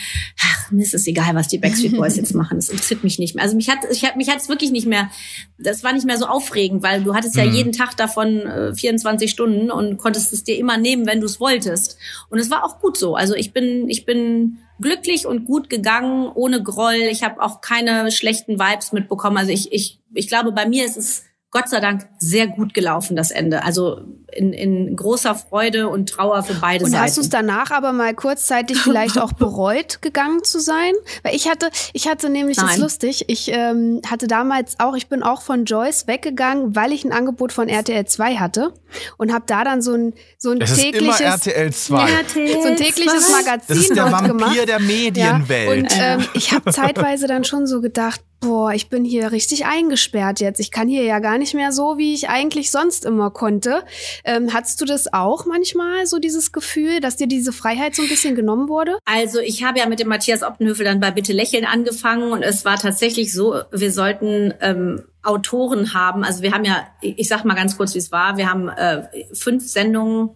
Ach, 0.42 0.72
mir 0.72 0.82
ist 0.82 0.96
es 0.96 1.06
egal, 1.06 1.36
was 1.36 1.48
die 1.48 1.60
Backstreet 1.60 1.96
Boys 1.96 2.16
jetzt 2.16 2.34
machen. 2.34 2.58
Das 2.58 2.70
interessiert 2.70 3.04
mich 3.04 3.20
nicht 3.20 3.36
mehr. 3.36 3.44
Also 3.44 3.56
mich 3.56 3.70
hat, 3.70 3.86
ich 3.92 4.04
hat, 4.04 4.16
mich 4.16 4.32
hat 4.32 4.38
es 4.38 4.50
wirklich 4.50 4.72
nicht 4.72 4.88
mehr, 4.88 5.12
das 5.60 5.84
war 5.84 5.94
nicht 5.94 6.08
mehr 6.08 6.18
so 6.18 6.26
aufregend, 6.26 6.82
weil 6.82 7.04
du 7.04 7.14
hattest 7.14 7.36
ja 7.36 7.46
mhm. 7.46 7.54
jeden 7.54 7.72
Tag 7.72 7.96
davon 7.96 8.40
äh, 8.40 8.74
24 8.74 9.30
Stunden 9.30 9.70
und 9.70 9.98
konntest 9.98 10.34
es 10.34 10.44
dir 10.44 10.58
immer 10.58 10.78
nehmen, 10.78 11.06
wenn 11.06 11.20
du 11.20 11.28
es 11.28 11.40
wolltest. 11.40 12.00
Und 12.32 12.40
es 12.40 12.50
war 12.50 12.64
auch 12.64 12.80
gut 12.80 12.98
so. 12.98 13.16
Also 13.16 13.36
ich 13.36 13.54
bin, 13.54 13.88
ich 13.90 14.06
bin 14.06 14.58
glücklich 14.82 15.28
und 15.28 15.46
gut 15.46 15.70
gegangen, 15.70 16.32
ohne 16.34 16.64
Groll. 16.64 16.96
Ich 17.12 17.22
habe 17.22 17.44
auch 17.44 17.62
keine 17.62 18.12
schlechten 18.12 18.60
Vibes 18.60 18.92
mitbekommen. 18.92 19.38
Also 19.38 19.52
ich, 19.52 19.72
ich, 19.72 20.00
ich 20.16 20.28
glaube, 20.28 20.52
bei 20.52 20.68
mir 20.68 20.84
ist 20.84 20.98
es 20.98 21.26
Gott 21.54 21.70
sei 21.70 21.80
Dank 21.80 22.10
sehr 22.18 22.48
gut 22.48 22.74
gelaufen, 22.74 23.16
das 23.16 23.30
Ende. 23.30 23.64
Also 23.64 24.02
in, 24.36 24.54
in 24.54 24.96
großer 24.96 25.36
Freude 25.36 25.90
und 25.90 26.10
Trauer 26.10 26.44
für 26.44 26.56
beide 26.56 26.84
und 26.84 26.92
Seiten. 26.92 27.02
Und 27.02 27.08
hast 27.08 27.18
du 27.18 27.22
es 27.22 27.30
danach 27.30 27.72
aber 27.72 27.94
mal 27.94 28.14
kurzzeitig 28.14 28.78
vielleicht 28.82 29.20
auch 29.20 29.34
bereut, 29.34 30.02
gegangen 30.02 30.44
zu 30.44 30.60
sein? 30.60 30.94
Weil 31.24 31.36
ich 31.36 31.50
hatte, 31.50 31.70
ich 31.94 32.08
hatte 32.08 32.30
nämlich, 32.30 32.58
Nein. 32.58 32.68
das 32.68 32.76
ist 32.76 32.82
lustig, 32.82 33.26
ich 33.28 33.50
ähm, 33.52 34.02
hatte 34.10 34.28
damals 34.28 34.80
auch, 34.80 34.96
ich 34.96 35.08
bin 35.08 35.24
auch 35.24 35.42
von 35.42 35.66
Joyce 35.66 36.08
weggegangen, 36.08 36.76
weil 36.76 36.92
ich 36.92 37.04
ein 37.04 37.12
Angebot 37.12 37.52
von 37.52 37.70
RTL 37.70 38.06
2 38.06 38.36
hatte 38.38 38.74
und 39.18 39.34
habe 39.34 39.46
da 39.48 39.64
dann 39.64 39.82
so 39.82 39.94
ein, 39.94 40.14
so 40.38 40.52
ein 40.52 40.60
das 40.60 40.76
tägliches... 40.76 41.16
Ist 41.16 41.22
immer 41.22 41.30
RTL 41.30 41.74
2. 41.74 42.12
RTL 42.12 42.62
so 42.62 42.68
ein 42.68 42.76
tägliches 42.76 43.28
2. 43.28 43.32
Magazin 43.32 43.66
Das 43.68 43.78
ist 43.78 43.96
der 43.96 44.12
Vampir 44.12 44.28
gemacht. 44.30 44.68
der 44.68 44.80
Medienwelt. 44.80 45.92
Ja, 45.94 46.16
und 46.16 46.22
ähm, 46.22 46.28
ich 46.34 46.52
habe 46.52 46.72
zeitweise 46.72 47.28
dann 47.28 47.44
schon 47.44 47.68
so 47.68 47.82
gedacht, 47.82 48.22
boah, 48.44 48.74
ich 48.74 48.90
bin 48.90 49.06
hier 49.06 49.32
richtig 49.32 49.66
eingesperrt 49.66 50.40
jetzt. 50.40 50.60
Ich 50.60 50.72
kann 50.72 50.88
hier 50.88 51.04
ja 51.04 51.20
gar 51.20 51.38
nicht 51.38 51.54
mehr 51.54 51.72
so, 51.72 51.98
wie 51.98 52.14
ich 52.14 52.30
eigentlich 52.30 52.72
sonst 52.72 53.06
immer 53.06 53.32
konnte. 53.32 53.84
Ähm, 54.24 54.54
hattest 54.54 54.80
du 54.80 54.86
das 54.86 55.12
auch 55.14 55.46
manchmal, 55.46 56.06
so 56.06 56.20
dieses 56.20 56.52
Gefühl, 56.52 57.00
dass 57.02 57.18
dir 57.18 57.28
diese 57.28 57.52
Freiheit 57.52 57.96
so 57.96 58.02
ein 58.02 58.08
bisschen 58.08 58.36
genommen 58.36 58.70
wurde? 58.70 58.98
Also 59.06 59.40
ich 59.40 59.64
habe 59.64 59.80
ja 59.80 59.88
mit 59.88 60.00
dem 60.00 60.08
Matthias 60.08 60.44
Optenhöfel 60.44 60.86
dann 60.86 61.00
bei 61.00 61.12
Bitte 61.12 61.34
Lächeln 61.34 61.66
angefangen 61.66 62.32
und 62.32 62.42
es 62.42 62.64
war 62.66 62.78
tatsächlich 62.78 63.34
so, 63.34 63.62
wir 63.72 63.92
sollten 63.92 64.54
ähm, 64.62 65.04
Autoren 65.24 65.94
haben. 65.94 66.24
Also 66.24 66.42
wir 66.42 66.54
haben 66.54 66.66
ja, 66.66 66.88
ich 67.02 67.28
sag 67.28 67.44
mal 67.46 67.56
ganz 67.56 67.78
kurz, 67.78 67.94
wie 67.96 68.00
es 68.00 68.12
war. 68.12 68.38
Wir 68.38 68.50
haben 68.50 68.70
äh, 68.70 69.08
fünf 69.34 69.68
Sendungen 69.68 70.32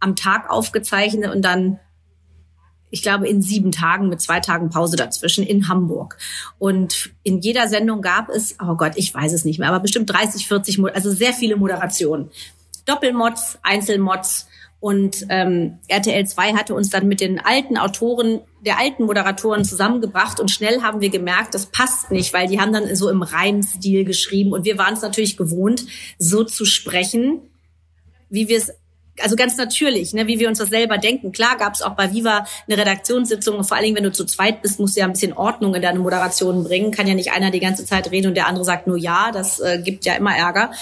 am 0.00 0.16
Tag 0.16 0.50
aufgezeichnet 0.50 1.34
und 1.34 1.42
dann 1.42 1.78
ich 2.92 3.00
glaube, 3.02 3.26
in 3.26 3.40
sieben 3.40 3.72
Tagen 3.72 4.10
mit 4.10 4.20
zwei 4.20 4.38
Tagen 4.40 4.68
Pause 4.68 4.96
dazwischen 4.96 5.44
in 5.44 5.66
Hamburg. 5.68 6.18
Und 6.58 7.10
in 7.22 7.40
jeder 7.40 7.66
Sendung 7.66 8.02
gab 8.02 8.28
es, 8.28 8.56
oh 8.62 8.74
Gott, 8.74 8.92
ich 8.96 9.14
weiß 9.14 9.32
es 9.32 9.46
nicht 9.46 9.58
mehr, 9.58 9.70
aber 9.70 9.80
bestimmt 9.80 10.12
30, 10.12 10.46
40, 10.46 10.94
also 10.94 11.10
sehr 11.10 11.32
viele 11.32 11.56
Moderationen. 11.56 12.30
Doppelmods, 12.84 13.58
Einzelmods. 13.62 14.48
Und 14.80 15.26
ähm, 15.28 15.78
RTL 15.86 16.26
2 16.26 16.54
hatte 16.54 16.74
uns 16.74 16.90
dann 16.90 17.06
mit 17.06 17.20
den 17.20 17.38
alten 17.38 17.78
Autoren, 17.78 18.40
der 18.66 18.80
alten 18.80 19.04
Moderatoren 19.04 19.64
zusammengebracht 19.64 20.40
und 20.40 20.50
schnell 20.50 20.82
haben 20.82 21.00
wir 21.00 21.08
gemerkt, 21.08 21.54
das 21.54 21.66
passt 21.66 22.10
nicht, 22.10 22.32
weil 22.32 22.48
die 22.48 22.60
haben 22.60 22.72
dann 22.72 22.94
so 22.96 23.08
im 23.08 23.22
Reimstil 23.22 24.04
geschrieben 24.04 24.52
und 24.52 24.64
wir 24.64 24.78
waren 24.78 24.94
es 24.94 25.02
natürlich 25.02 25.36
gewohnt, 25.36 25.84
so 26.18 26.42
zu 26.42 26.64
sprechen, 26.64 27.42
wie 28.28 28.48
wir 28.48 28.58
es 28.58 28.72
also 29.20 29.36
ganz 29.36 29.56
natürlich, 29.56 30.14
ne, 30.14 30.26
wie 30.26 30.38
wir 30.38 30.48
uns 30.48 30.58
das 30.58 30.70
selber 30.70 30.98
denken. 30.98 31.32
Klar 31.32 31.56
gab 31.58 31.74
es 31.74 31.82
auch 31.82 31.94
bei 31.94 32.12
Viva 32.12 32.46
eine 32.66 32.78
Redaktionssitzung 32.78 33.58
und 33.58 33.64
vor 33.64 33.76
allen 33.76 33.84
Dingen, 33.84 33.96
wenn 33.96 34.04
du 34.04 34.12
zu 34.12 34.24
zweit 34.24 34.62
bist, 34.62 34.80
musst 34.80 34.96
du 34.96 35.00
ja 35.00 35.06
ein 35.06 35.12
bisschen 35.12 35.34
Ordnung 35.34 35.74
in 35.74 35.82
deine 35.82 35.98
Moderation 35.98 36.64
bringen. 36.64 36.92
Kann 36.92 37.06
ja 37.06 37.14
nicht 37.14 37.32
einer 37.32 37.50
die 37.50 37.60
ganze 37.60 37.84
Zeit 37.84 38.10
reden 38.10 38.28
und 38.28 38.36
der 38.36 38.46
andere 38.46 38.64
sagt 38.64 38.86
nur 38.86 38.96
ja. 38.96 39.30
Das 39.32 39.60
äh, 39.60 39.80
gibt 39.82 40.04
ja 40.06 40.14
immer 40.14 40.34
Ärger. 40.34 40.72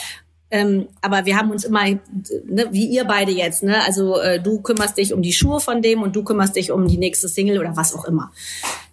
Ähm, 0.52 0.88
aber 1.00 1.26
wir 1.26 1.36
haben 1.36 1.50
uns 1.50 1.64
immer, 1.64 1.84
ne, 1.84 2.68
wie 2.72 2.86
ihr 2.86 3.04
beide 3.04 3.30
jetzt, 3.30 3.62
ne? 3.62 3.84
Also 3.84 4.18
äh, 4.18 4.42
du 4.42 4.60
kümmerst 4.60 4.98
dich 4.98 5.12
um 5.12 5.22
die 5.22 5.32
Schuhe 5.32 5.60
von 5.60 5.80
dem 5.80 6.02
und 6.02 6.16
du 6.16 6.24
kümmerst 6.24 6.56
dich 6.56 6.72
um 6.72 6.88
die 6.88 6.98
nächste 6.98 7.28
Single 7.28 7.58
oder 7.58 7.76
was 7.76 7.94
auch 7.94 8.04
immer. 8.04 8.32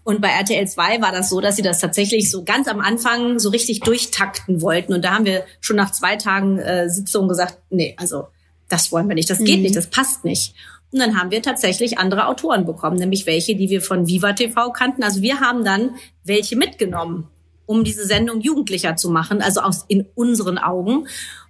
Und 0.03 0.21
bei 0.21 0.29
RTL 0.29 0.67
2 0.67 1.01
war 1.01 1.11
das 1.11 1.29
so, 1.29 1.41
dass 1.41 1.55
sie 1.55 1.63
das 1.63 1.79
tatsächlich 1.79 2.29
so 2.29 2.43
ganz 2.43 2.67
am 2.67 2.79
Anfang 2.79 3.39
so 3.39 3.49
richtig 3.49 3.81
durchtakten 3.81 4.61
wollten. 4.61 4.93
Und 4.93 5.03
da 5.03 5.15
haben 5.15 5.25
wir 5.25 5.43
schon 5.59 5.75
nach 5.75 5.91
zwei 5.91 6.15
Tagen 6.15 6.59
äh, 6.59 6.89
Sitzung 6.89 7.27
gesagt, 7.27 7.57
nee, 7.71 7.95
also 7.97 8.27
das 8.69 8.91
wollen 8.91 9.07
wir 9.07 9.15
nicht, 9.15 9.29
das 9.29 9.39
geht 9.39 9.57
mhm. 9.57 9.63
nicht, 9.63 9.75
das 9.75 9.87
passt 9.87 10.23
nicht. 10.23 10.53
Und 10.91 10.99
dann 10.99 11.19
haben 11.19 11.31
wir 11.31 11.41
tatsächlich 11.41 11.97
andere 11.97 12.27
Autoren 12.27 12.65
bekommen, 12.65 12.97
nämlich 12.97 13.25
welche, 13.25 13.55
die 13.55 13.69
wir 13.69 13.81
von 13.81 14.07
Viva 14.07 14.33
TV 14.33 14.71
kannten. 14.71 15.03
Also 15.03 15.21
wir 15.21 15.39
haben 15.39 15.65
dann 15.65 15.95
welche 16.23 16.55
mitgenommen, 16.55 17.27
um 17.65 17.83
diese 17.83 18.05
Sendung 18.05 18.39
jugendlicher 18.39 18.95
zu 18.95 19.09
machen, 19.09 19.41
also 19.41 19.59
aus 19.61 19.83
in 19.87 20.05
unseren 20.15 20.57
Augen 20.57 21.07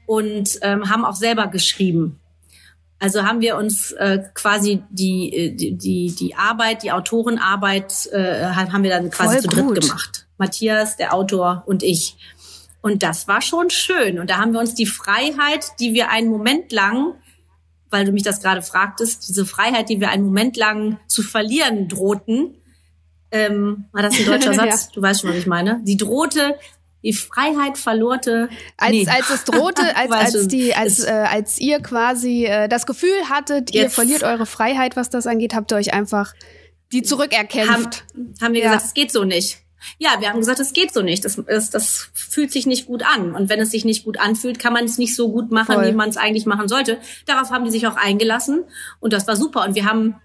und 0.08 0.58
ähm, 0.64 0.90
haben 0.90 1.06
auch 1.06 1.16
selber 1.16 1.46
geschrieben. 1.48 2.20
Also 3.00 3.24
haben 3.24 3.42
wir 3.42 3.58
uns 3.58 3.92
äh, 3.92 4.24
quasi 4.34 4.82
die, 4.90 5.32
äh, 5.32 5.52
die, 5.52 5.78
die, 5.78 6.16
die 6.16 6.34
Arbeit, 6.34 6.82
die 6.82 6.92
Autorenarbeit, 6.92 8.08
äh, 8.12 8.46
haben 8.46 8.82
wir 8.82 8.90
dann 8.90 9.12
quasi 9.12 9.34
Voll 9.34 9.42
zu 9.42 9.48
dritt 9.50 9.66
gut. 9.66 9.82
gemacht. 9.82 10.28
Matthias, 10.40 10.98
der 10.98 11.14
Autor 11.14 11.64
und 11.68 11.84
ich. 11.84 12.16
Und 12.82 13.04
das 13.04 13.28
war 13.28 13.42
schon 13.42 13.70
schön. 13.70 14.18
Und 14.18 14.30
da 14.30 14.38
haben 14.38 14.54
wir 14.54 14.60
uns 14.60 14.74
die 14.74 14.86
Freiheit, 14.86 15.66
die 15.80 15.94
wir 15.94 16.10
einen 16.10 16.30
Moment 16.30 16.72
lang, 16.72 17.14
weil 17.90 18.06
du 18.06 18.12
mich 18.12 18.24
das 18.24 18.42
gerade 18.42 18.62
fragtest, 18.62 19.28
diese 19.28 19.46
Freiheit, 19.46 19.90
die 19.90 20.00
wir 20.00 20.10
einen 20.10 20.26
Moment 20.26 20.58
lang 20.58 21.00
zu 21.08 21.22
verlieren 21.22 21.88
drohten, 21.88 22.56
ähm, 23.30 23.86
war 23.92 24.02
das 24.04 24.18
ein 24.18 24.26
deutscher 24.26 24.54
Satz? 24.56 24.86
ja. 24.86 24.92
Du 24.94 25.02
weißt 25.02 25.22
schon, 25.22 25.30
was 25.32 25.38
ich 25.38 25.48
meine. 25.48 25.82
Die 25.84 25.98
drohte, 25.98 26.56
die 27.04 27.14
Freiheit 27.14 27.78
verlorte. 27.78 28.50
Als, 28.78 28.92
nee. 28.92 29.08
als 29.08 29.30
es 29.30 29.44
drohte, 29.44 29.96
als, 29.96 30.12
als, 30.12 30.48
die, 30.48 30.76
als, 30.76 31.04
äh, 31.04 31.12
als 31.12 31.60
ihr 31.60 31.80
quasi 31.80 32.46
äh, 32.46 32.68
das 32.68 32.86
Gefühl 32.86 33.30
hattet, 33.30 33.74
ihr 33.74 33.90
verliert 33.90 34.24
eure 34.24 34.46
Freiheit, 34.46 34.96
was 34.96 35.10
das 35.10 35.28
angeht, 35.28 35.54
habt 35.54 35.72
ihr 35.72 35.78
euch 35.78 35.94
einfach 35.94 36.34
die 36.92 37.02
zurückerkämpft. 37.02 38.06
Haben, 38.14 38.34
haben 38.42 38.54
wir 38.54 38.62
ja. 38.62 38.72
gesagt, 38.72 38.86
es 38.86 38.94
geht 38.94 39.12
so 39.12 39.24
nicht. 39.24 39.60
Ja, 40.00 40.20
wir 40.20 40.30
haben 40.30 40.40
gesagt, 40.40 40.60
es 40.60 40.74
geht 40.74 40.94
so 40.94 41.02
nicht. 41.02 41.24
Das, 41.24 41.42
das, 41.48 41.70
das 41.70 42.10
fühlt 42.14 42.52
sich 42.52 42.66
nicht 42.66 42.88
gut 42.88 43.04
an. 43.04 43.36
Und 43.36 43.50
wenn 43.50 43.60
es 43.60 43.72
sich 43.72 43.86
nicht 43.86 44.04
gut 44.04 44.20
anfühlt, 44.20 44.60
kann 44.60 44.74
man 44.74 44.86
es 44.86 44.98
nicht 44.98 45.16
so 45.16 45.32
gut 45.32 45.52
machen, 45.52 45.76
Voll. 45.76 45.88
wie 45.88 45.92
man 45.94 46.10
es 46.10 46.18
eigentlich 46.18 46.46
machen 46.46 46.68
sollte. 46.68 46.98
Darauf 47.26 47.52
haben 47.52 47.66
die 47.66 47.72
sich 47.72 47.88
auch 47.88 47.96
eingelassen. 47.96 48.64
Und 49.00 49.14
das 49.14 49.28
war 49.28 49.36
super. 49.36 49.66
Und 49.66 49.76
wir 49.76 49.86
haben 49.86 50.16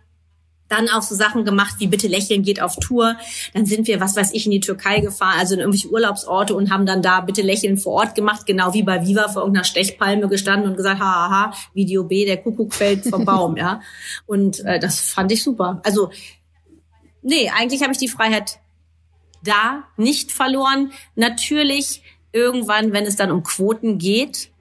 dann 0.73 0.89
auch 0.89 1.03
so 1.03 1.15
Sachen 1.15 1.45
gemacht, 1.45 1.75
wie 1.79 1.87
bitte 1.87 2.09
lächeln 2.09 2.43
geht 2.43 2.61
auf 2.61 2.77
Tour. 2.77 3.17
Dann 3.55 3.67
sind 3.67 3.87
wir, 3.87 4.01
was 4.01 4.17
weiß 4.17 4.33
ich, 4.33 4.47
in 4.47 4.53
die 4.53 4.61
Türkei 4.61 5.01
gefahren, 5.01 5.39
also 5.39 5.55
in 5.55 5.61
irgendwelche 5.61 5.91
Urlaubsorte 5.91 6.55
und 6.55 6.71
haben 6.71 6.87
dann 6.87 7.03
da 7.03 7.21
bitte 7.21 7.43
lächeln 7.43 7.79
vor 7.79 7.93
Ort 7.95 8.15
gemacht, 8.15 8.47
genau 8.47 8.75
wie 8.75 8.83
bei 8.83 9.07
Viva 9.07 9.29
vor 9.29 9.43
irgendeiner 9.43 9.65
Stechpalme 9.65 10.29
gestanden 10.29 10.71
und 10.71 10.77
gesagt, 10.77 11.01
haha, 11.01 11.53
Video 11.75 12.05
B, 12.05 12.25
der 12.25 12.39
Kuckuck 12.39 12.75
fällt 12.75 13.07
vom 13.07 13.25
Baum, 13.25 13.57
ja. 13.59 13.81
Und 14.27 14.61
äh, 14.61 14.79
das 14.79 15.01
fand 15.01 15.31
ich 15.31 15.43
super. 15.43 15.81
Also 15.85 16.11
nee, 17.23 17.51
eigentlich 17.51 17.83
habe 17.83 17.93
ich 17.93 17.99
die 17.99 18.09
Freiheit 18.09 18.59
da 19.45 19.85
nicht 19.97 20.33
verloren. 20.33 20.93
Natürlich 21.15 22.03
irgendwann, 22.33 22.93
wenn 22.93 23.05
es 23.05 23.17
dann 23.17 23.31
um 23.31 23.43
Quoten 23.43 23.99
geht, 23.99 24.52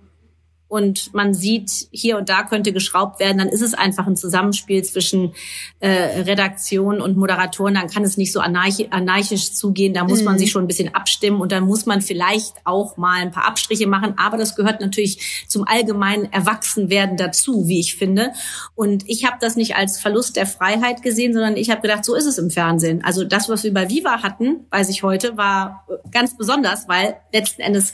und 0.71 1.13
man 1.13 1.33
sieht, 1.33 1.89
hier 1.91 2.17
und 2.17 2.29
da 2.29 2.43
könnte 2.43 2.71
geschraubt 2.71 3.19
werden, 3.19 3.39
dann 3.39 3.49
ist 3.49 3.61
es 3.61 3.73
einfach 3.73 4.07
ein 4.07 4.15
Zusammenspiel 4.15 4.85
zwischen 4.85 5.33
äh, 5.81 6.21
Redaktion 6.21 7.01
und 7.01 7.17
Moderatoren. 7.17 7.73
Dann 7.73 7.89
kann 7.89 8.05
es 8.05 8.15
nicht 8.15 8.31
so 8.31 8.39
anarch 8.39 8.87
anarchisch 8.93 9.51
zugehen. 9.51 9.93
Da 9.93 10.05
muss 10.05 10.19
mhm. 10.19 10.25
man 10.27 10.39
sich 10.39 10.49
schon 10.49 10.63
ein 10.63 10.67
bisschen 10.67 10.95
abstimmen 10.95 11.41
und 11.41 11.51
dann 11.51 11.65
muss 11.65 11.85
man 11.85 12.01
vielleicht 12.01 12.53
auch 12.63 12.95
mal 12.95 13.19
ein 13.19 13.31
paar 13.31 13.49
Abstriche 13.49 13.85
machen. 13.85 14.13
Aber 14.15 14.37
das 14.37 14.55
gehört 14.55 14.79
natürlich 14.79 15.45
zum 15.49 15.67
allgemeinen 15.67 16.31
Erwachsenwerden 16.31 17.17
dazu, 17.17 17.67
wie 17.67 17.81
ich 17.81 17.97
finde. 17.97 18.31
Und 18.73 19.03
ich 19.09 19.25
habe 19.25 19.35
das 19.41 19.57
nicht 19.57 19.75
als 19.75 19.99
Verlust 19.99 20.37
der 20.37 20.47
Freiheit 20.47 21.01
gesehen, 21.03 21.33
sondern 21.33 21.57
ich 21.57 21.69
habe 21.69 21.81
gedacht, 21.81 22.05
so 22.05 22.15
ist 22.15 22.25
es 22.25 22.37
im 22.37 22.49
Fernsehen. 22.49 23.03
Also 23.03 23.25
das, 23.25 23.49
was 23.49 23.65
wir 23.65 23.73
bei 23.73 23.89
Viva 23.89 24.23
hatten, 24.23 24.67
weiß 24.69 24.87
ich 24.87 25.03
heute, 25.03 25.35
war 25.35 25.85
ganz 26.13 26.37
besonders, 26.37 26.87
weil 26.87 27.17
letzten 27.33 27.61
Endes 27.61 27.93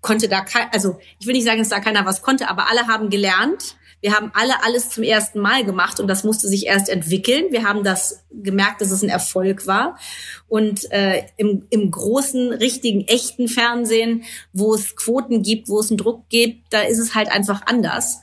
konnte 0.00 0.28
da 0.28 0.40
kein, 0.42 0.68
also 0.72 0.98
ich 1.18 1.26
will 1.26 1.34
nicht 1.34 1.44
sagen, 1.44 1.58
dass 1.58 1.68
da 1.68 1.80
keiner 1.80 2.06
was 2.06 2.22
konnte, 2.22 2.48
aber 2.48 2.68
alle 2.70 2.86
haben 2.86 3.10
gelernt, 3.10 3.76
Wir 4.00 4.14
haben 4.14 4.30
alle 4.34 4.62
alles 4.62 4.90
zum 4.90 5.02
ersten 5.02 5.40
Mal 5.40 5.64
gemacht 5.64 5.98
und 5.98 6.06
das 6.06 6.22
musste 6.22 6.46
sich 6.46 6.66
erst 6.66 6.88
entwickeln. 6.88 7.46
Wir 7.50 7.64
haben 7.64 7.82
das 7.82 8.24
gemerkt, 8.30 8.80
dass 8.80 8.92
es 8.92 9.02
ein 9.02 9.08
Erfolg 9.08 9.66
war. 9.66 9.98
Und 10.46 10.90
äh, 10.92 11.24
im, 11.36 11.66
im 11.70 11.90
großen, 11.90 12.52
richtigen, 12.52 13.08
echten 13.08 13.48
Fernsehen, 13.48 14.22
wo 14.52 14.72
es 14.72 14.94
Quoten 14.94 15.42
gibt, 15.42 15.68
wo 15.68 15.80
es 15.80 15.90
einen 15.90 15.98
Druck 15.98 16.28
gibt, 16.28 16.72
da 16.72 16.82
ist 16.82 16.98
es 16.98 17.16
halt 17.16 17.28
einfach 17.28 17.62
anders. 17.66 18.20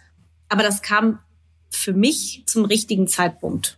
Aber 0.47 0.63
das 0.63 0.81
kam 0.81 1.19
für 1.69 1.93
mich 1.93 2.43
zum 2.45 2.63
richtigen 2.63 3.09
Zeitpunkt. 3.09 3.77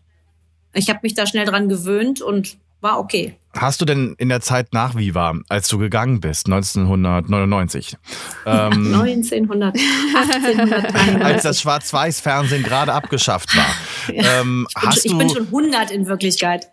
Ich 0.74 0.90
habe 0.90 1.00
mich 1.02 1.16
da 1.16 1.26
schnell 1.26 1.46
dran 1.46 1.68
gewöhnt 1.68 2.22
und 2.22 2.58
war 2.82 3.00
okay. 3.00 3.36
Hast 3.56 3.82
du 3.82 3.86
denn 3.86 4.14
in 4.20 4.30
der 4.30 4.42
Zeit 4.42 4.74
nach 4.74 4.96
Viva, 4.96 5.34
als 5.50 5.68
du 5.68 5.80
gegangen 5.80 6.20
bist, 6.20 6.46
1999, 6.46 7.98
ähm, 8.46 8.94
1900, 8.94 9.76
1800, 10.16 11.24
als 11.24 11.44
das 11.44 11.62
Schwarz-Weiß-Fernsehen 11.62 12.64
gerade 12.64 12.94
abgeschafft 12.94 13.56
war, 13.58 13.66
ähm, 14.14 14.68
ich, 14.70 14.82
bin 14.82 14.90
hast 14.90 15.02
schon, 15.02 15.06
ich 15.06 15.12
du 15.12 15.18
bin 15.18 15.30
schon 15.30 15.46
100 15.48 15.92
in 15.92 16.08
Wirklichkeit. 16.08 16.68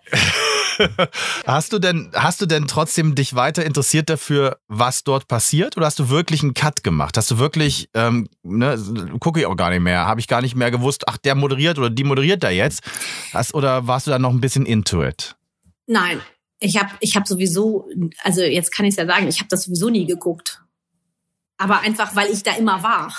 Hast 1.46 1.72
du 1.72 1.78
denn, 1.78 2.10
hast 2.14 2.40
du 2.40 2.46
denn 2.46 2.66
trotzdem 2.66 3.14
dich 3.14 3.36
weiter 3.36 3.64
interessiert 3.64 4.10
dafür, 4.10 4.58
was 4.66 5.04
dort 5.04 5.28
passiert? 5.28 5.76
Oder 5.76 5.86
hast 5.86 6.00
du 6.00 6.08
wirklich 6.08 6.42
einen 6.42 6.54
Cut 6.54 6.82
gemacht? 6.82 7.16
Hast 7.16 7.30
du 7.30 7.38
wirklich, 7.38 7.88
ähm, 7.94 8.28
ne, 8.42 8.76
gucke 9.20 9.38
ich 9.38 9.46
auch 9.46 9.54
gar 9.54 9.70
nicht 9.70 9.82
mehr, 9.82 10.04
habe 10.04 10.18
ich 10.18 10.26
gar 10.26 10.42
nicht 10.42 10.56
mehr 10.56 10.72
gewusst, 10.72 11.04
ach, 11.06 11.16
der 11.16 11.36
moderiert 11.36 11.78
oder 11.78 11.90
die 11.90 12.02
moderiert 12.02 12.42
da 12.42 12.50
jetzt? 12.50 12.82
Hast, 13.32 13.54
oder 13.54 13.86
warst 13.86 14.08
du 14.08 14.10
da 14.10 14.18
noch 14.18 14.30
ein 14.30 14.40
bisschen 14.40 14.66
into 14.66 15.04
it? 15.04 15.36
Nein, 15.86 16.20
ich 16.60 16.78
habe 16.78 16.90
ich 17.00 17.16
hab 17.16 17.28
sowieso, 17.28 17.88
also 18.22 18.42
jetzt 18.42 18.72
kann 18.72 18.86
ich 18.86 18.90
es 18.90 18.96
ja 18.96 19.06
sagen, 19.06 19.28
ich 19.28 19.38
habe 19.40 19.48
das 19.48 19.64
sowieso 19.64 19.90
nie 19.90 20.06
geguckt. 20.06 20.62
Aber 21.56 21.80
einfach, 21.80 22.16
weil 22.16 22.30
ich 22.30 22.42
da 22.42 22.54
immer 22.54 22.82
war. 22.82 23.14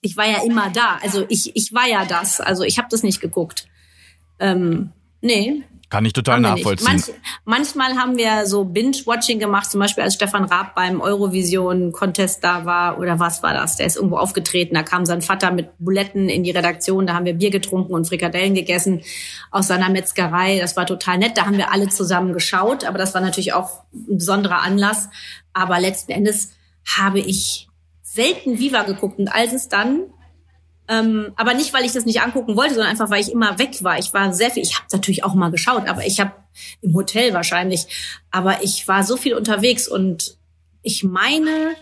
Ich 0.00 0.16
war 0.16 0.26
ja 0.26 0.42
immer 0.42 0.70
da. 0.70 0.98
Also 1.02 1.26
ich, 1.28 1.54
ich 1.54 1.72
war 1.72 1.86
ja 1.86 2.04
das. 2.04 2.40
Also 2.40 2.64
ich 2.64 2.78
habe 2.78 2.88
das 2.90 3.02
nicht 3.02 3.20
geguckt. 3.20 3.68
Ähm, 4.38 4.92
nee, 5.20 5.64
Kann 5.88 6.04
ich 6.04 6.12
total 6.12 6.40
nachvollziehen. 6.40 6.84
Manch, 6.84 7.12
manchmal 7.44 7.96
haben 7.96 8.16
wir 8.16 8.46
so 8.46 8.64
Binge-Watching 8.64 9.38
gemacht, 9.38 9.70
zum 9.70 9.78
Beispiel 9.78 10.02
als 10.02 10.14
Stefan 10.14 10.44
Raab 10.44 10.74
beim 10.74 11.00
Eurovision-Contest 11.00 12.42
da 12.42 12.64
war, 12.64 12.98
oder 12.98 13.20
was 13.20 13.44
war 13.44 13.54
das? 13.54 13.76
Der 13.76 13.86
ist 13.86 13.94
irgendwo 13.94 14.16
aufgetreten, 14.16 14.74
da 14.74 14.82
kam 14.82 15.06
sein 15.06 15.22
Vater 15.22 15.52
mit 15.52 15.70
Buletten 15.78 16.28
in 16.28 16.42
die 16.42 16.50
Redaktion, 16.50 17.06
da 17.06 17.14
haben 17.14 17.24
wir 17.24 17.34
Bier 17.34 17.50
getrunken 17.50 17.94
und 17.94 18.08
Frikadellen 18.08 18.54
gegessen 18.54 19.02
aus 19.52 19.68
seiner 19.68 19.88
Metzgerei. 19.88 20.58
Das 20.58 20.76
war 20.76 20.86
total 20.86 21.18
nett, 21.18 21.38
da 21.38 21.46
haben 21.46 21.56
wir 21.56 21.70
alle 21.70 21.88
zusammen 21.88 22.32
geschaut, 22.32 22.84
aber 22.84 22.98
das 22.98 23.14
war 23.14 23.20
natürlich 23.20 23.52
auch 23.52 23.84
ein 23.94 24.18
besonderer 24.18 24.62
Anlass. 24.62 25.08
Aber 25.52 25.78
letzten 25.78 26.10
Endes 26.10 26.50
habe 26.96 27.20
ich 27.20 27.68
selten 28.02 28.58
Viva 28.58 28.82
geguckt 28.82 29.20
und 29.20 29.28
als 29.28 29.52
es 29.52 29.68
dann 29.68 30.00
ähm, 30.88 31.32
aber 31.36 31.54
nicht, 31.54 31.72
weil 31.72 31.84
ich 31.84 31.92
das 31.92 32.06
nicht 32.06 32.20
angucken 32.20 32.56
wollte, 32.56 32.74
sondern 32.74 32.90
einfach, 32.90 33.10
weil 33.10 33.20
ich 33.20 33.32
immer 33.32 33.58
weg 33.58 33.82
war. 33.82 33.98
Ich 33.98 34.14
war 34.14 34.32
sehr 34.32 34.50
viel, 34.50 34.62
ich 34.62 34.76
habe 34.76 34.86
natürlich 34.92 35.24
auch 35.24 35.34
mal 35.34 35.50
geschaut, 35.50 35.88
aber 35.88 36.06
ich 36.06 36.20
habe 36.20 36.32
im 36.80 36.94
Hotel 36.94 37.34
wahrscheinlich, 37.34 37.86
aber 38.30 38.62
ich 38.62 38.86
war 38.86 39.02
so 39.04 39.16
viel 39.16 39.34
unterwegs 39.34 39.88
und 39.88 40.36
ich 40.82 41.02
meine, 41.02 41.74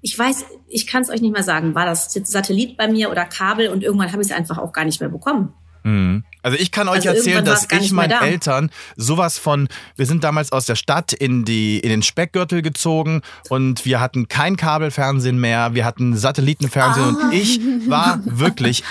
ich 0.00 0.18
weiß, 0.18 0.44
ich 0.68 0.86
kann 0.86 1.02
es 1.02 1.10
euch 1.10 1.20
nicht 1.20 1.32
mehr 1.32 1.42
sagen, 1.42 1.74
war 1.74 1.86
das 1.86 2.12
Satellit 2.12 2.76
bei 2.76 2.88
mir 2.88 3.10
oder 3.10 3.24
Kabel 3.24 3.68
und 3.68 3.82
irgendwann 3.82 4.12
habe 4.12 4.22
ich 4.22 4.28
es 4.28 4.36
einfach 4.36 4.58
auch 4.58 4.72
gar 4.72 4.84
nicht 4.84 5.00
mehr 5.00 5.10
bekommen. 5.10 5.52
Mhm. 5.84 6.24
Also 6.42 6.58
ich 6.58 6.70
kann 6.72 6.88
euch 6.88 7.08
Also 7.08 7.10
erzählen, 7.10 7.42
dass 7.42 7.68
ich 7.70 7.90
meinen 7.92 8.10
da. 8.10 8.20
Eltern 8.20 8.70
sowas 8.96 9.38
von, 9.38 9.68
wir 9.96 10.04
sind 10.04 10.24
damals 10.24 10.52
aus 10.52 10.66
der 10.66 10.74
Stadt 10.74 11.14
in 11.14 11.46
die 11.46 11.78
in 11.78 11.88
den 11.88 12.02
Speckgürtel 12.02 12.60
gezogen 12.60 13.22
und 13.48 13.86
wir 13.86 13.98
hatten 14.00 14.28
kein 14.28 14.56
Kabelfernsehen 14.58 15.38
mehr, 15.38 15.74
wir 15.74 15.86
hatten 15.86 16.14
Satellitenfernsehen 16.16 17.16
Ah. 17.16 17.24
und 17.26 17.32
ich 17.32 17.60
war 17.88 18.20
wirklich 18.24 18.82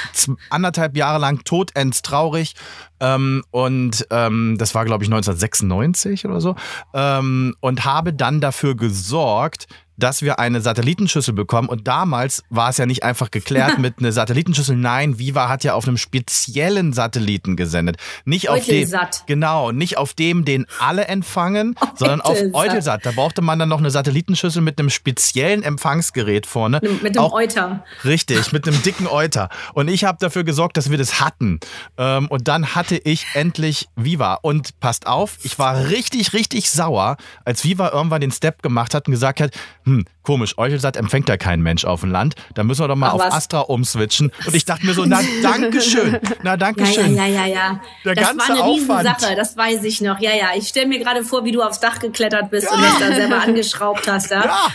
anderthalb 0.50 0.98
Jahre 0.98 1.20
lang 1.20 1.44
todends 1.44 2.02
traurig 2.02 2.56
ähm, 3.00 3.44
und 3.52 4.08
ähm, 4.10 4.56
das 4.58 4.74
war 4.74 4.86
glaube 4.86 5.04
ich 5.04 5.10
1996 5.12 6.26
oder 6.26 6.42
so 6.42 6.56
ähm, 6.96 7.56
und 7.60 7.86
habe 7.86 8.14
dann 8.14 8.42
dafür 8.42 8.76
gesorgt, 8.76 9.68
dass 9.98 10.22
wir 10.22 10.40
eine 10.40 10.62
Satellitenschüssel 10.62 11.34
bekommen. 11.34 11.70
Und 11.70 11.88
damals 11.88 12.44
war 12.50 12.70
es 12.70 12.78
ja 12.78 12.86
nicht 12.86 13.04
einfach 13.04 13.32
geklärt 13.32 13.78
mit 13.80 14.00
einer 14.00 14.12
Satellitenschüssel. 14.12 14.76
Nein, 14.76 15.20
Viva 15.20 15.50
hat 15.50 15.64
ja 15.64 15.74
auf 15.74 15.88
einem 15.88 15.98
speziellen 15.98 16.94
Satelliten 16.94 17.56
gesendet. 17.56 17.98
Nicht 18.26 18.50
auf 18.50 18.64
dem, 18.66 18.76
Eutelsat. 18.78 19.24
genau, 19.28 19.72
nicht 19.72 19.98
auf 19.98 20.14
dem, 20.14 20.46
den 20.46 20.66
alle 20.80 21.06
empfangen, 21.08 21.76
sondern 21.96 22.22
auf 22.22 22.38
Eutelsat. 22.38 22.54
Eutelsat. 22.56 23.06
Da 23.06 23.12
brauchte 23.12 23.42
man 23.42 23.60
dann 23.60 23.70
noch 23.70 23.80
eine 23.80 23.92
Satellitenschüssel 23.92 24.62
mit 24.62 24.80
einem 24.80 24.90
speziellen 24.90 25.64
Empfangsgerät 25.64 26.46
vorne. 26.46 26.80
Mit 27.02 27.16
dem 27.16 27.22
Auch- 27.22 27.34
Euter. 27.34 27.84
Richtig, 28.04 28.52
mit 28.52 28.68
einem 28.68 28.82
dicken 28.84 29.08
Euter. 29.08 29.50
Und 29.74 29.88
ich 29.90 30.04
habe 30.04 30.18
dafür 30.20 30.44
gesorgt, 30.44 30.78
dass 30.78 30.90
wir 30.90 30.98
das 30.98 31.20
hatten. 31.20 31.60
Ähm, 31.98 32.28
und 32.28 32.48
dann 32.48 32.76
hatte 32.76 32.96
ich 32.98 33.26
endlich 33.34 33.88
Viva. 33.96 34.36
Und 34.42 34.80
passt 34.80 35.08
auf, 35.08 35.38
ich 35.44 35.60
war 35.60 35.88
richtig, 35.90 36.34
richtig 36.34 36.70
sauer, 36.72 37.18
als 37.46 37.64
Viva 37.64 37.90
irgendwann 37.92 38.22
den 38.22 38.32
Step 38.32 38.62
gemacht 38.64 38.94
hat 38.94 39.08
und 39.08 39.12
gesagt 39.12 39.42
hat, 39.42 39.52
hm, 39.86 40.06
komisch, 40.22 40.58
Eutelsat 40.58 40.98
empfängt 40.98 41.30
ja 41.30 41.38
kein 41.38 41.62
Mensch 41.62 41.86
auf 41.86 42.02
dem 42.02 42.12
Land. 42.12 42.36
Da 42.54 42.64
müssen 42.64 42.82
wir 42.84 42.88
doch 42.88 42.96
mal 42.96 43.10
Ach, 43.10 43.14
auf 43.14 43.22
was? 43.22 43.34
Astra 43.34 43.60
umswitchen. 43.62 44.32
Und 44.46 44.56
ich 44.56 44.66
dachte 44.66 44.86
mir 44.86 44.94
so, 44.94 45.06
na 45.06 45.20
danke 45.42 45.82
schön, 45.82 46.20
na 46.44 46.52
Ja, 46.52 46.58
danke 46.58 46.82
ja, 46.82 46.88
schön. 46.88 47.16
ja, 47.16 47.26
ja, 47.26 47.46
ja. 47.46 47.82
Der 48.06 48.16
das 48.16 48.38
war 48.38 48.50
eine 48.50 48.64
Aufwand. 48.64 49.06
Riesensache, 49.08 49.36
das 49.36 49.58
weiß 49.58 49.84
ich 49.84 50.02
noch. 50.02 50.20
Ja, 50.20 50.32
ja. 50.34 50.48
Ich 50.56 50.68
stelle 50.70 50.88
mir 50.88 51.00
gerade 51.00 51.24
vor, 51.24 51.44
wie 51.46 51.52
du 51.52 51.62
aufs 51.62 51.80
Dach 51.80 52.00
geklettert 52.00 52.50
bist 52.52 52.72
und 52.72 52.82
das 52.82 53.00
da 53.00 53.14
selber 53.14 53.42
angeschraubt 53.42 54.08
hast. 54.08 54.32
Ja? 54.32 54.44
Ja. 54.46 54.68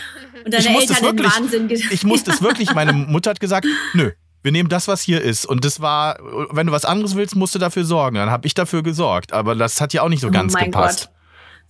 Und 0.45 0.53
deine 0.53 0.63
ich 0.69 0.89
Eltern 0.89 0.97
in 0.97 1.03
wirklich, 1.03 1.35
Wahnsinn 1.35 1.67
ge- 1.67 1.81
ich 1.91 2.03
musste 2.03 2.31
es 2.31 2.41
wirklich, 2.41 2.73
meine 2.73 2.93
Mutter 2.93 3.31
hat 3.31 3.39
gesagt, 3.39 3.67
nö, 3.93 4.11
wir 4.41 4.51
nehmen 4.53 4.69
das, 4.69 4.87
was 4.87 5.01
hier 5.01 5.21
ist. 5.21 5.45
Und 5.45 5.65
das 5.65 5.81
war, 5.81 6.17
wenn 6.51 6.67
du 6.67 6.71
was 6.71 6.85
anderes 6.85 7.15
willst, 7.15 7.35
musst 7.35 7.55
du 7.55 7.59
dafür 7.59 7.83
sorgen. 7.83 8.15
Dann 8.15 8.29
habe 8.29 8.47
ich 8.47 8.53
dafür 8.53 8.83
gesorgt. 8.83 9.33
Aber 9.33 9.53
das 9.55 9.81
hat 9.81 9.91
ja 9.93 10.01
auch 10.03 10.07
nicht 10.09 10.21
so 10.21 10.31
ganz 10.31 10.53
oh 10.53 10.57
mein 10.57 10.71
gepasst. 10.71 11.07
Gott. 11.07 11.15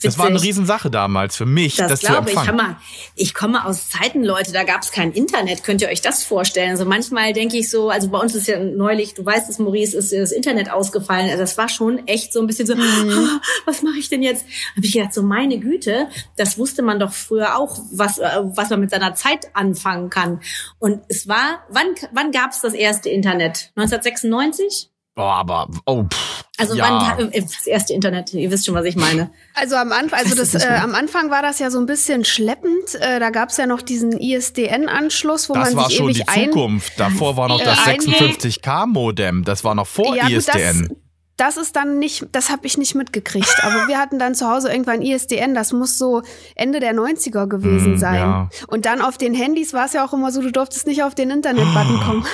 Das 0.01 0.17
war 0.17 0.27
eine 0.27 0.35
Witzig. 0.35 0.49
Riesensache 0.49 0.89
damals 0.89 1.35
für 1.35 1.45
mich, 1.45 1.75
das, 1.75 1.89
Das 1.89 1.99
zu 1.99 2.07
glaube 2.07 2.29
ich. 2.29 2.35
Hör 2.35 2.49
empfangen. 2.49 2.71
mal, 2.71 2.77
ich 3.15 3.33
komme 3.33 3.65
aus 3.65 3.89
Zeiten, 3.89 4.23
Leute, 4.23 4.53
da 4.53 4.63
gab 4.63 4.81
es 4.81 4.91
kein 4.91 5.11
Internet. 5.11 5.63
Könnt 5.63 5.81
ihr 5.81 5.89
euch 5.89 6.01
das 6.01 6.23
vorstellen? 6.23 6.71
Also 6.71 6.85
manchmal 6.85 7.33
denke 7.33 7.57
ich 7.57 7.69
so, 7.69 7.89
also 7.89 8.07
bei 8.09 8.17
uns 8.17 8.33
ist 8.33 8.47
ja 8.47 8.59
neulich, 8.59 9.13
du 9.13 9.25
weißt 9.25 9.49
es, 9.49 9.59
Maurice, 9.59 9.97
ist 9.97 10.13
das 10.13 10.31
Internet 10.31 10.71
ausgefallen. 10.71 11.25
Also 11.25 11.39
das 11.39 11.57
war 11.57 11.67
schon 11.67 12.07
echt 12.07 12.31
so 12.31 12.39
ein 12.39 12.47
bisschen 12.47 12.65
so, 12.65 12.73
ah, 12.75 13.41
was 13.65 13.81
mache 13.81 13.97
ich 13.97 14.09
denn 14.09 14.23
jetzt? 14.23 14.45
Habe 14.75 14.85
ich 14.85 14.93
gedacht, 14.93 15.13
so 15.13 15.21
meine 15.21 15.59
Güte, 15.59 16.07
das 16.37 16.57
wusste 16.57 16.81
man 16.81 16.99
doch 16.99 17.11
früher 17.11 17.57
auch, 17.57 17.77
was, 17.91 18.19
äh, 18.19 18.29
was 18.43 18.69
man 18.69 18.79
mit 18.79 18.91
seiner 18.91 19.15
Zeit 19.15 19.47
anfangen 19.53 20.09
kann. 20.09 20.39
Und 20.79 21.01
es 21.09 21.27
war, 21.27 21.65
wann, 21.69 21.87
wann 22.13 22.31
gab 22.31 22.51
es 22.51 22.61
das 22.61 22.73
erste 22.73 23.09
Internet? 23.09 23.71
1996? 23.75 24.88
Boah, 25.15 25.35
aber, 25.35 25.67
oh, 25.85 26.03
pff, 26.03 26.45
Also 26.57 26.75
ja. 26.75 27.15
wann 27.17 27.31
das 27.31 27.67
erste 27.67 27.93
Internet? 27.93 28.33
Ihr 28.33 28.49
wisst 28.51 28.65
schon, 28.65 28.75
was 28.75 28.85
ich 28.85 28.95
meine. 28.95 29.31
Also 29.53 29.75
am 29.75 29.91
Anfang, 29.91 30.19
also 30.19 30.33
das, 30.35 30.53
äh, 30.55 30.67
am 30.81 30.95
Anfang 30.95 31.29
war 31.29 31.41
das 31.41 31.59
ja 31.59 31.69
so 31.71 31.79
ein 31.79 31.85
bisschen 31.85 32.23
schleppend. 32.23 32.95
Äh, 33.01 33.19
da 33.19 33.29
gab 33.29 33.49
es 33.49 33.57
ja 33.57 33.65
noch 33.65 33.81
diesen 33.81 34.13
ISDN-Anschluss, 34.13 35.49
wo 35.49 35.55
das 35.55 35.69
man 35.73 35.75
war 35.77 35.89
sich 35.89 35.97
schon 35.97 36.09
ewig 36.11 36.25
die 36.25 36.45
Zukunft. 36.45 36.93
Davor 36.99 37.35
war 37.35 37.49
noch 37.49 37.59
Äh, 37.59 37.65
das 37.65 37.85
ein- 37.85 37.99
56K-Modem. 37.99 39.43
Das 39.43 39.63
war 39.63 39.75
noch 39.75 39.87
vor 39.87 40.15
Ja, 40.15 40.23
gut, 40.23 40.31
ISDN. 40.31 40.87
das, 40.87 41.55
das 41.55 41.57
ist 41.57 41.75
dann 41.75 41.99
nicht, 41.99 42.27
das 42.31 42.49
habe 42.49 42.65
ich 42.67 42.77
nicht 42.77 42.95
mitgekriegt. 42.95 43.53
Aber 43.63 43.87
wir 43.87 43.97
hatten 43.97 44.19
dann 44.19 44.35
zu 44.35 44.49
Hause 44.49 44.69
irgendwann 44.71 45.01
ISDN. 45.01 45.53
Das 45.53 45.73
muss 45.73 45.97
so 45.97 46.21
Ende 46.55 46.79
der 46.79 46.93
90er 46.93 47.47
gewesen 47.47 47.93
Hm, 47.93 47.97
sein. 47.97 48.15
ja. 48.15 48.49
Und 48.67 48.85
dann 48.85 49.01
auf 49.01 49.17
den 49.17 49.33
Handys 49.33 49.73
war 49.73 49.85
es 49.85 49.93
ja 49.93 50.05
auch 50.05 50.13
immer 50.13 50.31
so, 50.31 50.41
du 50.41 50.51
durftest 50.51 50.87
nicht 50.87 51.03
auf 51.03 51.15
den 51.15 51.29
Internet-Button 51.29 51.99
kommen. 52.05 52.25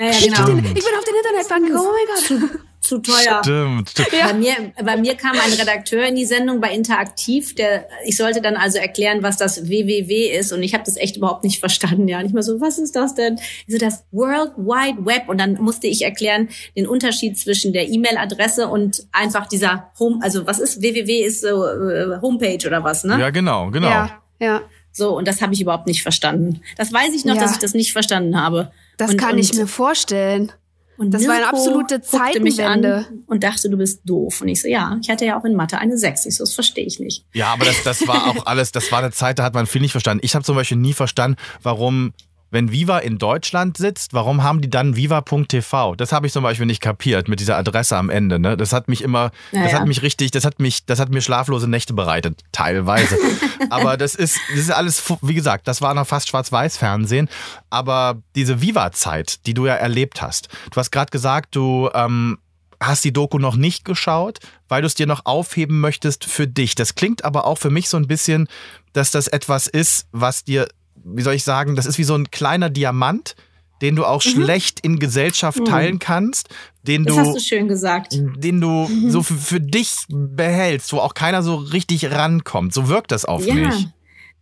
Ja, 0.00 0.06
ja, 0.06 0.12
Ich, 0.12 0.24
genau. 0.24 0.46
bin, 0.46 0.58
ich 0.58 0.72
bin 0.72 0.82
auf 0.98 1.04
den 1.04 1.14
Internet-Button 1.14 1.66
gekommen. 1.66 1.88
Oh 1.88 1.92
mein 1.92 2.40
Gott. 2.50 2.60
Zu 2.80 2.98
teuer. 2.98 3.40
Stimmt, 3.42 3.90
stimmt. 3.90 4.08
Bei 4.10 4.32
mir, 4.32 4.54
bei 4.82 4.96
mir 4.96 5.14
kam 5.14 5.32
ein 5.32 5.52
Redakteur 5.52 6.06
in 6.06 6.16
die 6.16 6.24
Sendung 6.24 6.60
bei 6.62 6.72
Interaktiv, 6.72 7.54
der, 7.54 7.86
ich 8.06 8.16
sollte 8.16 8.40
dann 8.40 8.56
also 8.56 8.78
erklären, 8.78 9.22
was 9.22 9.36
das 9.36 9.68
WWW 9.68 10.28
ist 10.30 10.50
und 10.52 10.62
ich 10.62 10.72
habe 10.72 10.82
das 10.84 10.96
echt 10.96 11.18
überhaupt 11.18 11.44
nicht 11.44 11.60
verstanden, 11.60 12.08
ja. 12.08 12.22
Nicht 12.22 12.34
mal 12.34 12.42
so, 12.42 12.58
was 12.62 12.78
ist 12.78 12.96
das 12.96 13.14
denn? 13.14 13.38
So, 13.68 13.76
das 13.76 14.04
World 14.12 14.52
Wide 14.56 15.04
Web 15.04 15.28
und 15.28 15.38
dann 15.38 15.54
musste 15.60 15.88
ich 15.88 16.02
erklären 16.02 16.48
den 16.74 16.86
Unterschied 16.86 17.38
zwischen 17.38 17.74
der 17.74 17.86
E-Mail-Adresse 17.86 18.66
und 18.68 19.06
einfach 19.12 19.46
dieser 19.46 19.90
Home, 19.98 20.18
also 20.22 20.46
was 20.46 20.58
ist 20.58 20.80
WWW 20.82 21.22
ist 21.22 21.42
so 21.42 21.66
äh, 21.66 22.18
Homepage 22.22 22.66
oder 22.66 22.82
was, 22.82 23.04
ne? 23.04 23.20
Ja, 23.20 23.28
genau, 23.28 23.70
genau. 23.70 23.88
Ja, 23.90 24.22
ja. 24.40 24.62
So 24.90 25.16
und 25.16 25.28
das 25.28 25.42
habe 25.42 25.52
ich 25.52 25.60
überhaupt 25.60 25.86
nicht 25.86 26.02
verstanden. 26.02 26.62
Das 26.78 26.92
weiß 26.92 27.10
ich 27.14 27.26
noch, 27.26 27.34
Ja. 27.36 27.42
dass 27.42 27.52
ich 27.52 27.58
das 27.58 27.74
nicht 27.74 27.92
verstanden 27.92 28.40
habe. 28.42 28.72
Das 29.00 29.12
und, 29.12 29.16
kann 29.16 29.32
und, 29.32 29.38
ich 29.38 29.54
mir 29.54 29.66
vorstellen. 29.66 30.52
Und 30.98 31.12
Das 31.12 31.26
war 31.26 31.34
eine 31.34 31.48
absolute 31.48 32.02
Zeitenwende. 32.02 33.06
an 33.06 33.24
und 33.26 33.42
dachte, 33.42 33.70
du 33.70 33.78
bist 33.78 34.02
doof. 34.04 34.42
Und 34.42 34.48
ich 34.48 34.60
so, 34.60 34.68
ja, 34.68 34.98
ich 35.00 35.08
hatte 35.08 35.24
ja 35.24 35.40
auch 35.40 35.44
in 35.46 35.56
Mathe 35.56 35.78
eine 35.78 35.96
6. 35.96 36.26
Ich 36.26 36.36
so, 36.36 36.44
das 36.44 36.52
verstehe 36.52 36.84
ich 36.84 37.00
nicht. 37.00 37.24
Ja, 37.32 37.46
aber 37.54 37.64
das, 37.64 37.82
das 37.82 38.06
war 38.06 38.26
auch 38.26 38.44
alles, 38.44 38.70
das 38.72 38.92
war 38.92 38.98
eine 38.98 39.10
Zeit, 39.10 39.38
da 39.38 39.44
hat 39.44 39.54
man 39.54 39.66
viel 39.66 39.80
nicht 39.80 39.92
verstanden. 39.92 40.20
Ich 40.22 40.34
habe 40.34 40.44
zum 40.44 40.56
Beispiel 40.56 40.76
nie 40.76 40.92
verstanden, 40.92 41.38
warum 41.62 42.12
wenn 42.50 42.72
Viva 42.72 42.98
in 42.98 43.18
Deutschland 43.18 43.76
sitzt, 43.76 44.12
warum 44.12 44.42
haben 44.42 44.60
die 44.60 44.70
dann 44.70 44.96
viva.tv? 44.96 45.94
Das 45.94 46.12
habe 46.12 46.26
ich 46.26 46.32
zum 46.32 46.42
Beispiel 46.42 46.66
nicht 46.66 46.80
kapiert 46.80 47.28
mit 47.28 47.40
dieser 47.40 47.56
Adresse 47.56 47.96
am 47.96 48.10
Ende. 48.10 48.38
Ne? 48.38 48.56
Das 48.56 48.72
hat 48.72 48.88
mich 48.88 49.02
immer, 49.02 49.30
naja. 49.52 49.66
das 49.66 49.74
hat 49.74 49.86
mich 49.86 50.02
richtig, 50.02 50.30
das 50.30 50.44
hat 50.44 50.58
mich, 50.58 50.84
das 50.84 50.98
hat 50.98 51.10
mir 51.10 51.20
schlaflose 51.20 51.68
Nächte 51.68 51.94
bereitet, 51.94 52.42
teilweise. 52.52 53.16
Aber 53.70 53.96
das 53.96 54.14
ist, 54.14 54.38
das 54.50 54.58
ist 54.58 54.70
alles, 54.70 55.02
wie 55.22 55.34
gesagt, 55.34 55.68
das 55.68 55.80
war 55.80 55.94
noch 55.94 56.06
fast 56.06 56.28
Schwarz-Weiß-Fernsehen. 56.28 57.28
Aber 57.70 58.20
diese 58.34 58.60
Viva-Zeit, 58.60 59.46
die 59.46 59.54
du 59.54 59.66
ja 59.66 59.74
erlebt 59.74 60.22
hast, 60.22 60.48
du 60.70 60.76
hast 60.76 60.90
gerade 60.90 61.10
gesagt, 61.10 61.54
du 61.54 61.88
ähm, 61.94 62.38
hast 62.80 63.04
die 63.04 63.12
Doku 63.12 63.38
noch 63.38 63.56
nicht 63.56 63.84
geschaut, 63.84 64.38
weil 64.68 64.82
du 64.82 64.86
es 64.86 64.94
dir 64.94 65.06
noch 65.06 65.26
aufheben 65.26 65.80
möchtest 65.80 66.24
für 66.24 66.46
dich. 66.46 66.74
Das 66.74 66.94
klingt 66.94 67.24
aber 67.24 67.44
auch 67.44 67.58
für 67.58 67.70
mich 67.70 67.88
so 67.88 67.96
ein 67.96 68.06
bisschen, 68.06 68.48
dass 68.92 69.10
das 69.10 69.28
etwas 69.28 69.66
ist, 69.66 70.06
was 70.12 70.44
dir 70.44 70.66
wie 71.04 71.22
soll 71.22 71.34
ich 71.34 71.44
sagen, 71.44 71.76
das 71.76 71.86
ist 71.86 71.98
wie 71.98 72.04
so 72.04 72.14
ein 72.14 72.30
kleiner 72.30 72.70
Diamant, 72.70 73.36
den 73.82 73.96
du 73.96 74.04
auch 74.04 74.24
mhm. 74.24 74.30
schlecht 74.30 74.80
in 74.80 74.98
Gesellschaft 74.98 75.60
mhm. 75.60 75.64
teilen 75.64 75.98
kannst, 75.98 76.48
den 76.82 77.04
das 77.04 77.14
du, 77.14 77.20
hast 77.20 77.34
du 77.34 77.40
schön 77.40 77.68
gesagt, 77.68 78.12
den 78.12 78.60
du 78.60 78.88
mhm. 78.88 79.10
so 79.10 79.22
für, 79.22 79.34
für, 79.34 79.60
dich 79.60 80.04
behältst, 80.08 80.92
wo 80.92 80.98
auch 80.98 81.14
keiner 81.14 81.42
so 81.42 81.56
richtig 81.56 82.10
rankommt. 82.10 82.74
So 82.74 82.88
wirkt 82.88 83.12
das 83.12 83.24
auf 83.24 83.46
ja, 83.46 83.54
mich. 83.54 83.88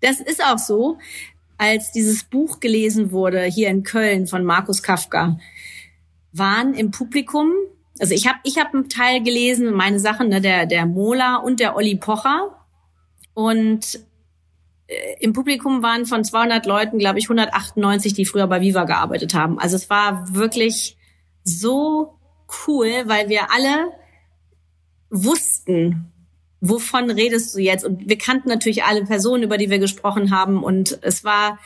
Das 0.00 0.20
ist 0.20 0.44
auch 0.44 0.58
so. 0.58 0.98
Als 1.56 1.90
dieses 1.92 2.24
Buch 2.24 2.60
gelesen 2.60 3.10
wurde 3.10 3.42
hier 3.42 3.68
in 3.68 3.82
Köln 3.82 4.26
von 4.26 4.44
Markus 4.44 4.82
Kafka, 4.82 5.38
waren 6.32 6.74
im 6.74 6.90
Publikum, 6.90 7.52
also 7.98 8.14
ich 8.14 8.28
habe 8.28 8.38
ich 8.44 8.58
hab 8.58 8.72
einen 8.74 8.88
Teil 8.88 9.22
gelesen, 9.22 9.72
meine 9.72 9.98
Sachen, 9.98 10.28
ne, 10.28 10.40
der 10.40 10.66
der 10.66 10.86
Mola 10.86 11.36
und 11.36 11.58
der 11.58 11.74
Olli 11.74 11.96
Pocher 11.96 12.54
und 13.34 14.00
im 15.20 15.34
Publikum 15.34 15.82
waren 15.82 16.06
von 16.06 16.24
200 16.24 16.64
Leuten, 16.64 16.98
glaube 16.98 17.18
ich, 17.18 17.26
198, 17.26 18.14
die 18.14 18.24
früher 18.24 18.46
bei 18.46 18.60
Viva 18.60 18.84
gearbeitet 18.84 19.34
haben. 19.34 19.58
Also 19.58 19.76
es 19.76 19.90
war 19.90 20.34
wirklich 20.34 20.96
so 21.44 22.18
cool, 22.66 22.90
weil 23.04 23.28
wir 23.28 23.52
alle 23.52 23.92
wussten, 25.10 26.12
wovon 26.60 27.10
redest 27.10 27.54
du 27.54 27.60
jetzt? 27.60 27.84
Und 27.84 28.08
wir 28.08 28.16
kannten 28.16 28.48
natürlich 28.48 28.84
alle 28.84 29.04
Personen, 29.04 29.42
über 29.42 29.58
die 29.58 29.68
wir 29.68 29.78
gesprochen 29.78 30.30
haben. 30.30 30.62
Und 30.62 30.98
es 31.02 31.22
war, 31.22 31.58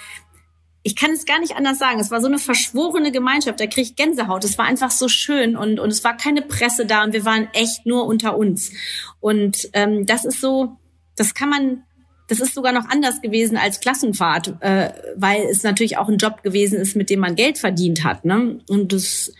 ich 0.82 0.96
kann 0.96 1.12
es 1.12 1.24
gar 1.24 1.38
nicht 1.38 1.56
anders 1.56 1.78
sagen, 1.78 2.00
es 2.00 2.10
war 2.10 2.20
so 2.20 2.26
eine 2.26 2.38
verschworene 2.38 3.12
Gemeinschaft, 3.12 3.60
da 3.60 3.66
krieg 3.66 3.84
ich 3.84 3.96
Gänsehaut. 3.96 4.42
Es 4.42 4.58
war 4.58 4.64
einfach 4.64 4.90
so 4.90 5.08
schön 5.08 5.56
und, 5.56 5.78
und 5.78 5.90
es 5.90 6.02
war 6.02 6.16
keine 6.16 6.42
Presse 6.42 6.86
da 6.86 7.04
und 7.04 7.12
wir 7.12 7.24
waren 7.24 7.48
echt 7.52 7.86
nur 7.86 8.04
unter 8.06 8.36
uns. 8.36 8.72
Und 9.20 9.70
ähm, 9.74 10.06
das 10.06 10.24
ist 10.24 10.40
so, 10.40 10.76
das 11.14 11.34
kann 11.34 11.50
man 11.50 11.84
das 12.28 12.40
ist 12.40 12.54
sogar 12.54 12.72
noch 12.72 12.88
anders 12.88 13.20
gewesen 13.20 13.56
als 13.56 13.80
Klassenfahrt, 13.80 14.54
äh, 14.60 14.90
weil 15.16 15.42
es 15.50 15.62
natürlich 15.62 15.98
auch 15.98 16.08
ein 16.08 16.18
Job 16.18 16.42
gewesen 16.42 16.78
ist, 16.78 16.96
mit 16.96 17.10
dem 17.10 17.20
man 17.20 17.34
Geld 17.34 17.58
verdient 17.58 18.04
hat. 18.04 18.24
Ne? 18.24 18.60
Und 18.68 18.92
das, 18.92 19.32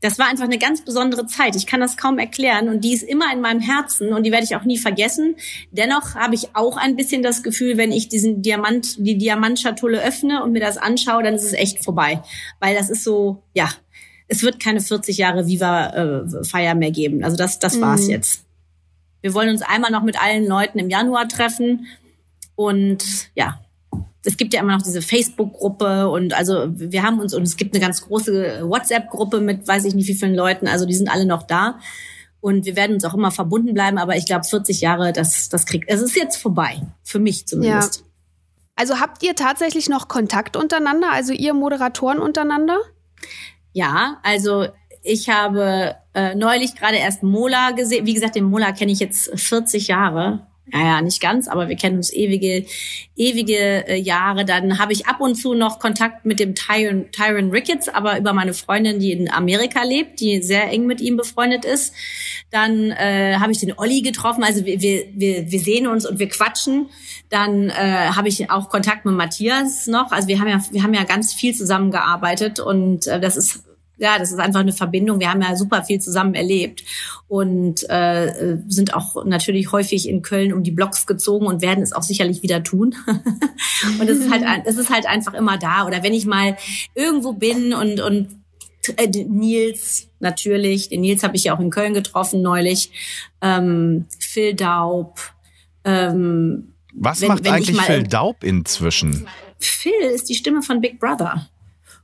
das 0.00 0.18
war 0.18 0.28
einfach 0.28 0.44
eine 0.44 0.58
ganz 0.58 0.84
besondere 0.84 1.26
Zeit. 1.26 1.56
Ich 1.56 1.66
kann 1.66 1.80
das 1.80 1.96
kaum 1.96 2.18
erklären 2.18 2.68
und 2.68 2.82
die 2.82 2.92
ist 2.92 3.02
immer 3.02 3.32
in 3.32 3.40
meinem 3.40 3.60
Herzen 3.60 4.12
und 4.12 4.24
die 4.24 4.32
werde 4.32 4.44
ich 4.44 4.56
auch 4.56 4.64
nie 4.64 4.78
vergessen. 4.78 5.36
Dennoch 5.70 6.14
habe 6.14 6.34
ich 6.34 6.54
auch 6.54 6.76
ein 6.76 6.96
bisschen 6.96 7.22
das 7.22 7.42
Gefühl, 7.42 7.76
wenn 7.76 7.92
ich 7.92 8.08
diesen 8.08 8.42
Diamant, 8.42 8.96
die 8.98 9.16
Diamantschatulle 9.16 10.02
öffne 10.02 10.42
und 10.42 10.52
mir 10.52 10.60
das 10.60 10.78
anschaue, 10.78 11.22
dann 11.22 11.34
ist 11.34 11.44
es 11.44 11.52
echt 11.52 11.84
vorbei, 11.84 12.22
weil 12.60 12.74
das 12.74 12.90
ist 12.90 13.04
so, 13.04 13.42
ja, 13.54 13.68
es 14.28 14.42
wird 14.42 14.60
keine 14.60 14.80
40 14.80 15.18
Jahre 15.18 15.46
Viva 15.46 15.88
äh, 15.88 16.44
Feier 16.44 16.74
mehr 16.74 16.92
geben. 16.92 17.24
Also 17.24 17.36
das, 17.36 17.58
das 17.58 17.80
war's 17.80 18.04
mhm. 18.04 18.10
jetzt. 18.10 18.44
Wir 19.22 19.34
wollen 19.34 19.50
uns 19.50 19.62
einmal 19.62 19.90
noch 19.90 20.02
mit 20.02 20.20
allen 20.20 20.46
Leuten 20.46 20.78
im 20.78 20.90
Januar 20.90 21.28
treffen 21.28 21.86
und 22.54 23.30
ja, 23.34 23.60
es 24.24 24.36
gibt 24.36 24.52
ja 24.52 24.60
immer 24.60 24.76
noch 24.76 24.82
diese 24.82 25.02
Facebook-Gruppe 25.02 26.08
und 26.08 26.34
also 26.34 26.66
wir 26.70 27.02
haben 27.02 27.20
uns 27.20 27.34
und 27.34 27.42
es 27.42 27.56
gibt 27.56 27.74
eine 27.74 27.80
ganz 27.80 28.02
große 28.02 28.68
WhatsApp-Gruppe 28.68 29.40
mit 29.40 29.66
weiß 29.66 29.84
ich 29.86 29.94
nicht 29.94 30.08
wie 30.08 30.14
vielen 30.14 30.34
Leuten, 30.34 30.68
also 30.68 30.86
die 30.86 30.94
sind 30.94 31.10
alle 31.10 31.26
noch 31.26 31.42
da 31.42 31.78
und 32.40 32.66
wir 32.66 32.76
werden 32.76 32.94
uns 32.94 33.04
auch 33.04 33.14
immer 33.14 33.30
verbunden 33.30 33.74
bleiben, 33.74 33.98
aber 33.98 34.16
ich 34.16 34.26
glaube 34.26 34.44
40 34.44 34.80
Jahre, 34.80 35.12
das 35.12 35.48
das 35.48 35.66
kriegt, 35.66 35.88
es 35.88 36.02
ist 36.02 36.16
jetzt 36.16 36.36
vorbei, 36.36 36.82
für 37.02 37.18
mich 37.18 37.46
zumindest. 37.46 38.00
Ja. 38.00 38.04
Also 38.76 38.98
habt 38.98 39.22
ihr 39.22 39.34
tatsächlich 39.34 39.88
noch 39.88 40.08
Kontakt 40.08 40.56
untereinander, 40.56 41.10
also 41.12 41.32
ihr 41.32 41.52
Moderatoren 41.52 42.18
untereinander? 42.18 42.78
Ja, 43.72 44.18
also 44.22 44.68
ich 45.02 45.28
habe 45.28 45.96
äh, 46.14 46.34
neulich 46.34 46.74
gerade 46.74 46.96
erst 46.96 47.22
Mola 47.22 47.70
gesehen. 47.72 48.06
Wie 48.06 48.14
gesagt, 48.14 48.34
den 48.34 48.44
Mola 48.44 48.72
kenne 48.72 48.92
ich 48.92 49.00
jetzt 49.00 49.30
40 49.38 49.88
Jahre 49.88 50.46
naja, 50.72 51.02
nicht 51.02 51.20
ganz, 51.20 51.48
aber 51.48 51.68
wir 51.68 51.76
kennen 51.76 51.96
uns 51.96 52.12
ewige, 52.12 52.64
ewige 53.16 53.88
äh, 53.88 53.96
Jahre. 53.96 54.44
Dann 54.44 54.78
habe 54.78 54.92
ich 54.92 55.06
ab 55.06 55.20
und 55.20 55.34
zu 55.34 55.54
noch 55.54 55.78
Kontakt 55.78 56.24
mit 56.24 56.38
dem 56.38 56.54
Tyron, 56.54 57.10
Tyron 57.10 57.50
Ricketts, 57.50 57.88
aber 57.88 58.18
über 58.18 58.32
meine 58.32 58.54
Freundin, 58.54 59.00
die 59.00 59.12
in 59.12 59.30
Amerika 59.30 59.82
lebt, 59.82 60.20
die 60.20 60.42
sehr 60.42 60.70
eng 60.70 60.86
mit 60.86 61.00
ihm 61.00 61.16
befreundet 61.16 61.64
ist. 61.64 61.94
Dann 62.50 62.90
äh, 62.90 63.36
habe 63.38 63.52
ich 63.52 63.58
den 63.58 63.76
Olli 63.76 64.02
getroffen, 64.02 64.44
also 64.44 64.64
wir, 64.64 64.80
wir, 64.80 65.06
wir, 65.14 65.60
sehen 65.60 65.86
uns 65.86 66.06
und 66.06 66.18
wir 66.18 66.28
quatschen. 66.28 66.88
Dann 67.30 67.70
äh, 67.70 68.10
habe 68.14 68.28
ich 68.28 68.50
auch 68.50 68.68
Kontakt 68.68 69.04
mit 69.04 69.14
Matthias 69.14 69.86
noch. 69.86 70.12
Also 70.12 70.28
wir 70.28 70.40
haben 70.40 70.48
ja, 70.48 70.60
wir 70.70 70.82
haben 70.82 70.94
ja 70.94 71.04
ganz 71.04 71.32
viel 71.32 71.54
zusammengearbeitet 71.54 72.60
und 72.60 73.06
äh, 73.06 73.20
das 73.20 73.36
ist 73.36 73.64
ja, 74.00 74.18
das 74.18 74.32
ist 74.32 74.38
einfach 74.38 74.60
eine 74.60 74.72
Verbindung. 74.72 75.20
Wir 75.20 75.30
haben 75.30 75.42
ja 75.42 75.54
super 75.54 75.84
viel 75.84 76.00
zusammen 76.00 76.34
erlebt 76.34 76.82
und 77.28 77.88
äh, 77.90 78.56
sind 78.66 78.94
auch 78.94 79.24
natürlich 79.26 79.72
häufig 79.72 80.08
in 80.08 80.22
Köln 80.22 80.54
um 80.54 80.62
die 80.62 80.70
Blocks 80.70 81.06
gezogen 81.06 81.46
und 81.46 81.60
werden 81.60 81.84
es 81.84 81.92
auch 81.92 82.02
sicherlich 82.02 82.42
wieder 82.42 82.62
tun. 82.62 82.94
und 84.00 84.08
es 84.08 84.18
ist 84.18 84.30
halt, 84.30 84.44
es 84.64 84.78
ist 84.78 84.90
halt 84.90 85.06
einfach 85.06 85.34
immer 85.34 85.58
da. 85.58 85.86
Oder 85.86 86.02
wenn 86.02 86.14
ich 86.14 86.24
mal 86.24 86.56
irgendwo 86.94 87.34
bin 87.34 87.74
und 87.74 88.00
und 88.00 88.28
äh, 88.96 89.06
Nils 89.06 90.08
natürlich, 90.18 90.88
den 90.88 91.02
Nils 91.02 91.22
habe 91.22 91.36
ich 91.36 91.44
ja 91.44 91.54
auch 91.54 91.60
in 91.60 91.70
Köln 91.70 91.92
getroffen 91.92 92.40
neulich. 92.40 92.90
Ähm, 93.42 94.06
Phil 94.18 94.54
Daub. 94.54 95.20
Ähm, 95.84 96.72
Was 96.94 97.20
wenn, 97.20 97.28
macht 97.28 97.44
wenn 97.44 97.52
eigentlich 97.52 97.80
Phil 97.82 98.04
Daub 98.04 98.42
inzwischen? 98.44 99.28
Phil 99.58 99.92
ist 100.14 100.30
die 100.30 100.34
Stimme 100.34 100.62
von 100.62 100.80
Big 100.80 100.98
Brother. 100.98 101.50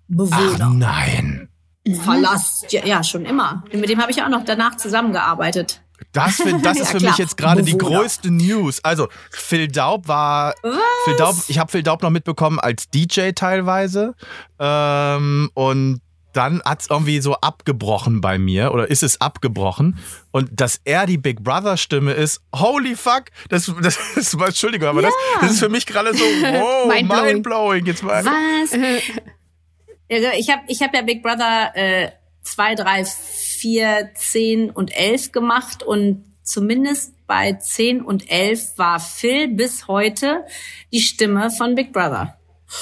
Bewohner. 0.09 0.59
Ach 0.61 0.73
nein. 0.75 1.49
Verlasst, 1.95 2.73
ja, 2.73 2.85
ja, 2.85 3.05
schon 3.05 3.25
immer. 3.25 3.63
Mit 3.73 3.89
dem 3.89 4.01
habe 4.01 4.11
ich 4.11 4.23
auch 4.23 4.29
noch 4.29 4.45
danach 4.45 4.77
zusammengearbeitet. 4.77 5.83
Das, 6.13 6.43
das 6.63 6.79
ist 6.81 6.93
ja, 6.93 6.99
für 6.99 7.07
mich 7.07 7.19
jetzt 7.19 7.37
gerade 7.37 7.63
die 7.63 7.77
größte 7.77 8.31
News. 8.31 8.83
Also 8.83 9.09
Phil 9.31 9.69
Daub 9.69 10.09
war 10.09 10.55
Was? 10.63 10.79
Phil 11.05 11.17
Daub, 11.17 11.37
ich 11.49 11.59
habe 11.59 11.71
Phil 11.71 11.83
Daub 11.83 12.03
noch 12.03 12.11
mitbekommen 12.11 12.59
als 12.59 12.91
DJ 12.91 13.31
teilweise 13.33 14.15
ähm, 14.59 15.51
und 15.55 16.01
dann 16.33 16.61
hat 16.65 16.83
es 16.83 16.91
irgendwie 16.91 17.21
so 17.21 17.35
abgebrochen 17.37 18.21
bei 18.21 18.39
mir 18.39 18.73
oder 18.73 18.91
ist 18.91 19.03
es 19.03 19.21
abgebrochen 19.23 19.99
und 20.33 20.51
dass 20.53 20.81
er 20.85 21.07
die 21.07 21.17
Big 21.17 21.43
Brother 21.43 21.79
Stimme 21.79 22.13
ist, 22.13 22.43
holy 22.55 22.95
fuck, 22.95 23.25
das, 23.49 23.73
das 23.81 23.99
ist, 24.17 24.35
Entschuldigung, 24.35 24.89
aber 24.89 25.03
ja. 25.03 25.09
das, 25.09 25.41
das 25.41 25.51
ist 25.53 25.61
für 25.61 25.71
mich 25.71 25.87
gerade 25.87 26.13
so, 26.15 26.25
wow, 26.25 26.89
mindblowing. 26.93 27.25
mindblowing. 27.25 27.87
Jetzt 27.87 28.03
mal. 28.03 28.25
Was? 28.25 28.79
Also 30.11 30.29
ich 30.37 30.51
habe 30.51 30.63
ich 30.69 30.83
hab 30.83 30.95
ja 30.95 31.03
Big 31.03 31.23
Brother 31.23 31.73
äh, 31.75 32.11
2, 32.43 32.75
3, 32.77 33.05
4, 33.05 34.11
10 34.15 34.71
und 34.71 34.97
11 34.97 35.33
gemacht 35.33 35.83
und 35.83 36.25
zumindest 36.43 37.15
bei 37.27 37.53
10 37.53 38.03
und 38.03 38.31
11 38.31 38.79
war 38.79 39.01
Phil 39.01 39.49
bis 39.49 39.89
heute 39.89 40.45
die 40.93 41.01
Stimme 41.01 41.51
von 41.51 41.75
Big 41.75 41.93
Brother. 41.93 42.39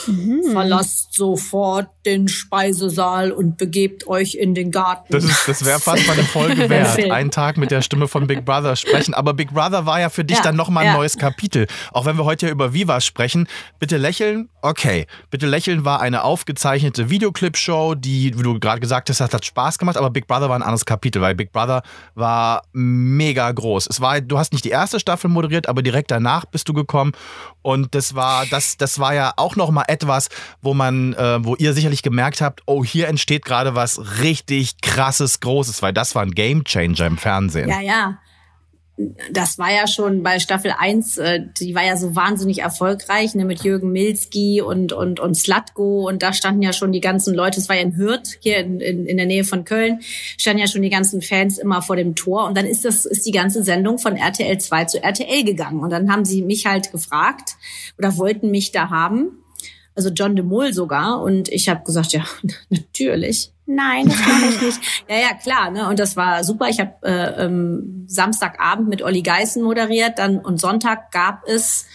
Mhm. 0.07 0.42
Verlasst 0.53 1.14
sofort 1.14 1.88
den 2.07 2.28
Speisesaal 2.28 3.32
und 3.32 3.57
begebt 3.57 4.07
euch 4.07 4.34
in 4.34 4.55
den 4.55 4.70
Garten. 4.70 5.12
Das, 5.12 5.24
das 5.47 5.64
wäre 5.64 5.80
fast 5.80 6.07
mal 6.07 6.14
eine 6.14 6.24
Folge 6.24 6.68
wert. 6.68 6.99
Einen 7.11 7.30
Tag 7.30 7.57
mit 7.57 7.70
der 7.70 7.82
Stimme 7.82 8.09
von 8.09 8.26
Big 8.26 8.45
Brother 8.45 8.76
sprechen. 8.76 9.14
Aber 9.14 9.34
Big 9.34 9.53
Brother 9.53 9.86
war 9.86 10.01
ja 10.01 10.11
für 10.11 10.24
dich 10.24 10.38
ja, 10.38 10.42
dann 10.42 10.57
nochmal 10.57 10.84
ein 10.84 10.92
ja. 10.92 10.97
neues 10.97 11.16
Kapitel. 11.16 11.66
Auch 11.92 12.05
wenn 12.05 12.16
wir 12.16 12.24
heute 12.24 12.47
ja 12.47 12.53
über 12.53 12.74
Viva 12.74 13.01
sprechen. 13.01 13.49
Bitte 13.78 13.97
lächeln. 13.97 14.49
Okay. 14.62 15.07
Bitte 15.30 15.47
lächeln 15.47 15.84
war 15.84 16.01
eine 16.01 16.24
aufgezeichnete 16.24 17.11
Videoclip-Show, 17.11 17.95
die, 17.95 18.36
wie 18.38 18.42
du 18.42 18.59
gerade 18.59 18.80
gesagt 18.80 19.09
hast, 19.09 19.20
hat 19.20 19.45
Spaß 19.45 19.78
gemacht. 19.78 19.97
Aber 19.97 20.11
Big 20.11 20.26
Brother 20.26 20.49
war 20.49 20.57
ein 20.57 20.62
anderes 20.62 20.84
Kapitel, 20.84 21.22
weil 21.22 21.34
Big 21.34 21.53
Brother 21.53 21.82
war 22.14 22.62
mega 22.72 23.51
groß. 23.51 23.86
Es 23.88 24.01
war, 24.01 24.20
du 24.20 24.38
hast 24.38 24.53
nicht 24.53 24.64
die 24.64 24.70
erste 24.70 25.01
Staffel 25.01 25.28
moderiert, 25.28 25.68
aber 25.68 25.82
direkt 25.82 26.11
danach 26.11 26.45
bist 26.45 26.68
du 26.68 26.74
gekommen. 26.74 27.12
Und 27.62 27.95
das 27.95 28.14
war, 28.14 28.45
das, 28.47 28.76
das 28.76 28.99
war 28.99 29.14
ja 29.14 29.32
auch 29.36 29.57
noch 29.57 29.70
mal 29.85 29.93
etwas, 29.93 30.28
wo 30.62 30.74
man, 30.74 31.14
äh, 31.14 31.45
wo 31.45 31.55
ihr 31.57 31.72
sicherlich 31.72 32.03
gemerkt 32.03 32.41
habt, 32.41 32.62
oh, 32.66 32.85
hier 32.85 33.09
entsteht 33.09 33.45
gerade 33.45 33.74
was 33.74 34.20
richtig 34.20 34.80
krasses, 34.80 35.41
großes, 35.41 35.82
weil 35.82 35.93
das 35.93 36.14
war 36.14 36.22
ein 36.22 36.32
Gamechanger 36.32 37.07
im 37.07 37.18
Fernsehen. 37.18 37.68
Ja, 37.68 37.80
ja. 37.80 38.18
Das 39.32 39.59
war 39.59 39.72
ja 39.72 39.89
schon 39.89 40.22
bei 40.22 40.39
Staffel 40.39 40.72
1, 40.78 41.18
äh, 41.18 41.41
die 41.59 41.74
war 41.74 41.85
ja 41.85 41.97
so 41.97 42.14
wahnsinnig 42.14 42.61
erfolgreich, 42.61 43.35
ne, 43.35 43.45
mit 43.45 43.64
Jürgen 43.64 43.91
Milski 43.91 44.62
und, 44.62 44.93
und, 44.93 45.18
und 45.18 45.35
Slatko. 45.35 46.07
Und 46.09 46.22
da 46.22 46.32
standen 46.32 46.62
ja 46.62 46.72
schon 46.72 46.93
die 46.93 47.01
ganzen 47.01 47.35
Leute, 47.35 47.59
es 47.59 47.68
war 47.68 47.74
ja 47.74 47.82
in 47.82 47.97
Hürth, 47.97 48.39
hier 48.39 48.59
in, 48.59 48.78
in, 48.78 49.05
in 49.07 49.16
der 49.16 49.26
Nähe 49.26 49.43
von 49.43 49.64
Köln, 49.64 49.99
standen 50.39 50.61
ja 50.61 50.68
schon 50.68 50.82
die 50.82 50.91
ganzen 50.91 51.22
Fans 51.22 51.59
immer 51.59 51.82
vor 51.82 51.97
dem 51.97 52.14
Tor. 52.14 52.47
Und 52.47 52.57
dann 52.57 52.66
ist 52.66 52.85
das, 52.85 53.05
ist 53.05 53.26
die 53.26 53.32
ganze 53.32 53.64
Sendung 53.64 53.99
von 53.99 54.14
RTL 54.14 54.59
2 54.59 54.85
zu 54.85 55.03
RTL 55.03 55.43
gegangen. 55.43 55.80
Und 55.80 55.91
dann 55.91 56.12
haben 56.12 56.24
sie 56.24 56.43
mich 56.43 56.66
halt 56.66 56.93
gefragt 56.93 57.57
oder 57.99 58.16
wollten 58.16 58.53
mich 58.53 58.70
da 58.70 58.91
haben 58.91 59.43
also 59.95 60.11
John 60.11 60.36
de 60.36 60.45
Mol 60.45 60.72
sogar. 60.72 61.22
Und 61.22 61.49
ich 61.49 61.68
habe 61.68 61.84
gesagt, 61.84 62.12
ja, 62.12 62.24
natürlich. 62.68 63.53
Nein, 63.66 64.09
das 64.09 64.18
mache 64.18 64.51
ich 64.51 64.62
nicht. 64.62 64.80
Ja, 65.09 65.16
ja, 65.16 65.34
klar. 65.34 65.70
Ne? 65.70 65.88
Und 65.88 65.99
das 65.99 66.16
war 66.16 66.45
super. 66.45 66.68
Ich 66.68 66.80
habe 66.80 66.95
äh, 67.03 67.45
ähm, 67.45 68.05
Samstagabend 68.07 68.88
mit 68.88 69.03
Olli 69.03 69.22
Geißen 69.22 69.62
moderiert. 69.62 70.18
Dann 70.18 70.38
und 70.38 70.61
Sonntag 70.61 71.11
gab 71.12 71.47
es 71.47 71.86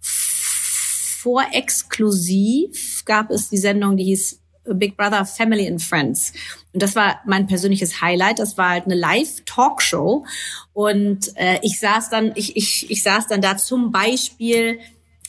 vor 0.00 1.44
exklusiv 1.52 3.04
gab 3.04 3.30
es 3.30 3.48
die 3.48 3.58
Sendung, 3.58 3.96
die 3.96 4.04
hieß 4.04 4.40
Big 4.74 4.96
Brother 4.96 5.24
Family 5.24 5.66
and 5.66 5.82
Friends. 5.82 6.32
Und 6.72 6.82
das 6.82 6.94
war 6.94 7.20
mein 7.26 7.46
persönliches 7.46 8.00
Highlight. 8.00 8.38
Das 8.38 8.56
war 8.56 8.70
halt 8.70 8.84
eine 8.84 8.94
Live-Talkshow. 8.94 10.24
Und 10.72 11.36
äh, 11.36 11.58
ich 11.62 11.80
saß 11.80 12.10
dann, 12.10 12.32
ich, 12.34 12.56
ich, 12.56 12.90
ich 12.90 13.02
saß 13.02 13.26
dann 13.26 13.40
da 13.40 13.56
zum 13.56 13.90
Beispiel 13.90 14.78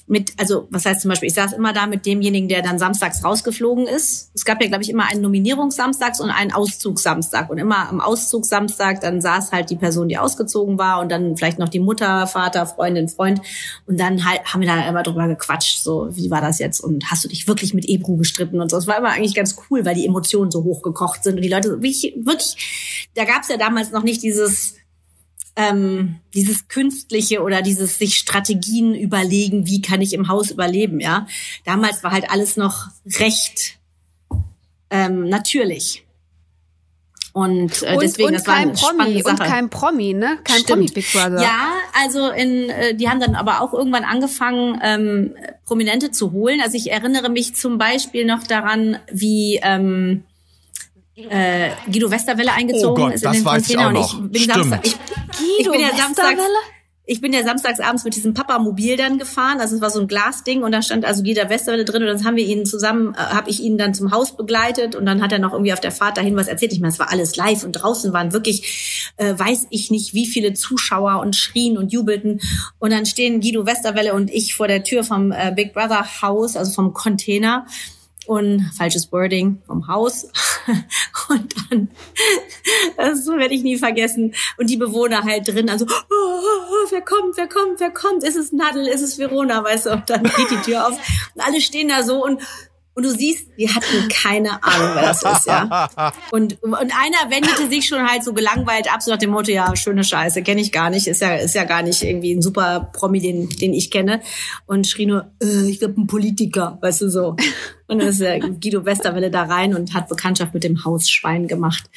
mit, 0.10 0.34
also 0.38 0.68
was 0.72 0.86
heißt 0.86 1.02
zum 1.02 1.10
Beispiel, 1.10 1.28
ich 1.28 1.36
saß 1.36 1.54
immer 1.54 1.72
da 1.72 1.86
mit 1.86 2.06
demjenigen, 2.06 2.50
der 2.50 2.64
dann 2.64 2.80
samstags 2.80 3.24
rausgeflogen 3.24 3.86
ist. 3.86 4.32
Es 4.34 4.44
gab 4.44 4.60
ja, 4.60 4.68
glaube 4.68 4.84
ich, 4.84 4.90
immer 4.90 5.06
einen 5.08 5.22
Nominierungssamstags 5.22 6.20
und 6.20 6.32
einen 6.32 6.52
Auszugssamstag. 6.52 7.50
Und 7.52 7.60
immer 7.60 7.88
am 7.88 8.02
Auszugssamstag, 8.02 9.02
dann 9.02 9.22
saß 9.22 9.52
halt 9.52 9.70
die 9.70 9.76
Person, 9.76 10.08
die 10.08 10.18
ausgezogen 10.18 10.80
war 10.80 11.00
und 11.00 11.12
dann 11.12 11.38
vielleicht 11.38 11.60
noch 11.60 11.70
die 11.70 11.80
Mutter, 11.80 12.26
Vater, 12.26 12.66
Freundin, 12.66 13.08
Freund. 13.08 13.42
Und 13.86 14.00
dann 14.00 14.26
halt 14.26 14.44
haben 14.46 14.62
wir 14.62 14.68
da 14.68 14.90
immer 14.90 15.04
drüber 15.04 15.28
gequatscht, 15.28 15.84
so 15.84 16.08
wie 16.12 16.32
war 16.32 16.42
das 16.42 16.58
jetzt 16.58 16.80
und 16.80 17.12
hast 17.12 17.24
du 17.24 17.28
dich 17.28 17.48
wirklich 17.48 17.76
mit 17.76 17.88
Ebru 17.88 18.18
gestritten 18.18 18.62
und 18.62 18.72
so. 18.72 18.78
Das 18.78 18.88
war 18.88 18.98
immer 18.98 19.10
eigentlich 19.10 19.36
ganz 19.36 19.58
cool, 19.70 19.86
weil 19.86 19.94
die 19.94 20.08
Emotionen 20.08 20.50
so 20.50 20.64
hochgekocht 20.64 21.24
sind 21.24 21.36
und 21.36 21.44
die 21.44 21.50
Leute 21.50 21.70
wirklich, 21.70 22.16
wirklich, 22.18 23.10
da 23.14 23.26
gab 23.26 23.44
es 23.44 23.50
ja 23.50 23.58
damals 23.58 23.92
noch 23.92 24.04
nicht 24.04 24.24
dieses 24.24 24.74
ähm, 25.60 26.16
dieses 26.34 26.70
künstliche 26.70 27.42
oder 27.42 27.62
dieses 27.62 28.00
sich 28.00 28.16
Strategien 28.16 28.96
überlegen, 28.96 29.68
wie 29.68 29.82
kann 29.82 30.02
ich 30.02 30.14
im 30.14 30.30
Haus 30.30 30.52
überleben, 30.52 31.02
ja. 31.02 31.28
Damals 31.66 32.02
war 32.02 32.12
halt 32.12 32.32
alles 32.32 32.56
noch 32.56 32.88
recht 33.20 33.78
ähm, 34.90 35.28
natürlich. 35.28 36.06
Und, 37.34 37.84
äh, 37.84 37.94
und, 37.94 38.02
deswegen, 38.02 38.30
und 38.30 38.34
das 38.36 38.48
war 38.48 38.56
kein 38.56 38.70
eine 38.70 38.74
Promi 38.74 38.94
spannende 38.96 39.22
Sache. 39.22 39.34
und 39.34 39.40
kein 39.44 39.70
Promi, 39.70 40.14
ne? 40.14 40.40
Kein 40.46 40.62
Stimmt. 40.62 40.68
Promi 40.68 40.86
Big 40.88 41.12
Brother. 41.12 41.42
Ja, 41.42 41.74
also 42.02 42.30
in, 42.30 42.70
äh, 42.70 42.96
die 42.96 43.10
haben 43.10 43.20
dann 43.20 43.36
aber 43.36 43.62
auch 43.62 43.74
irgendwann 43.74 44.06
angefangen, 44.06 44.80
ähm, 44.82 45.36
Prominente 45.66 46.12
zu 46.12 46.32
holen. 46.32 46.62
Also 46.64 46.78
ich 46.78 46.90
erinnere 46.90 47.30
mich 47.30 47.56
zum 47.56 47.78
Beispiel 47.78 48.26
noch 48.26 48.44
daran, 48.44 48.98
wie 49.12 49.60
ähm, 49.62 50.24
äh, 51.16 51.72
Guido 51.92 52.10
Westerwelle 52.10 52.54
eingezogen 52.54 53.04
Oh 53.04 53.06
Gott, 53.06 53.14
ist 53.14 53.24
in 53.24 53.30
das 53.30 53.38
den 53.38 53.46
weiß 53.46 53.70
ich 53.70 53.76
Container 53.76 53.84
auch 53.84 54.14
und 54.14 54.22
noch. 54.22 54.26
ich 54.26 54.32
bin 54.32 54.42
Stimmt. 54.42 54.56
Samstag, 54.56 54.86
ich, 54.86 54.98
ich 55.60 55.70
bin 55.70 55.82
ja 55.82 55.96
samstags, 55.96 56.42
ich 57.06 57.22
bin 57.22 57.34
ja 57.34 57.44
samstags 57.44 57.80
abends 57.80 58.04
mit 58.04 58.16
diesem 58.16 58.36
Papamobil 58.36 58.96
dann 58.96 59.18
gefahren, 59.18 59.60
also 59.60 59.76
es 59.76 59.82
war 59.82 59.90
so 59.90 60.00
ein 60.00 60.08
Glasding 60.08 60.62
und 60.62 60.72
da 60.72 60.84
stand 60.84 61.06
also 61.06 61.24
Guido 61.24 61.50
Westerwelle 61.50 61.84
drin 61.84 62.04
und 62.04 62.08
dann 62.08 62.24
haben 62.24 62.36
wir 62.36 62.46
ihn 62.46 62.68
zusammen, 62.68 63.16
äh, 63.16 63.18
habe 63.18 63.50
ich 63.50 63.62
ihn 63.62 63.80
dann 63.80 63.96
zum 63.96 64.12
Haus 64.12 64.38
begleitet 64.38 64.96
und 64.96 65.08
dann 65.08 65.22
hat 65.22 65.32
er 65.32 65.40
noch 65.40 65.54
irgendwie 65.54 65.74
auf 65.74 65.80
der 65.80 65.92
Fahrt 65.92 66.18
dahin 66.18 66.36
was 66.36 66.48
erzählt. 66.48 66.72
Ich 66.72 66.80
meine, 66.80 66.94
es 66.94 67.00
war 67.00 67.12
alles 67.12 67.36
live 67.36 67.64
und 67.64 67.72
draußen 67.72 68.14
waren 68.14 68.32
wirklich, 68.32 69.12
äh, 69.18 69.34
weiß 69.36 69.68
ich 69.72 69.90
nicht, 69.90 70.14
wie 70.14 70.28
viele 70.28 70.54
Zuschauer 70.54 71.20
und 71.20 71.36
schrien 71.36 71.80
und 71.80 71.92
jubelten. 71.92 72.42
Und 72.78 72.92
dann 72.92 73.08
stehen 73.08 73.42
Guido 73.42 73.66
Westerwelle 73.66 74.14
und 74.14 74.30
ich 74.30 74.54
vor 74.54 74.68
der 74.68 74.84
Tür 74.84 75.04
vom 75.04 75.32
äh, 75.32 75.52
Big 75.56 75.74
Brother 75.74 76.06
Haus, 76.22 76.56
also 76.56 76.72
vom 76.72 76.94
Container 76.94 77.66
und 78.30 78.62
falsches 78.78 79.12
Wording 79.12 79.60
vom 79.66 79.88
Haus. 79.88 80.28
Und 81.30 81.56
dann, 81.72 81.90
das 82.96 83.26
werde 83.26 83.56
ich 83.56 83.64
nie 83.64 83.78
vergessen. 83.78 84.36
Und 84.58 84.70
die 84.70 84.78
Bewohner 84.78 85.24
halt 85.24 85.48
drin, 85.48 85.68
also, 85.68 85.86
oh, 85.86 85.94
oh, 86.12 86.42
oh, 86.70 86.88
wer 86.92 87.02
kommt, 87.02 87.38
wer 87.38 87.48
kommt, 87.48 87.80
wer 87.80 87.90
kommt? 87.90 88.24
Ist 88.24 88.36
es 88.36 88.52
Nadel, 88.52 88.88
ist 88.88 89.02
es 89.02 89.18
Verona, 89.18 89.64
weißt 89.64 89.88
du? 89.88 89.92
Und 89.94 90.10
dann 90.12 90.24
geht 90.24 90.52
die 90.52 90.62
Tür 90.62 90.88
auf. 90.88 90.98
Und 91.34 91.42
alle 91.42 91.60
stehen 91.60 91.90
da 91.90 92.04
so 92.04 92.24
und 92.24 92.40
und 93.00 93.06
du 93.06 93.12
siehst, 93.12 93.48
die 93.58 93.70
hatten 93.70 94.10
keine 94.10 94.62
Ahnung, 94.62 94.90
wer 94.94 95.04
das 95.04 95.24
ist, 95.24 95.48
ja. 95.48 95.90
Und, 96.32 96.62
und 96.62 96.76
einer 96.76 97.32
wendete 97.32 97.70
sich 97.70 97.88
schon 97.88 98.06
halt 98.06 98.26
so 98.26 98.34
gelangweilt 98.34 98.94
ab, 98.94 99.02
so 99.02 99.10
nach 99.10 99.18
dem 99.18 99.30
Motto, 99.30 99.52
ja, 99.52 99.74
schöne 99.76 100.04
Scheiße, 100.04 100.44
kenne 100.44 100.60
ich 100.60 100.74
gar 100.74 100.90
nicht, 100.90 101.08
ist 101.08 101.22
ja, 101.22 101.36
ist 101.36 101.56
ja 101.56 101.64
gar 101.64 101.82
nicht 101.82 102.04
irgendwie 102.04 102.34
ein 102.34 102.42
super 102.42 102.92
Promi, 102.94 103.22
den, 103.22 103.48
den 103.50 103.74
ich 103.74 103.90
kenne. 103.90 104.22
Und 104.66 104.86
schrie 104.86 105.06
nur, 105.06 105.32
äh, 105.42 105.70
ich 105.70 105.80
glaube, 105.80 106.00
ein 106.02 106.08
Politiker, 106.08 106.78
weißt 106.82 107.02
du 107.02 107.10
so. 107.10 107.36
Und 107.88 108.00
dann 108.00 108.10
ist 108.10 108.20
der 108.20 108.40
Guido 108.40 108.86
Westerwelle 108.86 109.32
da 109.32 109.44
rein 109.44 109.74
und 109.74 109.94
hat 109.94 110.10
Bekanntschaft 110.10 110.54
mit 110.54 110.66
dem 110.66 110.84
Hausschwein 110.84 111.48
gemacht. 111.48 111.90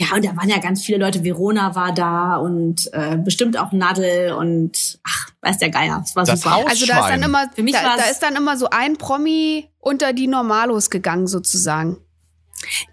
Ja, 0.00 0.14
und 0.14 0.24
da 0.24 0.36
waren 0.36 0.48
ja 0.48 0.58
ganz 0.58 0.84
viele 0.84 0.98
Leute. 0.98 1.24
Verona 1.24 1.74
war 1.74 1.92
da 1.92 2.36
und 2.36 2.88
äh, 2.92 3.16
bestimmt 3.16 3.58
auch 3.58 3.72
Nadel 3.72 4.32
und 4.32 5.00
ach, 5.04 5.30
weiß 5.42 5.58
der 5.58 5.70
Geier. 5.70 6.00
Es 6.04 6.14
war 6.14 6.24
Das 6.24 6.40
super. 6.40 6.54
Haus- 6.54 6.66
Also 6.70 6.86
da 6.86 7.00
ist 7.00 7.08
dann 7.10 7.22
immer, 7.22 7.50
Für 7.52 7.62
mich 7.64 7.72
da, 7.74 7.96
da 7.96 8.04
ist 8.04 8.22
dann 8.22 8.36
immer 8.36 8.56
so 8.56 8.68
ein 8.70 8.96
Promi 8.96 9.68
unter 9.80 10.12
die 10.12 10.28
Normalos 10.28 10.90
gegangen 10.90 11.26
sozusagen. 11.26 11.96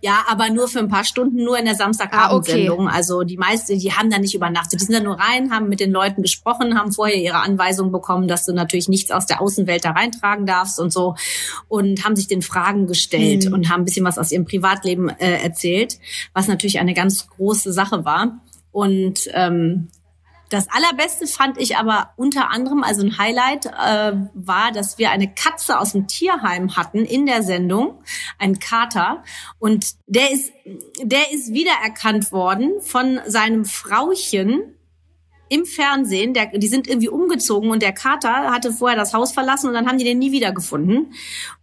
Ja, 0.02 0.24
aber 0.30 0.50
nur 0.50 0.68
für 0.68 0.80
ein 0.80 0.90
paar 0.90 1.04
Stunden, 1.04 1.44
nur 1.44 1.58
in 1.58 1.66
der 1.66 1.76
Samstagabendsendung. 1.76 2.88
Also 2.88 3.24
die 3.24 3.38
meisten, 3.38 3.80
die 3.80 3.92
haben 3.92 4.10
da 4.10 4.20
nicht 4.20 4.36
übernachtet. 4.36 4.80
Die 4.80 4.86
sind 4.86 4.96
da 4.96 5.02
nur 5.02 5.20
rein, 5.20 5.52
haben 5.52 5.70
mit 5.70 5.80
den 5.80 5.92
Leuten 5.92 6.22
gesprochen, 6.22 6.78
haben 6.78 6.92
vorher 6.92 7.18
ihre 7.18 7.38
Anweisung 7.38 7.92
bekommen, 7.92 8.28
dass 8.28 8.46
du 8.46 8.54
natürlich 8.54 8.88
nichts 8.90 9.12
aus 9.12 9.26
der 9.26 9.42
Außenwelt 9.42 9.86
da 9.86 9.92
reintragen 9.92 10.46
darfst 10.46 10.80
und 10.80 10.92
so. 10.92 11.16
Und 11.68 12.04
haben 12.04 12.16
sich 12.16 12.28
den 12.28 12.42
Fragen 12.42 12.88
gestellt 12.88 13.52
und 13.52 13.70
haben 13.70 13.82
ein 13.82 13.86
bisschen 13.86 14.06
was 14.06 14.18
aus 14.18 14.32
ihrem 14.32 14.46
Privatleben 14.46 15.10
äh, 15.10 15.42
erzählt, 15.42 15.98
was 16.34 16.48
natürlich 16.48 16.80
eine 16.80 16.94
ganz 16.94 17.28
große 17.28 17.74
Sache 17.74 18.06
war. 18.06 18.42
Und 18.72 19.30
ähm, 19.34 19.88
das 20.56 20.68
allerbeste 20.70 21.28
fand 21.28 21.60
ich 21.60 21.78
aber 21.78 22.12
unter 22.16 22.50
anderem, 22.50 22.84
also 22.84 23.04
ein 23.04 23.18
Highlight, 23.18 23.66
äh, 23.66 24.14
war, 24.34 24.72
dass 24.72 24.98
wir 24.98 25.12
eine 25.12 25.34
Katze 25.34 25.80
aus 25.80 25.92
dem 25.92 26.08
Tierheim 26.08 26.76
hatten 26.78 27.00
in 27.00 27.26
der 27.26 27.44
Sendung, 27.44 28.00
ein 28.40 28.60
Kater. 28.60 29.24
Und 29.60 29.96
der 30.08 30.32
ist, 30.32 30.54
der 31.02 31.32
ist 31.34 31.54
wiedererkannt 31.54 32.32
worden 32.32 32.82
von 32.82 33.20
seinem 33.28 33.66
Frauchen 33.66 34.76
im 35.50 35.66
Fernsehen. 35.66 36.34
Der, 36.34 36.48
die 36.48 36.68
sind 36.68 36.88
irgendwie 36.88 37.10
umgezogen 37.10 37.70
und 37.70 37.82
der 37.82 37.94
Kater 37.94 38.52
hatte 38.52 38.72
vorher 38.72 38.98
das 38.98 39.14
Haus 39.14 39.34
verlassen 39.34 39.68
und 39.68 39.74
dann 39.74 39.88
haben 39.88 39.98
die 39.98 40.06
den 40.06 40.20
nie 40.20 40.32
wiedergefunden. 40.32 41.14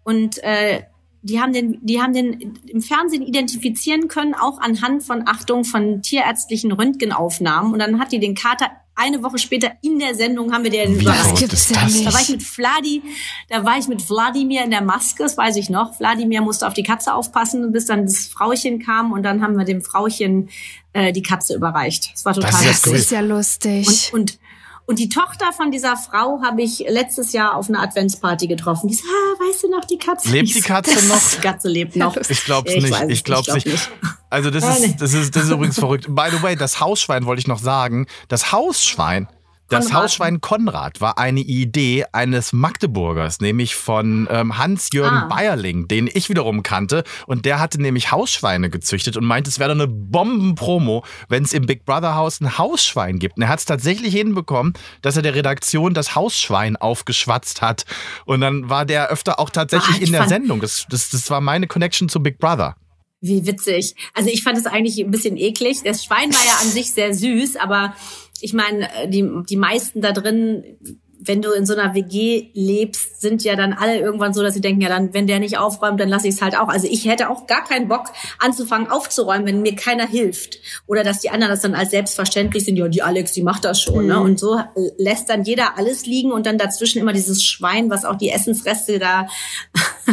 Und 0.05 0.43
äh, 0.45 0.83
die 1.23 1.41
haben 1.41 1.53
den, 1.53 1.79
die 1.83 2.03
haben 2.03 2.13
den 2.13 2.59
im 2.67 2.83
Fernsehen 2.83 3.23
identifizieren 3.23 4.09
können, 4.09 4.35
auch 4.35 4.61
anhand 4.61 5.05
von 5.05 5.23
Achtung 5.27 5.65
von 5.65 6.03
tierärztlichen 6.03 6.73
Röntgenaufnahmen. 6.73 7.73
Und 7.73 7.79
dann 7.79 8.01
hat 8.01 8.13
die 8.13 8.19
den 8.19 8.35
Kater 8.35 8.71
eine 8.95 9.23
Woche 9.23 9.39
später 9.39 9.73
in 9.83 9.99
der 9.99 10.15
Sendung 10.15 10.53
haben 10.53 10.65
wir 10.65 10.71
den 10.71 10.97
Wie 10.99 11.03
überrascht. 11.03 11.21
verrückt 11.23 11.39
gibt's 11.41 11.69
ja 11.71 11.83
das? 11.83 11.93
nicht. 11.95 12.07
Da 12.07 12.13
war 12.13 12.21
ich 12.21 12.29
mit 12.29 12.43
Vladi, 12.43 13.03
da 13.49 13.65
war 13.65 13.79
ich 13.79 13.89
mit 13.89 14.09
Wladimir 14.09 14.65
in 14.65 14.71
der 14.71 14.83
Maske, 14.83 15.23
das 15.23 15.37
weiß 15.37 15.57
ich 15.57 15.71
noch. 15.71 15.99
Wladimir 15.99 16.43
musste 16.43 16.67
auf 16.67 16.75
die 16.75 16.83
Katze 16.83 17.15
aufpassen, 17.15 17.73
bis 17.73 17.87
dann 17.87 18.05
das 18.07 18.27
Frauchen 18.27 18.79
kam 18.85 19.13
und 19.13 19.23
dann 19.23 19.43
haben 19.43 19.57
wir 19.57 19.65
dem 19.65 19.83
Frauchen 19.83 20.51
äh, 20.93 21.13
die 21.13 21.23
Katze 21.23 21.55
überreicht. 21.55 22.11
Das 22.15 22.25
war 22.25 22.35
total 22.35 22.51
Das 22.51 22.61
ist 22.61 22.87
ja 22.87 22.93
Das 22.93 23.01
ist 23.01 23.11
ja 23.11 23.21
lustig. 23.21 23.89
und, 24.13 24.21
und, 24.21 24.39
und 24.87 24.99
die 24.99 25.09
Tochter 25.09 25.53
von 25.53 25.71
dieser 25.71 25.97
Frau 25.97 26.41
habe 26.43 26.63
ich 26.63 26.85
letztes 26.89 27.33
Jahr 27.33 27.57
auf 27.57 27.69
einer 27.69 27.83
Adventsparty 27.83 28.47
getroffen. 28.49 28.89
Die 28.89 28.95
so, 28.95 29.05
ah, 29.05 29.49
weißt 29.49 29.63
du 29.65 29.71
noch, 29.71 29.85
die 29.85 29.99
Katze? 29.99 30.31
Lebt 30.31 30.55
die 30.55 30.61
Katze 30.61 31.07
noch? 31.09 31.21
Die 31.31 31.41
Katze 31.41 31.69
lebt 31.69 31.97
noch. 31.97 32.17
Ich 32.17 32.45
glaub's 32.45 32.73
Ich 32.73 32.83
nicht. 32.83 32.93
es 32.93 33.09
Ich 33.09 33.25
glaub's 33.25 33.53
nicht, 33.55 33.67
nicht. 33.67 33.91
Also 34.29 34.51
das 34.51 34.65
ist, 34.65 35.01
das 35.01 35.13
ist, 35.15 35.37
das 35.37 35.45
ist 35.45 35.51
übrigens 35.51 35.79
verrückt. 35.79 36.07
By 36.09 36.29
the 36.31 36.43
way, 36.43 36.57
das 36.57 36.81
Hausschwein 36.81 37.27
wollte 37.27 37.41
ich 37.41 37.47
noch 37.47 37.59
sagen. 37.61 38.07
Das 38.29 38.51
Hausschwein, 38.51 39.29
das 39.73 39.87
Konrad. 39.87 40.03
Hausschwein 40.05 40.41
Konrad 40.41 41.01
war 41.01 41.19
eine 41.19 41.41
Idee 41.41 42.05
eines 42.13 42.53
Magdeburgers, 42.53 43.41
nämlich 43.41 43.75
von 43.75 44.29
ähm, 44.31 44.59
Hans-Jürgen 44.59 45.17
Ah. 45.17 45.29
Bayerling, 45.29 45.89
den 45.89 46.09
ich 46.13 46.29
wiederum 46.29 46.63
kannte. 46.63 47.05
Und 47.27 47.45
der 47.45 47.61
hatte 47.61 47.81
nämlich 47.81 48.11
Hausschweine 48.13 48.71
gezüchtet 48.71 49.17
und 49.17 49.25
meinte, 49.25 49.51
es 49.51 49.59
wäre 49.59 49.75
doch 49.75 49.83
eine 49.83 49.89
Bombenpromo, 49.89 51.05
wenn 51.29 51.43
es 51.45 51.53
im 51.53 51.67
Big 51.67 51.85
Brother 51.85 52.15
Haus 52.15 52.41
ein 52.41 52.59
Hausschwein 52.59 53.19
gibt. 53.19 53.37
Und 53.37 53.43
er 53.43 53.49
hat 53.49 53.59
es 53.59 53.65
tatsächlich 53.65 54.15
hinbekommen, 54.15 54.75
dass 55.03 55.17
er 55.17 55.23
der 55.23 55.35
Redaktion 55.35 55.95
das 55.95 56.15
Hausschwein 56.15 56.77
aufgeschwatzt 56.77 57.63
hat. 57.63 57.85
Und 58.25 58.41
dann 58.41 58.69
war 58.69 58.85
der 58.85 59.09
öfter 59.09 59.39
auch 59.39 59.51
tatsächlich 59.51 59.97
ich 60.01 60.07
in 60.07 60.13
der 60.13 60.29
Sendung. 60.29 60.61
Das, 60.61 60.87
das, 60.89 61.11
das 61.11 61.31
war 61.31 61.41
meine 61.41 61.67
Connection 61.67 62.09
zu 62.09 62.23
Big 62.23 62.39
Brother. 62.39 62.77
Wie 63.21 63.47
witzig. 63.47 63.95
Also 64.15 64.31
ich 64.31 64.43
fand 64.43 64.59
es 64.59 64.67
eigentlich 64.67 64.99
ein 64.99 65.11
bisschen 65.13 65.37
eklig. 65.37 65.83
Das 65.85 66.05
Schwein 66.05 66.33
war 66.33 66.45
ja 66.45 66.55
an 66.61 66.69
sich 66.69 66.93
sehr 66.93 67.15
süß, 67.15 67.55
aber 67.57 67.95
ich 68.43 68.53
meine, 68.53 68.89
die, 69.09 69.29
die 69.49 69.57
meisten 69.57 70.01
da 70.01 70.13
drin, 70.13 70.65
wenn 71.25 71.41
du 71.41 71.53
in 71.53 71.67
so 71.67 71.75
einer 71.75 71.95
WG 71.95 72.49
lebst, 72.55 73.21
sind 73.21 73.45
ja 73.45 73.55
dann 73.55 73.73
alle 73.73 73.99
irgendwann 73.99 74.35
so, 74.35 74.43
dass 74.43 74.55
sie 74.55 74.61
denken, 74.61 74.81
ja 74.81 74.89
dann, 74.89 75.15
wenn 75.15 75.27
der 75.27 75.39
nicht 75.39 75.59
aufräumt, 75.59 76.01
dann 76.01 76.09
lasse 76.09 76.27
ich 76.27 76.35
es 76.35 76.43
halt 76.43 76.57
auch. 76.59 76.69
Also 76.69 76.89
ich 76.91 77.07
hätte 77.07 77.31
auch 77.31 77.47
gar 77.47 77.65
keinen 77.65 77.89
Bock 77.89 78.07
anzufangen 78.39 78.89
aufzuräumen, 78.89 79.47
wenn 79.47 79.63
mir 79.63 79.77
keiner 79.77 80.07
hilft. 80.07 80.59
Oder 80.87 81.05
dass 81.05 81.21
die 81.21 81.31
anderen 81.31 81.53
das 81.53 81.63
dann 81.63 81.75
als 81.75 81.91
selbstverständlich 81.91 82.65
sind, 82.65 82.77
ja, 82.77 82.89
die 82.89 83.03
Alex, 83.03 83.33
die 83.33 83.43
macht 83.43 83.65
das 83.65 83.81
schon. 83.81 84.07
Ne? 84.07 84.19
Und 84.21 84.41
so 84.41 84.59
äh, 84.59 84.65
lässt 84.99 85.29
dann 85.29 85.45
jeder 85.45 85.79
alles 85.79 86.07
liegen 86.07 86.33
und 86.33 86.47
dann 86.47 86.59
dazwischen 86.59 87.01
immer 87.01 87.13
dieses 87.13 87.43
Schwein, 87.45 87.91
was 87.91 88.05
auch 88.05 88.17
die 88.17 88.31
Essensreste 88.31 88.99
da 88.99 89.29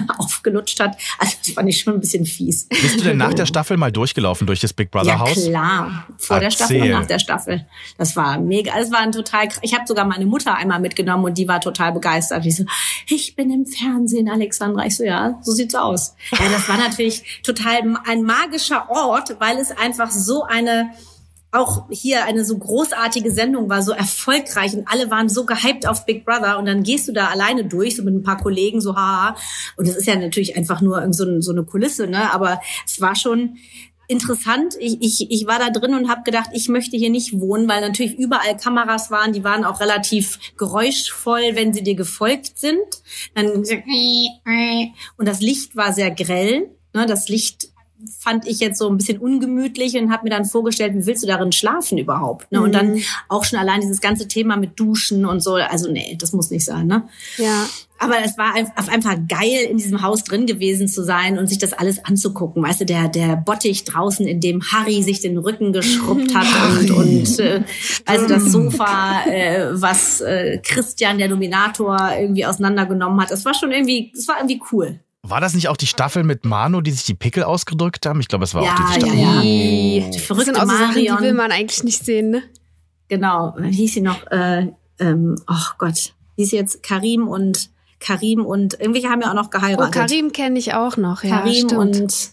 aufgelutscht 0.18 0.80
hat. 0.80 0.98
Also 1.18 1.36
das 1.46 1.54
fand 1.54 1.70
ich 1.70 1.80
schon 1.82 1.96
ein 1.96 2.00
bisschen 2.00 2.26
fies. 2.26 2.68
Bist 2.68 3.00
du 3.00 3.04
denn 3.04 3.18
nach 3.18 3.34
der 3.34 3.46
Staffel 3.48 3.78
mal 3.78 3.92
durchgelaufen 3.92 4.48
durch 4.48 4.60
das 4.60 4.74
Big 4.74 4.92
Brother 4.92 5.08
Ja 5.08 5.20
Haus? 5.20 5.34
klar, 5.46 6.06
vor 6.18 6.40
der 6.40 6.50
Erzähl. 6.50 6.66
Staffel 6.68 6.82
und 6.82 6.90
nach 6.90 7.06
der 7.08 7.20
Staffel. 7.20 7.66
Das 7.98 8.16
war 8.16 8.40
mega. 8.40 8.74
Es 8.80 8.92
war 8.92 9.00
ein 9.00 9.12
total. 9.12 9.50
Ich 9.62 9.74
habe 9.74 9.86
sogar 9.88 10.06
meine 10.06 10.26
Mutter 10.26 10.56
einmal 10.56 10.80
mitgenommen 10.80 11.26
und 11.26 11.38
die 11.38 11.48
war 11.48 11.62
total 11.62 11.92
begeistert. 11.92 12.46
Die 12.46 12.52
so, 12.52 12.66
ich 13.08 13.36
bin 13.36 13.52
im 13.52 13.66
Fernsehen, 13.66 14.30
Alexandra. 14.30 14.86
Ich 14.86 14.96
so, 14.96 15.04
ja, 15.04 15.40
so 15.42 15.52
sieht's 15.52 15.76
aus. 15.76 16.16
Ja, 16.32 16.50
das 16.50 16.68
war 16.70 16.78
natürlich 16.78 17.42
total 17.44 17.98
ein 18.06 18.24
magischer 18.24 18.90
Ort, 18.90 19.36
weil 19.40 19.58
es 19.58 19.72
einfach 19.72 20.12
so 20.12 20.44
eine 20.44 20.90
auch 21.52 21.90
hier 21.90 22.26
eine 22.26 22.46
so 22.46 22.58
großartige 22.58 23.32
Sendung 23.32 23.70
war, 23.70 23.82
so 23.82 23.92
erfolgreich 23.92 24.74
und 24.76 24.88
alle 24.88 25.10
waren 25.10 25.30
so 25.30 25.46
gehypt 25.46 25.88
auf 25.88 26.06
Big 26.06 26.24
Brother 26.24 26.60
und 26.60 26.66
dann 26.66 26.84
gehst 26.84 27.08
du 27.08 27.12
da 27.12 27.28
alleine 27.28 27.66
durch, 27.66 27.96
so 27.96 28.04
mit 28.04 28.14
ein 28.14 28.24
paar 28.24 28.38
Kollegen, 28.38 28.82
so 28.82 28.96
haha. 28.96 29.36
Und 29.76 29.88
das 29.88 29.96
ist 29.96 30.06
ja 30.06 30.16
natürlich 30.16 30.56
einfach 30.56 30.82
nur 30.82 31.12
so, 31.12 31.42
so 31.42 31.52
eine 31.52 31.64
Kulisse, 31.64 32.08
ne? 32.08 32.32
Aber 32.34 32.62
es 32.86 33.02
war 33.02 33.16
schon 33.16 33.58
interessant. 34.10 34.76
Ich, 34.80 34.98
ich, 35.02 35.32
ich 35.32 35.48
war 35.48 35.60
da 35.60 35.70
drin 35.70 35.94
und 35.94 36.10
habe 36.10 36.24
gedacht, 36.24 36.50
ich 36.54 36.68
möchte 36.68 36.98
hier 36.98 37.12
nicht 37.12 37.40
wohnen, 37.40 37.70
weil 37.70 37.82
natürlich 37.82 38.18
überall 38.18 38.58
Kameras 38.58 39.12
waren, 39.12 39.34
die 39.34 39.44
waren 39.44 39.64
auch 39.64 39.80
relativ 39.80 40.40
geräuschvoll, 40.58 41.52
wenn 41.54 41.74
sie 41.74 41.84
dir 41.84 41.96
gefolgt 41.96 42.58
sind. 42.58 42.80
Dann 43.36 43.62
gesagt, 43.62 43.84
und 45.18 45.28
das 45.28 45.42
Licht 45.42 45.76
war 45.76 45.94
sehr 45.94 46.12
grell. 46.12 46.70
Ne? 46.94 47.06
Das 47.06 47.30
Licht 47.30 47.70
fand 48.20 48.48
ich 48.48 48.60
jetzt 48.60 48.78
so 48.78 48.90
ein 48.90 48.98
bisschen 48.98 49.18
ungemütlich 49.18 49.96
und 49.96 50.12
habe 50.12 50.24
mir 50.24 50.30
dann 50.30 50.46
vorgestellt, 50.46 50.94
wie 50.96 51.06
willst 51.06 51.24
du 51.24 51.28
darin 51.28 51.52
schlafen 51.52 51.98
überhaupt? 51.98 52.52
Ne? 52.52 52.62
Und 52.62 52.74
dann 52.74 53.02
auch 53.28 53.44
schon 53.44 53.60
allein 53.60 53.82
dieses 53.82 54.02
ganze 54.02 54.28
Thema 54.28 54.58
mit 54.58 54.80
Duschen 54.80 55.26
und 55.26 55.42
so. 55.42 55.56
Also 55.56 55.92
nee, 55.92 56.18
das 56.20 56.32
muss 56.34 56.50
nicht 56.50 56.66
sein. 56.66 56.88
Ne? 56.88 57.04
Ja. 57.38 57.68
Aber 58.02 58.16
es 58.24 58.38
war 58.38 58.54
auf 58.78 58.88
einfach 58.88 59.18
geil, 59.28 59.68
in 59.70 59.78
diesem 59.78 60.02
Haus 60.02 60.24
drin 60.24 60.46
gewesen 60.46 60.88
zu 60.88 61.04
sein 61.04 61.38
und 61.38 61.48
sich 61.48 61.58
das 61.58 61.74
alles 61.74 62.04
anzugucken. 62.06 62.64
Weißt 62.64 62.80
du, 62.80 62.86
der, 62.86 63.10
der 63.10 63.36
Bottich 63.36 63.84
draußen, 63.84 64.26
in 64.26 64.40
dem 64.40 64.62
Harry 64.72 65.04
sich 65.04 65.20
den 65.20 65.38
Rücken 65.38 65.74
geschrubbt 65.74 66.34
hat 66.34 66.48
und, 66.80 66.92
und 66.92 67.40
äh, 67.40 67.62
also 68.06 68.26
das 68.26 68.46
Sofa, 68.46 69.26
äh, 69.26 69.82
was 69.82 70.22
äh, 70.22 70.60
Christian, 70.64 71.18
der 71.18 71.28
Dominator, 71.28 71.98
irgendwie 72.18 72.46
auseinandergenommen 72.46 73.20
hat. 73.20 73.32
Das 73.32 73.44
war 73.44 73.54
schon 73.54 73.74
irgendwie, 73.74 74.14
das 74.16 74.30
war 74.30 74.38
irgendwie 74.38 74.62
cool. 74.72 75.02
War 75.22 75.42
das 75.42 75.54
nicht 75.54 75.68
auch 75.68 75.78
die 75.78 75.88
Staffel 75.88 76.24
mit 76.24 76.46
Manu, 76.46 76.80
die 76.82 76.92
sich 76.92 77.04
die 77.04 77.14
Pickel 77.14 77.44
ausgedrückt 77.44 78.06
haben? 78.06 78.20
Ich 78.22 78.28
glaube, 78.30 78.46
es 78.46 78.54
war 78.54 78.62
auch 78.62 78.66
Ja, 78.66 78.76
diese 78.78 79.00
ja, 79.00 79.06
Staffel. 79.08 79.20
ja. 79.20 79.42
Die 79.42 79.48
Die 80.00 80.00
das 80.06 80.14
sind 80.16 80.22
verrückte 80.26 80.56
auch 80.62 80.66
so 80.66 80.78
Sachen, 80.78 80.96
die 80.96 81.02
will 81.08 81.12
Marion. 81.14 81.36
man 81.36 81.52
eigentlich 81.52 81.84
nicht 81.84 82.06
sehen, 82.06 82.30
ne? 82.32 82.44
Genau, 83.10 83.54
wie 83.58 83.72
hieß 83.72 83.94
sie 83.96 84.02
noch? 84.02 84.26
Äh, 84.28 84.68
ähm, 85.00 85.36
oh 85.50 85.66
Gott, 85.78 86.14
hieß 86.38 86.50
sie 86.52 86.56
jetzt 86.56 86.84
Karim 86.84 87.28
und 87.28 87.70
Karim 88.00 88.46
und 88.46 88.80
irgendwelche 88.80 89.10
haben 89.10 89.22
ja 89.22 89.30
auch 89.32 89.34
noch 89.36 89.48
Oh, 89.48 89.50
geheiratet. 89.50 89.94
Karim 89.94 90.32
kenne 90.32 90.58
ich 90.58 90.74
auch 90.74 90.96
noch, 90.96 91.24
ja, 91.24 91.40
Karim 91.40 91.54
stimmt. 91.70 91.74
und 91.74 92.30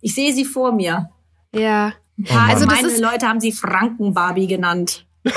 ich 0.00 0.14
sehe 0.14 0.32
sie 0.32 0.44
vor 0.44 0.72
mir. 0.72 1.10
ja. 1.52 1.92
Oh 2.30 2.32
also 2.32 2.64
das 2.64 2.74
meine 2.76 2.88
ist- 2.88 3.00
Leute 3.00 3.26
haben 3.26 3.40
sie 3.40 3.50
Franken-Barbie 3.50 4.46
genannt. 4.46 5.04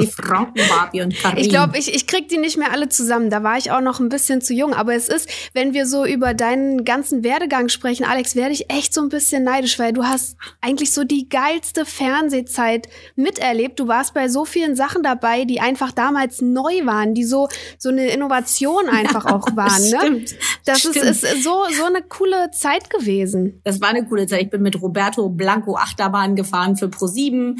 die 0.00 0.06
Franken-Barbie 0.06 1.02
und 1.02 1.14
Karim. 1.14 1.38
Ich 1.38 1.48
glaube, 1.48 1.78
ich, 1.78 1.94
ich 1.94 2.06
krieg 2.06 2.28
die 2.28 2.38
nicht 2.38 2.56
mehr 2.56 2.72
alle 2.72 2.88
zusammen. 2.88 3.30
Da 3.30 3.42
war 3.42 3.58
ich 3.58 3.70
auch 3.70 3.80
noch 3.80 4.00
ein 4.00 4.08
bisschen 4.08 4.40
zu 4.40 4.54
jung. 4.54 4.74
Aber 4.74 4.94
es 4.94 5.08
ist, 5.08 5.28
wenn 5.52 5.74
wir 5.74 5.86
so 5.86 6.04
über 6.04 6.34
deinen 6.34 6.84
ganzen 6.84 7.22
Werdegang 7.24 7.68
sprechen, 7.68 8.04
Alex, 8.04 8.34
werde 8.34 8.52
ich 8.52 8.70
echt 8.70 8.94
so 8.94 9.02
ein 9.02 9.08
bisschen 9.08 9.44
neidisch, 9.44 9.78
weil 9.78 9.92
du 9.92 10.04
hast 10.04 10.36
eigentlich 10.60 10.92
so 10.92 11.04
die 11.04 11.28
geilste 11.28 11.84
Fernsehzeit 11.84 12.88
miterlebt. 13.16 13.78
Du 13.78 13.88
warst 13.88 14.14
bei 14.14 14.28
so 14.28 14.44
vielen 14.44 14.76
Sachen 14.76 15.02
dabei, 15.02 15.44
die 15.44 15.60
einfach 15.60 15.92
damals 15.92 16.40
neu 16.40 16.84
waren, 16.84 17.14
die 17.14 17.24
so, 17.24 17.48
so 17.78 17.90
eine 17.90 18.06
Innovation 18.08 18.88
einfach 18.88 19.26
auch 19.26 19.46
waren. 19.56 19.82
Ne? 19.82 19.98
Stimmt. 20.00 20.34
Das 20.64 20.80
Stimmt. 20.80 20.96
ist, 20.96 21.24
ist 21.24 21.42
so, 21.42 21.64
so 21.76 21.84
eine 21.84 22.02
coole 22.02 22.50
Zeit 22.52 22.88
gewesen. 22.90 23.60
Das 23.64 23.80
war 23.80 23.88
eine 23.88 24.06
coole 24.06 24.26
Zeit. 24.26 24.42
Ich 24.42 24.50
bin 24.50 24.62
mit 24.62 24.80
Roberto 24.80 25.28
Blanco 25.28 25.76
Achterbahn 25.76 26.36
gefahren 26.36 26.76
für 26.76 26.86
Pro7. 26.86 27.56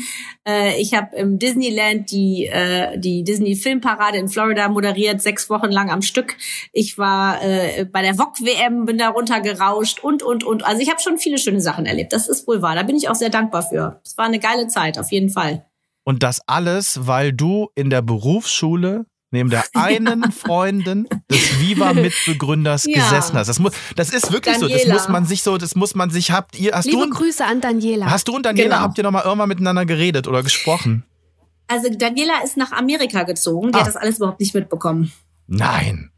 Äh, 0.46 0.80
ich 0.80 0.94
habe 0.94 1.14
im 1.16 1.38
Disneyland 1.38 2.10
die, 2.10 2.21
äh, 2.46 2.98
die 2.98 3.24
Disney 3.24 3.56
Filmparade 3.56 4.18
in 4.18 4.28
Florida 4.28 4.68
moderiert, 4.68 5.20
sechs 5.22 5.48
Wochen 5.50 5.70
lang 5.70 5.90
am 5.90 6.02
Stück. 6.02 6.36
Ich 6.72 6.98
war 6.98 7.42
äh, 7.42 7.84
bei 7.84 8.02
der 8.02 8.14
VOG 8.14 8.40
WM, 8.40 8.84
bin 8.86 8.98
da 8.98 9.08
runtergerauscht 9.10 10.00
und, 10.00 10.22
und, 10.22 10.44
und. 10.44 10.64
Also 10.64 10.80
ich 10.82 10.90
habe 10.90 11.00
schon 11.00 11.18
viele 11.18 11.38
schöne 11.38 11.60
Sachen 11.60 11.86
erlebt. 11.86 12.12
Das 12.12 12.28
ist 12.28 12.46
wohl 12.46 12.62
wahr. 12.62 12.74
Da 12.74 12.82
bin 12.82 12.96
ich 12.96 13.08
auch 13.08 13.14
sehr 13.14 13.30
dankbar 13.30 13.62
für. 13.62 14.00
Es 14.04 14.16
war 14.16 14.26
eine 14.26 14.38
geile 14.38 14.66
Zeit, 14.68 14.98
auf 14.98 15.10
jeden 15.12 15.30
Fall. 15.30 15.64
Und 16.04 16.22
das 16.22 16.40
alles, 16.46 17.06
weil 17.06 17.32
du 17.32 17.68
in 17.74 17.88
der 17.90 18.02
Berufsschule 18.02 19.04
neben 19.30 19.48
der 19.50 19.64
einen 19.74 20.30
Freundin 20.32 21.08
des 21.30 21.58
Viva-Mitbegründers 21.60 22.84
Ja. 22.86 22.96
gesessen 23.02 23.36
hast. 23.36 23.46
Das, 23.48 23.58
muss, 23.58 23.72
das 23.96 24.10
ist 24.10 24.32
wirklich 24.32 24.56
so. 24.58 24.68
Das 24.68 24.78
Daniela. 24.82 24.94
muss 24.94 25.08
man 25.08 25.24
sich 25.26 25.42
so, 25.42 25.56
das 25.58 25.74
muss 25.74 25.94
man 25.94 26.10
sich, 26.10 26.30
habt 26.32 26.58
ihr, 26.58 26.72
hast 26.74 26.86
du, 26.86 26.90
Liebe 26.90 27.02
und- 27.04 27.14
Grüße 27.14 27.44
an 27.44 27.60
Daniela. 27.60 28.10
hast 28.10 28.28
du 28.28 28.34
und 28.34 28.44
Daniela, 28.44 28.68
Genau. 28.76 28.80
habt 28.80 28.98
ihr 28.98 29.04
noch 29.04 29.10
mal 29.10 29.22
irgendwann 29.24 29.48
miteinander 29.48 29.86
geredet 29.86 30.28
oder 30.28 30.42
gesprochen? 30.42 31.04
Also 31.72 31.88
Daniela 31.90 32.42
ist 32.44 32.56
nach 32.58 32.72
Amerika 32.72 33.22
gezogen. 33.22 33.72
Die 33.72 33.76
Ah. 33.76 33.80
hat 33.80 33.86
das 33.86 33.96
alles 33.96 34.18
überhaupt 34.18 34.40
nicht 34.40 34.54
mitbekommen. 34.54 35.10
Nein. 35.46 36.10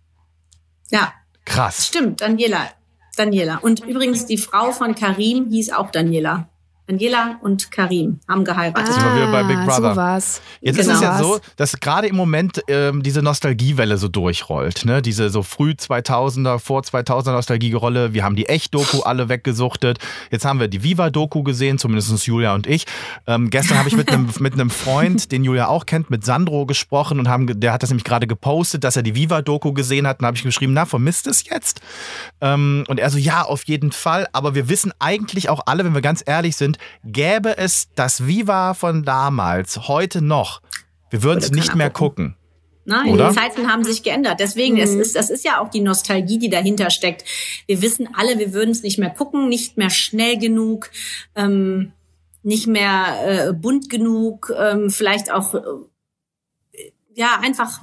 Ja, 0.90 1.12
Krass. 1.44 1.86
Stimmt, 1.86 2.20
Daniela. 2.22 2.70
Daniela. 3.16 3.58
Und 3.58 3.80
übrigens, 3.84 4.26
die 4.26 4.38
Frau 4.38 4.72
von 4.72 4.94
Karim 4.94 5.50
hieß 5.50 5.70
auch 5.70 5.90
Daniela. 5.90 6.48
Daniela 6.86 7.38
und 7.40 7.70
Karim 7.70 8.20
haben 8.28 8.44
geheiratet. 8.44 8.92
sind 8.92 9.02
wir 9.02 9.14
wieder 9.16 9.32
bei 9.32 9.42
Big 9.44 9.56
Ah, 9.56 9.64
Brother. 9.64 9.90
So 9.94 9.96
war's. 9.96 10.42
Jetzt 10.60 10.76
Genau. 10.78 10.90
ist 10.90 10.96
es 10.96 11.02
ja 11.02 11.18
so, 11.18 11.40
dass 11.56 11.80
gerade 11.80 12.08
im 12.08 12.16
Moment 12.16 12.62
ähm, 12.68 13.02
diese 13.02 13.22
Nostalgiewelle 13.22 13.96
so 13.96 14.08
durchrollt. 14.08 14.84
Ne? 14.84 15.00
Diese 15.00 15.30
so 15.30 15.42
früh 15.42 15.70
2000er, 15.70 16.58
vor 16.58 16.82
2000er 16.82 17.32
Nostalgierolle. 17.32 18.12
Wir 18.12 18.22
haben 18.24 18.36
die 18.36 18.46
Echt-Doku 18.46 19.00
alle 19.00 19.30
weggesuchtet. 19.30 19.98
Jetzt 20.30 20.44
haben 20.44 20.60
wir 20.60 20.68
die 20.68 20.82
Viva-Doku 20.82 21.42
gesehen, 21.42 21.78
zumindest 21.78 22.26
Julia 22.26 22.54
und 22.54 22.66
ich. 22.66 22.84
Ähm, 23.26 23.48
gestern 23.50 23.78
habe 23.78 23.88
ich 23.88 23.96
mit 23.96 24.10
einem 24.12 24.28
mit 24.40 24.52
einem 24.54 24.68
Freund, 24.70 25.32
den 25.32 25.42
Julia 25.44 25.68
auch 25.68 25.86
kennt, 25.86 26.10
mit 26.10 26.24
Sandro 26.24 26.66
gesprochen 26.66 27.18
und 27.18 27.28
haben, 27.28 27.60
der 27.60 27.72
hat 27.72 27.82
das 27.82 27.90
nämlich 27.90 28.04
gerade 28.04 28.26
gepostet, 28.26 28.84
dass 28.84 28.96
er 28.96 29.02
die 29.02 29.14
Viva-Doku 29.14 29.72
gesehen 29.72 30.06
hat. 30.06 30.20
Und 30.20 30.26
habe 30.26 30.36
ich 30.36 30.42
geschrieben, 30.42 30.74
na, 30.74 30.84
vermisst 30.84 31.26
es 31.26 31.48
jetzt? 31.48 31.80
Ähm, 32.42 32.84
und 32.88 33.00
er 33.00 33.08
so, 33.08 33.16
ja, 33.18 33.42
auf 33.42 33.64
jeden 33.64 33.90
Fall. 33.92 34.26
Aber 34.32 34.54
wir 34.54 34.68
wissen 34.68 34.92
eigentlich 34.98 35.48
auch 35.48 35.62
alle, 35.66 35.84
wenn 35.84 35.94
wir 35.94 36.02
ganz 36.02 36.22
ehrlich 36.26 36.56
sind, 36.56 36.73
gäbe 37.04 37.56
es 37.58 37.88
das 37.94 38.26
Viva 38.26 38.74
von 38.74 39.04
damals 39.04 39.88
heute 39.88 40.22
noch, 40.22 40.62
wir 41.10 41.22
würden 41.22 41.40
es 41.40 41.50
nicht 41.50 41.74
mehr 41.74 41.90
gucken. 41.90 42.34
gucken. 42.34 42.44
Nein, 42.86 43.12
Oder? 43.14 43.28
die 43.28 43.34
Zeiten 43.34 43.72
haben 43.72 43.84
sich 43.84 44.02
geändert. 44.02 44.40
Deswegen, 44.40 44.76
es 44.76 44.94
ist, 44.94 45.16
das 45.16 45.30
ist 45.30 45.44
ja 45.44 45.60
auch 45.60 45.70
die 45.70 45.80
Nostalgie, 45.80 46.38
die 46.38 46.50
dahinter 46.50 46.90
steckt. 46.90 47.24
Wir 47.66 47.80
wissen 47.80 48.08
alle, 48.14 48.38
wir 48.38 48.52
würden 48.52 48.70
es 48.70 48.82
nicht 48.82 48.98
mehr 48.98 49.10
gucken, 49.10 49.48
nicht 49.48 49.78
mehr 49.78 49.90
schnell 49.90 50.38
genug, 50.38 50.90
ähm, 51.34 51.92
nicht 52.42 52.66
mehr 52.66 53.48
äh, 53.48 53.52
bunt 53.54 53.88
genug, 53.88 54.52
ähm, 54.58 54.90
vielleicht 54.90 55.32
auch 55.32 55.54
äh, 55.54 55.60
ja 57.14 57.38
einfach 57.40 57.82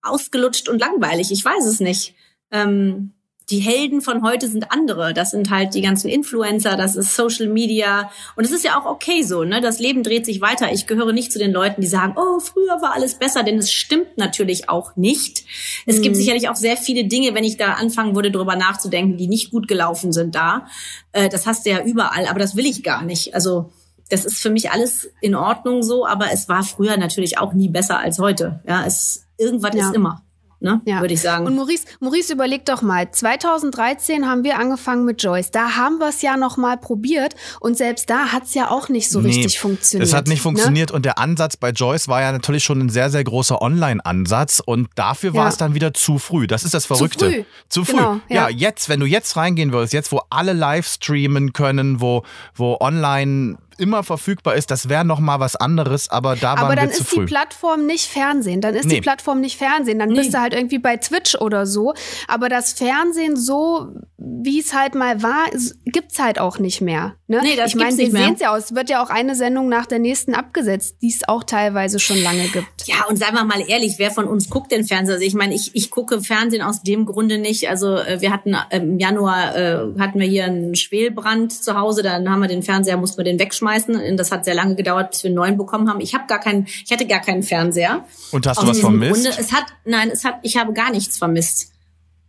ausgelutscht 0.00 0.68
und 0.68 0.78
langweilig. 0.78 1.30
Ich 1.30 1.44
weiß 1.44 1.66
es 1.66 1.80
nicht. 1.80 2.14
Ähm, 2.50 3.12
die 3.52 3.60
Helden 3.60 4.00
von 4.00 4.22
heute 4.22 4.48
sind 4.48 4.72
andere. 4.72 5.12
Das 5.12 5.30
sind 5.30 5.50
halt 5.50 5.74
die 5.74 5.82
ganzen 5.82 6.08
Influencer, 6.08 6.76
das 6.76 6.96
ist 6.96 7.14
Social 7.14 7.46
Media. 7.48 8.10
Und 8.34 8.44
es 8.44 8.50
ist 8.50 8.64
ja 8.64 8.80
auch 8.80 8.86
okay 8.86 9.22
so, 9.22 9.44
ne? 9.44 9.60
Das 9.60 9.78
Leben 9.78 10.02
dreht 10.02 10.24
sich 10.24 10.40
weiter. 10.40 10.72
Ich 10.72 10.86
gehöre 10.86 11.12
nicht 11.12 11.32
zu 11.32 11.38
den 11.38 11.52
Leuten, 11.52 11.82
die 11.82 11.86
sagen, 11.86 12.14
oh, 12.16 12.40
früher 12.40 12.80
war 12.80 12.94
alles 12.94 13.14
besser, 13.14 13.42
denn 13.42 13.58
es 13.58 13.70
stimmt 13.70 14.16
natürlich 14.16 14.70
auch 14.70 14.96
nicht. 14.96 15.44
Es 15.84 16.00
gibt 16.00 16.16
sicherlich 16.16 16.48
auch 16.48 16.56
sehr 16.56 16.76
viele 16.78 17.04
Dinge, 17.04 17.34
wenn 17.34 17.44
ich 17.44 17.58
da 17.58 17.74
anfangen 17.74 18.14
würde, 18.16 18.30
drüber 18.30 18.56
nachzudenken, 18.56 19.18
die 19.18 19.28
nicht 19.28 19.50
gut 19.50 19.68
gelaufen 19.68 20.12
sind 20.12 20.34
da. 20.34 20.66
Äh, 21.12 21.28
das 21.28 21.46
hast 21.46 21.66
du 21.66 21.70
ja 21.70 21.84
überall, 21.84 22.26
aber 22.26 22.38
das 22.38 22.56
will 22.56 22.64
ich 22.66 22.82
gar 22.82 23.04
nicht. 23.04 23.34
Also, 23.34 23.70
das 24.08 24.24
ist 24.24 24.40
für 24.40 24.50
mich 24.50 24.70
alles 24.70 25.10
in 25.20 25.34
Ordnung 25.34 25.82
so, 25.82 26.06
aber 26.06 26.32
es 26.32 26.48
war 26.48 26.62
früher 26.62 26.96
natürlich 26.96 27.38
auch 27.38 27.52
nie 27.52 27.68
besser 27.68 27.98
als 27.98 28.18
heute. 28.18 28.60
Ja, 28.66 28.84
es, 28.86 29.26
irgendwas 29.36 29.74
Ja. 29.74 29.88
ist 29.88 29.94
immer, 29.94 30.22
ne? 30.62 30.80
Ja. 30.84 31.00
Würde 31.00 31.14
ich 31.14 31.20
sagen. 31.20 31.46
Und 31.46 31.56
Maurice, 31.56 31.84
Maurice, 32.00 32.32
überleg 32.32 32.64
doch 32.64 32.82
mal. 32.82 33.10
2013 33.10 34.26
haben 34.28 34.44
wir 34.44 34.58
angefangen 34.58 35.04
mit 35.04 35.22
Joyce. 35.22 35.50
Da 35.50 35.76
haben 35.76 35.98
wir 35.98 36.08
es 36.08 36.22
ja 36.22 36.36
noch 36.36 36.56
mal 36.56 36.76
probiert 36.76 37.34
und 37.60 37.76
selbst 37.76 38.08
da 38.08 38.32
hat 38.32 38.44
es 38.44 38.54
ja 38.54 38.70
auch 38.70 38.88
nicht 38.88 39.10
so 39.10 39.20
Nee, 39.20 39.28
richtig 39.28 39.58
funktioniert. 39.58 40.08
Es 40.08 40.14
hat 40.14 40.26
nicht 40.26 40.38
ne? 40.38 40.42
funktioniert 40.42 40.90
und 40.90 41.04
der 41.04 41.18
Ansatz 41.18 41.56
bei 41.56 41.70
Joyce 41.70 42.08
war 42.08 42.20
ja 42.22 42.32
natürlich 42.32 42.64
schon 42.64 42.80
ein 42.80 42.88
sehr, 42.88 43.10
sehr 43.10 43.24
großer 43.24 43.60
Online-Ansatz 43.60 44.60
und 44.64 44.88
dafür 44.94 45.34
war 45.34 45.44
Ja. 45.44 45.48
es 45.50 45.56
dann 45.56 45.74
wieder 45.74 45.92
zu 45.94 46.18
früh. 46.18 46.46
Das 46.46 46.64
ist 46.64 46.74
das 46.74 46.86
Verrückte. 46.86 47.30
früh. 47.30 47.44
Zu 47.68 47.84
früh. 47.84 47.96
Genau, 47.96 48.20
ja. 48.28 48.48
ja. 48.48 48.50
jetzt, 48.50 48.88
wenn 48.88 49.00
du 49.00 49.06
jetzt 49.06 49.36
reingehen 49.36 49.72
würdest, 49.72 49.92
jetzt 49.92 50.12
wo 50.12 50.22
alle 50.30 50.52
live 50.52 50.86
streamen 50.86 51.52
können, 51.52 52.00
wo, 52.00 52.22
wo 52.54 52.76
online 52.80 53.56
immer 53.78 54.02
verfügbar 54.02 54.54
ist, 54.54 54.70
das 54.70 54.88
wäre 54.88 55.04
noch 55.04 55.20
mal 55.20 55.40
was 55.40 55.56
anderes, 55.56 56.08
aber 56.10 56.36
da 56.36 56.52
Aber 56.52 56.62
waren 56.68 56.76
dann 56.76 56.88
wir 56.88 56.94
zu 56.94 57.02
ist 57.02 57.12
die 57.12 57.16
früh. 57.16 57.26
Plattform 57.26 57.86
nicht 57.86 58.06
Fernsehen. 58.08 58.60
Dann 58.60 58.74
ist 58.74 58.86
Nee. 58.86 58.96
die 58.96 59.00
Plattform 59.00 59.40
nicht 59.40 59.56
Fernsehen. 59.58 59.98
Dann 59.98 60.12
bist 60.14 60.34
du 60.34 60.40
halt 60.40 60.54
irgendwie 60.54 60.78
bei 60.78 60.96
Twitch 60.96 61.34
oder 61.36 61.66
so. 61.66 61.94
Aber 62.28 62.48
das 62.48 62.72
Fernsehen 62.72 63.36
so, 63.36 63.94
wie 64.18 64.60
es 64.60 64.74
halt 64.74 64.94
mal 64.94 65.22
war, 65.22 65.46
gibt's 65.84 66.18
halt 66.18 66.38
auch 66.38 66.58
nicht 66.58 66.80
mehr. 66.80 67.14
Ne? 67.32 67.40
Nee, 67.42 67.56
das 67.56 67.70
ich 67.70 67.76
meine, 67.76 67.96
mehr. 67.96 68.10
sehen 68.10 68.34
es 68.34 68.40
ja 68.40 68.54
aus. 68.54 68.64
Es 68.64 68.74
wird 68.74 68.90
ja 68.90 69.02
auch 69.02 69.08
eine 69.08 69.34
Sendung 69.34 69.70
nach 69.70 69.86
der 69.86 69.98
nächsten 69.98 70.34
abgesetzt, 70.34 70.96
die 71.00 71.08
es 71.08 71.26
auch 71.26 71.44
teilweise 71.44 71.98
schon 71.98 72.18
lange 72.18 72.46
gibt. 72.48 72.86
Ja, 72.86 73.06
und 73.08 73.16
seien 73.16 73.32
wir 73.32 73.42
mal 73.44 73.64
ehrlich, 73.66 73.94
wer 73.96 74.10
von 74.10 74.26
uns 74.26 74.50
guckt 74.50 74.70
den 74.70 74.84
Fernseher? 74.84 75.14
Also 75.14 75.24
ich 75.24 75.32
meine, 75.32 75.54
ich, 75.54 75.74
ich 75.74 75.90
gucke 75.90 76.20
Fernsehen 76.20 76.60
aus 76.60 76.82
dem 76.82 77.06
Grunde 77.06 77.38
nicht. 77.38 77.70
Also 77.70 77.96
äh, 77.96 78.20
wir 78.20 78.32
hatten 78.34 78.52
äh, 78.52 78.76
im 78.76 78.98
Januar 78.98 79.56
äh, 79.56 79.98
hatten 79.98 80.20
wir 80.20 80.26
hier 80.26 80.44
einen 80.44 80.74
Schwelbrand 80.74 81.54
zu 81.54 81.74
Hause, 81.74 82.02
dann 82.02 82.28
haben 82.30 82.40
wir 82.40 82.48
den 82.48 82.62
Fernseher, 82.62 82.98
mussten 82.98 83.16
wir 83.16 83.24
den 83.24 83.38
wegschmeißen. 83.38 83.96
Und 83.96 84.16
das 84.18 84.30
hat 84.30 84.44
sehr 84.44 84.54
lange 84.54 84.74
gedauert, 84.74 85.12
bis 85.12 85.22
wir 85.22 85.28
einen 85.28 85.36
neuen 85.36 85.56
bekommen 85.56 85.88
haben. 85.88 86.02
Ich 86.02 86.12
habe 86.12 86.26
gar 86.26 86.38
keinen, 86.38 86.66
ich 86.66 86.92
hatte 86.92 87.06
gar 87.06 87.20
keinen 87.20 87.42
Fernseher. 87.42 88.04
Und 88.30 88.46
hast 88.46 88.58
du 88.58 88.64
Aus 88.64 88.68
was 88.68 88.76
diesem 88.76 89.00
vermisst? 89.00 89.24
Grunde, 89.24 89.40
es 89.40 89.52
hat, 89.52 89.64
nein, 89.86 90.10
es 90.10 90.26
hat, 90.26 90.34
ich 90.42 90.58
habe 90.58 90.74
gar 90.74 90.90
nichts 90.90 91.16
vermisst. 91.16 91.71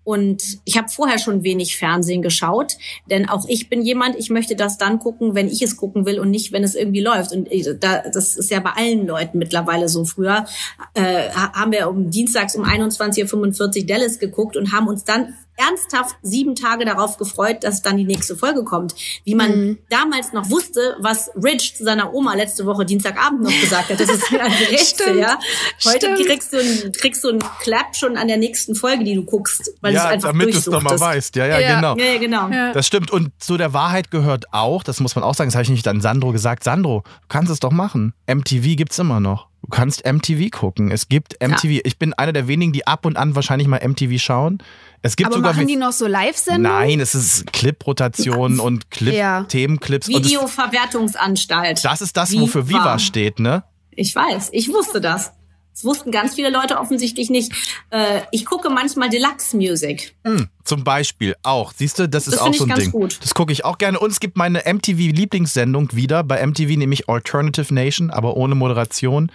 Und 0.04 0.44
ich 0.66 0.78
habe 0.78 0.90
vorher 0.90 1.18
schon 1.18 1.44
wenig 1.44 1.78
Fernsehen 1.78 2.22
geschaut, 2.22 2.74
denn 3.10 3.30
auch 3.30 3.48
ich 3.48 3.70
bin 3.70 3.82
jemand, 3.82 4.18
ich 4.18 4.30
möchte 4.30 4.56
das 4.56 4.78
dann 4.78 5.00
gucken, 5.00 5.34
wenn 5.36 5.48
ich 5.48 5.62
es 5.62 5.78
gucken 5.78 6.06
will 6.06 6.20
und 6.20 6.30
nicht, 6.30 6.52
wenn 6.52 6.64
es 6.64 6.76
irgendwie 6.76 7.02
läuft. 7.02 7.32
Und 7.32 7.52
äh, 7.52 7.78
da, 7.80 8.04
das 8.14 8.36
ist 8.36 8.52
ja 8.52 8.60
bei 8.60 8.72
allen 8.72 9.08
Leuten 9.08 9.38
mittlerweile 9.38 9.88
so. 9.88 10.04
Früher 10.06 10.46
äh, 10.94 11.30
ha- 11.30 11.54
haben 11.54 11.72
wir 11.72 11.90
um 11.90 12.10
Dienstags 12.10 12.56
um 12.56 12.64
21.45 12.66 13.82
Uhr 13.82 13.88
Dallas 13.88 14.20
geguckt 14.20 14.58
und 14.58 14.72
haben 14.74 14.88
uns 14.88 15.04
dann 15.04 15.36
ernsthaft 15.58 16.16
sieben 16.22 16.56
Tage 16.56 16.84
darauf 16.86 17.18
gefreut, 17.18 17.64
dass 17.64 17.82
dann 17.82 17.98
die 17.98 18.06
nächste 18.06 18.36
Folge 18.36 18.64
kommt. 18.64 18.96
Wie 19.24 19.36
man 19.36 19.52
Mhm. 19.54 19.78
damals 19.90 20.34
noch 20.34 20.50
wusste, 20.50 20.96
was 21.00 21.30
Rich 21.36 21.76
zu 21.76 21.84
seiner 21.84 22.14
Oma 22.14 22.34
letzte 22.34 22.66
Woche 22.66 22.86
Dienstagabend 22.86 23.44
noch 23.44 23.62
gesagt 23.62 23.90
hat. 23.90 24.00
Das 24.00 24.10
ist 24.10 24.32
mir 24.32 24.42
ein 24.42 24.52
Rätsel, 24.52 25.20
ja. 25.20 25.38
Heute 25.86 25.98
Stimmt. 26.14 26.26
kriegst 26.28 26.54
du 26.54 26.58
einen, 26.60 26.92
kriegst 26.94 27.24
du 27.24 27.30
einen 27.30 27.44
Clap 27.62 27.96
schon 27.96 28.18
an 28.18 28.28
der 28.28 28.38
nächsten 28.38 28.74
Folge, 28.76 29.04
die 29.04 29.14
du 29.16 29.24
guckst, 29.24 29.72
weil 29.82 29.92
du 29.94 29.98
es 30.00 30.04
ja, 30.04 30.10
einfach 30.10 30.30
damit 30.30 30.54
du 30.54 30.58
es 30.58 30.68
nochmal 30.68 31.00
weißt. 31.00 31.36
Ja, 31.36 31.46
ja, 31.46 31.60
Ja. 31.60 31.76
genau. 31.76 31.98
Ja, 31.98 32.06
ja, 32.14 32.18
genau. 32.20 32.74
Das 32.74 32.88
stimmt. 32.88 33.12
Und 33.12 33.32
zu 33.42 33.58
der 33.58 33.74
Wahrheit 33.74 34.10
gehört 34.12 34.46
auch, 34.54 34.84
das 34.84 35.00
muss 35.00 35.16
man 35.16 35.24
auch 35.24 35.36
sagen, 35.36 35.50
das 35.50 35.56
habe 35.56 35.64
ich 35.64 35.70
nicht 35.70 35.88
an 35.88 36.02
Sandro 36.02 36.32
gesagt. 36.32 36.64
Sandro, 36.64 37.04
du 37.06 37.28
kannst 37.30 37.52
es 37.52 37.60
doch 37.60 37.72
machen. 37.72 38.14
MTV 38.28 38.76
gibt's 38.76 38.98
immer 39.00 39.20
noch. 39.20 39.48
Du 39.62 39.70
kannst 39.70 40.04
MTV 40.06 40.50
gucken. 40.52 40.92
Es 40.92 41.08
gibt 41.08 41.38
MTV. 41.42 41.80
Ich 41.86 41.98
bin 41.98 42.14
einer 42.14 42.34
der 42.34 42.50
wenigen, 42.50 42.74
die 42.74 42.86
ab 42.86 43.06
und 43.06 43.16
an 43.16 43.34
wahrscheinlich 43.36 43.68
mal 43.70 43.80
MTV 43.82 44.20
schauen. 44.22 44.58
Es 45.06 45.18
gibt 45.18 45.28
Aber 45.28 45.36
sogar. 45.36 45.54
machen 45.54 45.68
die 45.68 45.76
noch 45.76 45.92
so 45.92 46.08
Live-Sendungen? 46.08 46.72
Nein, 46.72 47.00
es 47.02 47.14
ist 47.14 47.52
Clip-Rotation 47.52 48.60
und 48.62 48.90
Clip 48.90 49.14
Ja. 49.14 49.44
Themenclips. 49.44 50.08
Videoverwertungsanstalt. 50.08 51.78
das, 51.78 51.84
das 51.84 52.02
ist 52.02 52.18
das, 52.18 52.34
wofür 52.40 52.70
Viva 52.70 52.98
steht, 53.00 53.40
ne? 53.40 53.64
Ich 53.92 54.16
weiß, 54.16 54.50
ich 54.54 54.70
wusste 54.70 55.02
das. 55.02 55.34
Das 55.74 55.84
wussten 55.84 56.12
ganz 56.12 56.36
viele 56.36 56.52
Leute 56.52 56.78
offensichtlich 56.80 57.30
nicht. 57.32 57.52
Äh, 57.90 58.22
ich 58.32 58.46
gucke 58.46 58.70
manchmal 58.70 59.10
Deluxe 59.10 59.58
Music. 59.58 60.16
Hm, 60.24 60.48
zum 60.64 60.84
Beispiel 60.84 61.36
auch. 61.42 61.74
Siehst 61.76 61.98
du, 61.98 62.08
das 62.08 62.28
ist 62.28 62.36
Das 62.36 62.42
auch 62.42 62.54
so 62.54 62.66
ein 62.66 62.70
ganz 62.70 62.82
Ding. 62.82 62.92
gut. 62.92 63.20
Das 63.24 63.34
gucke 63.34 63.52
ich 63.52 63.66
auch 63.66 63.80
gerne. 63.80 64.00
Und 64.00 64.12
es 64.12 64.20
gibt 64.20 64.38
meine 64.38 64.60
MTV-Lieblingssendung 64.66 65.94
wieder. 65.94 66.24
Bei 66.24 66.46
MTV 66.46 66.78
nämlich 66.78 67.10
Alternative 67.10 67.74
Nation, 67.74 68.12
aber 68.12 68.38
ohne 68.38 68.54
Moderation. 68.54 69.32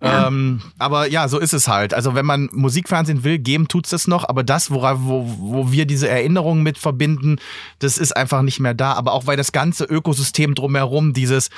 Ähm, 0.00 0.62
aber 0.78 1.08
ja, 1.08 1.26
so 1.26 1.38
ist 1.38 1.52
es 1.52 1.66
halt. 1.66 1.92
Also 1.92 2.14
wenn 2.14 2.24
man 2.26 2.48
Musikfernsehen 2.52 3.24
will, 3.24 3.38
geben 3.38 3.66
tut's 3.66 3.90
das 3.90 4.06
noch. 4.06 4.28
Aber 4.28 4.44
das, 4.44 4.70
wora, 4.70 5.04
wo, 5.04 5.26
wo 5.38 5.72
wir 5.72 5.86
diese 5.86 6.08
Erinnerungen 6.08 6.62
mit 6.62 6.78
verbinden, 6.78 7.38
das 7.80 7.98
ist 7.98 8.16
einfach 8.16 8.42
nicht 8.42 8.60
mehr 8.60 8.74
da. 8.74 8.92
Aber 8.92 9.12
auch 9.12 9.26
weil 9.26 9.36
das 9.36 9.50
ganze 9.50 9.84
Ökosystem 9.84 10.54
drumherum, 10.54 11.12
dieses 11.14 11.50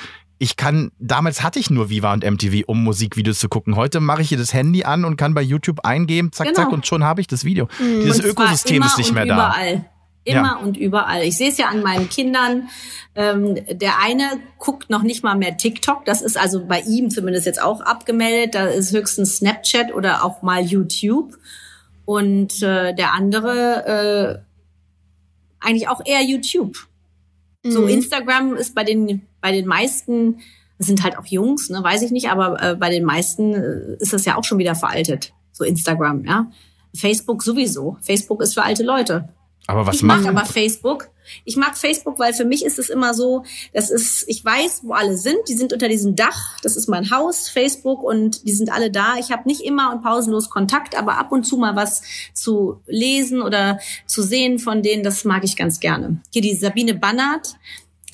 ich 0.43 0.57
kann, 0.57 0.91
damals 0.99 1.41
hatte 1.41 1.57
ich 1.57 1.69
nur 1.69 1.89
Viva 1.89 2.11
und 2.11 2.23
MTV, 2.29 2.63
um 2.67 2.83
Musikvideos 2.83 3.39
zu 3.39 3.47
gucken. 3.47 3.75
Heute 3.77 4.01
mache 4.01 4.21
ich 4.21 4.29
hier 4.29 4.37
das 4.37 4.53
Handy 4.53 4.83
an 4.83 5.05
und 5.05 5.15
kann 5.15 5.33
bei 5.33 5.41
YouTube 5.41 5.85
eingeben, 5.85 6.31
zack, 6.33 6.47
Genau. 6.47 6.57
zack, 6.59 6.71
und 6.73 6.85
schon 6.85 7.03
habe 7.03 7.21
ich 7.21 7.27
das 7.27 7.45
Video. 7.45 7.69
Dieses 7.79 8.19
Und 8.19 8.33
zwar 8.33 8.45
Ökosystem 8.45 8.75
immer 8.77 8.85
ist 8.87 8.97
nicht 8.97 9.09
und 9.09 9.15
mehr 9.15 9.25
da. 9.25 9.33
überall. 9.35 9.85
Immer 10.25 10.41
Ja. 10.41 10.55
und 10.57 10.77
überall. 10.77 11.23
Ich 11.23 11.37
sehe 11.37 11.49
es 11.49 11.57
ja 11.57 11.67
an 11.67 11.81
meinen 11.81 12.09
Kindern. 12.09 12.67
Ähm, 13.15 13.55
der 13.71 13.99
eine 13.99 14.23
guckt 14.57 14.89
noch 14.89 15.03
nicht 15.03 15.23
mal 15.23 15.35
mehr 15.35 15.55
TikTok. 15.57 16.03
Das 16.05 16.21
ist 16.21 16.37
also 16.37 16.65
bei 16.65 16.81
ihm 16.81 17.09
zumindest 17.09 17.45
jetzt 17.45 17.61
auch 17.61 17.81
abgemeldet. 17.81 18.55
Da 18.55 18.65
ist 18.65 18.91
höchstens 18.93 19.37
Snapchat 19.37 19.93
oder 19.93 20.23
auch 20.25 20.41
mal 20.41 20.61
YouTube. 20.61 21.37
Und 22.05 22.61
äh, 22.61 22.93
der 22.95 23.13
andere 23.13 24.41
äh, 24.41 25.65
eigentlich 25.65 25.87
auch 25.87 26.01
eher 26.05 26.21
YouTube. 26.21 26.75
So 27.65 27.81
Mhm. 27.83 27.87
Instagram 27.89 28.55
ist 28.55 28.75
bei 28.75 28.83
den 28.83 29.21
bei 29.43 29.51
den 29.51 29.67
meisten 29.67 30.37
das 30.79 30.87
sind 30.87 31.03
halt 31.03 31.17
auch 31.17 31.25
Jungs, 31.25 31.69
ne, 31.69 31.83
weiß 31.83 32.01
ich 32.01 32.11
nicht, 32.11 32.29
aber 32.29 32.61
äh, 32.61 32.75
bei 32.75 32.89
den 32.89 33.05
meisten 33.05 33.53
äh, 33.53 33.95
ist 33.99 34.11
das 34.11 34.25
ja 34.25 34.37
auch 34.37 34.43
schon 34.43 34.57
wieder 34.57 34.75
veraltet. 34.75 35.33
So 35.51 35.63
Instagram, 35.63 36.25
ja. 36.25 36.51
Facebook 36.95 37.43
sowieso. 37.43 37.97
Facebook 38.01 38.41
ist 38.41 38.53
für 38.53 38.63
alte 38.63 38.83
Leute. 38.83 39.29
Aber 39.67 39.85
was 39.85 39.97
ich 39.97 40.03
mag 40.03 40.21
macht 40.21 40.29
aber 40.29 40.45
Facebook. 40.45 41.09
Ich 41.45 41.55
mag 41.55 41.77
Facebook, 41.77 42.19
weil 42.19 42.33
für 42.33 42.43
mich 42.43 42.65
ist 42.65 42.79
es 42.79 42.89
immer 42.89 43.13
so, 43.13 43.45
das 43.73 43.89
ist, 43.89 44.25
ich 44.27 44.43
weiß, 44.43 44.81
wo 44.83 44.91
alle 44.91 45.15
sind. 45.15 45.37
Die 45.47 45.53
sind 45.53 45.71
unter 45.71 45.87
diesem 45.87 46.15
Dach. 46.15 46.59
Das 46.63 46.75
ist 46.75 46.89
mein 46.89 47.11
Haus, 47.11 47.47
Facebook, 47.47 48.03
und 48.03 48.45
die 48.45 48.53
sind 48.53 48.71
alle 48.71 48.91
da. 48.91 49.15
Ich 49.17 49.31
habe 49.31 49.47
nicht 49.47 49.61
immer 49.61 49.93
und 49.93 50.03
pausenlos 50.03 50.49
Kontakt, 50.49 50.97
aber 50.97 51.17
ab 51.17 51.31
und 51.31 51.45
zu 51.45 51.55
mal 51.55 51.77
was 51.77 52.01
zu 52.33 52.81
lesen 52.87 53.41
oder 53.41 53.79
zu 54.05 54.21
sehen 54.21 54.59
von 54.59 54.83
denen, 54.83 55.03
das 55.03 55.23
mag 55.23 55.45
ich 55.45 55.55
ganz 55.55 55.79
gerne. 55.79 56.17
Hier 56.31 56.41
die 56.41 56.55
Sabine 56.55 56.93
Bannert. 56.93 57.55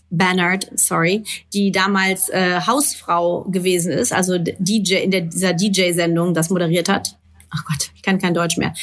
Bannard, 0.10 0.70
sorry, 0.76 1.24
die 1.54 1.72
damals 1.72 2.30
äh, 2.30 2.62
Hausfrau 2.62 3.44
gewesen 3.44 3.92
ist, 3.92 4.12
also 4.12 4.38
DJ 4.38 4.96
in 4.96 5.12
der, 5.12 5.22
dieser 5.22 5.54
DJ-Sendung 5.54 6.34
das 6.34 6.50
moderiert 6.50 6.90
hat. 6.90 7.18
Ach 7.52 7.64
Gott, 7.66 7.92
ich 7.96 8.02
kann 8.02 8.20
kein 8.20 8.34
Deutsch 8.34 8.58
mehr. 8.58 8.74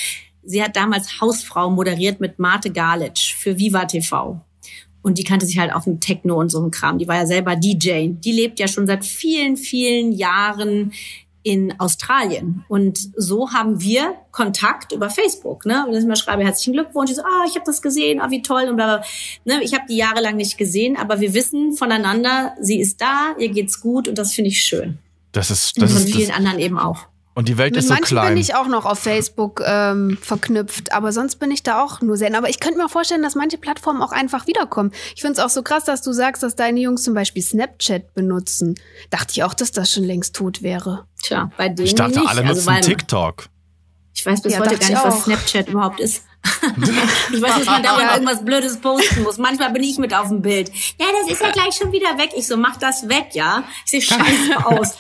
Sie 0.45 0.62
hat 0.62 0.77
damals 0.77 1.20
Hausfrau 1.20 1.70
moderiert 1.70 2.20
mit 2.20 2.39
Marte 2.39 2.70
Galitsch 2.70 3.35
für 3.35 3.59
Viva 3.59 3.85
TV. 3.85 4.41
Und 5.03 5.18
die 5.18 5.24
kannte 5.24 5.47
sich 5.47 5.59
halt 5.59 5.72
auch 5.72 5.87
mit 5.87 6.01
Techno 6.01 6.39
und 6.39 6.51
so 6.51 6.59
einem 6.59 6.72
Kram. 6.72 6.99
Die 6.99 7.07
war 7.07 7.16
ja 7.16 7.27
selber 7.27 7.55
DJ. 7.55 8.09
Die 8.11 8.33
lebt 8.33 8.59
ja 8.59 8.66
schon 8.66 8.87
seit 8.89 9.05
vielen, 9.05 9.57
vielen 9.57 10.12
Jahren 10.12 10.93
in 11.47 11.78
Australien. 11.78 12.64
Und 12.66 12.99
so 13.16 13.53
haben 13.53 13.80
wir 13.80 14.14
Kontakt 14.32 14.90
über 14.90 15.11
Facebook. 15.11 15.64
Ne? 15.64 15.86
Und 15.86 15.94
ich 15.94 16.05
mal 16.05 16.16
schreibe, 16.16 16.42
herzlichen 16.42 16.72
Glückwunsch. 16.72 17.11
Ich 17.12 17.16
so, 17.18 17.22
ah, 17.22 17.44
ich 17.47 17.55
habe 17.55 17.64
das 17.64 17.80
gesehen, 17.82 18.20
ah, 18.20 18.30
wie 18.30 18.42
toll. 18.42 18.64
Und 18.68 18.74
bla, 18.74 18.97
bla. 18.97 19.05
Ne? 19.44 19.62
Ich 19.62 19.72
habe 19.72 19.84
die 19.88 19.97
jahrelang 19.97 20.34
nicht 20.34 20.59
gesehen, 20.59 20.97
aber 20.97 21.20
wir 21.20 21.34
wissen 21.34 21.74
voneinander, 21.74 22.55
sie 22.61 22.80
ist 22.80 23.01
da, 23.01 23.36
ihr 23.38 23.51
geht's 23.51 23.80
gut 23.80 24.09
und 24.09 24.18
das 24.18 24.32
finde 24.34 24.49
ich 24.51 24.59
schön. 24.64 24.99
Das 25.30 25.53
ist, 25.53 25.76
Und 25.76 25.82
das 25.84 25.92
von 25.92 26.03
ist 26.03 26.12
vielen 26.12 26.28
das, 26.30 26.36
anderen 26.36 26.59
eben 26.59 26.78
auch. 26.80 27.07
und 27.34 27.47
die 27.47 27.59
Welt 27.59 27.74
Mit 27.74 27.80
ist 27.80 27.88
so 27.88 27.94
manchen 27.94 28.07
klein. 28.16 28.28
bin 28.34 28.38
ich 28.38 28.55
auch 28.57 28.66
noch 28.66 28.84
auf 28.84 28.99
Facebook 28.99 29.62
ähm, 29.64 30.18
verknüpft, 30.20 30.92
aber 30.92 31.12
sonst 31.12 31.36
bin 31.36 31.51
ich 31.53 31.62
da 31.62 31.80
auch 31.84 32.01
nur 32.01 32.16
selten. 32.16 32.34
Aber 32.34 32.49
ich 32.49 32.59
könnte 32.59 32.78
mir 32.78 32.88
vorstellen, 32.88 33.22
dass 33.22 33.34
manche 33.36 33.59
Plattformen 33.59 34.03
auch 34.03 34.12
einfach 34.12 34.47
wiederkommen. 34.49 34.90
Ich 35.14 35.20
finde 35.20 35.34
es 35.34 35.38
auch 35.38 35.51
so 35.51 35.62
krass, 35.62 35.84
dass 35.84 36.03
du 36.03 36.12
sagst, 36.12 36.42
dass 36.42 36.57
deine 36.57 36.80
Jungs 36.80 37.05
zum 37.05 37.14
Beispiel 37.14 37.42
Snapchat 37.42 38.14
benutzen. 38.14 38.74
Dachte 39.11 39.32
ich 39.32 39.44
auch, 39.44 39.55
dass 39.55 39.70
das 39.70 39.92
schon 39.92 40.05
längst 40.05 40.34
tot 40.34 40.62
wäre. 40.62 41.05
Tja, 41.27 41.51
bei 41.57 41.68
denen 41.68 41.87
ich 41.87 41.95
dachte, 41.95 42.20
nicht. 42.20 42.29
alle 42.29 42.47
Also, 42.47 42.70
nutzen 42.70 42.83
TikTok. 42.83 43.47
Ich 44.14 44.24
weiß 44.24 44.41
bis 44.43 44.53
Ja, 44.55 44.61
heute 44.61 44.79
gar 44.79 44.89
nicht, 44.89 44.91
ich 44.99 45.05
was. 45.05 45.24
Snapchat 45.24 45.68
überhaupt 45.68 46.01
ist. 46.01 46.24
ich 47.33 47.43
weiß, 47.43 47.57
dass 47.57 47.66
man 47.66 47.83
dauernd 47.83 48.12
irgendwas 48.12 48.45
Blödes 48.45 48.81
posten 48.81 49.24
muss. 49.24 49.37
Manchmal 49.37 49.72
bin 49.72 49.83
ich 49.83 49.99
mit 49.99 50.14
auf 50.14 50.29
dem 50.29 50.43
Bild. 50.43 50.70
Ja, 50.99 51.07
das 51.20 51.33
ist 51.33 51.43
ja 51.43 51.51
gleich 51.51 51.74
schon 51.74 51.91
wieder 51.93 52.16
weg. 52.18 52.31
Ich 52.37 52.47
so, 52.47 52.57
mach 52.57 52.77
das 52.77 53.09
weg, 53.09 53.31
ja? 53.33 53.64
Ich 53.85 53.91
sehe 53.91 54.01
scheiße 54.01 54.57
aus. 54.64 54.97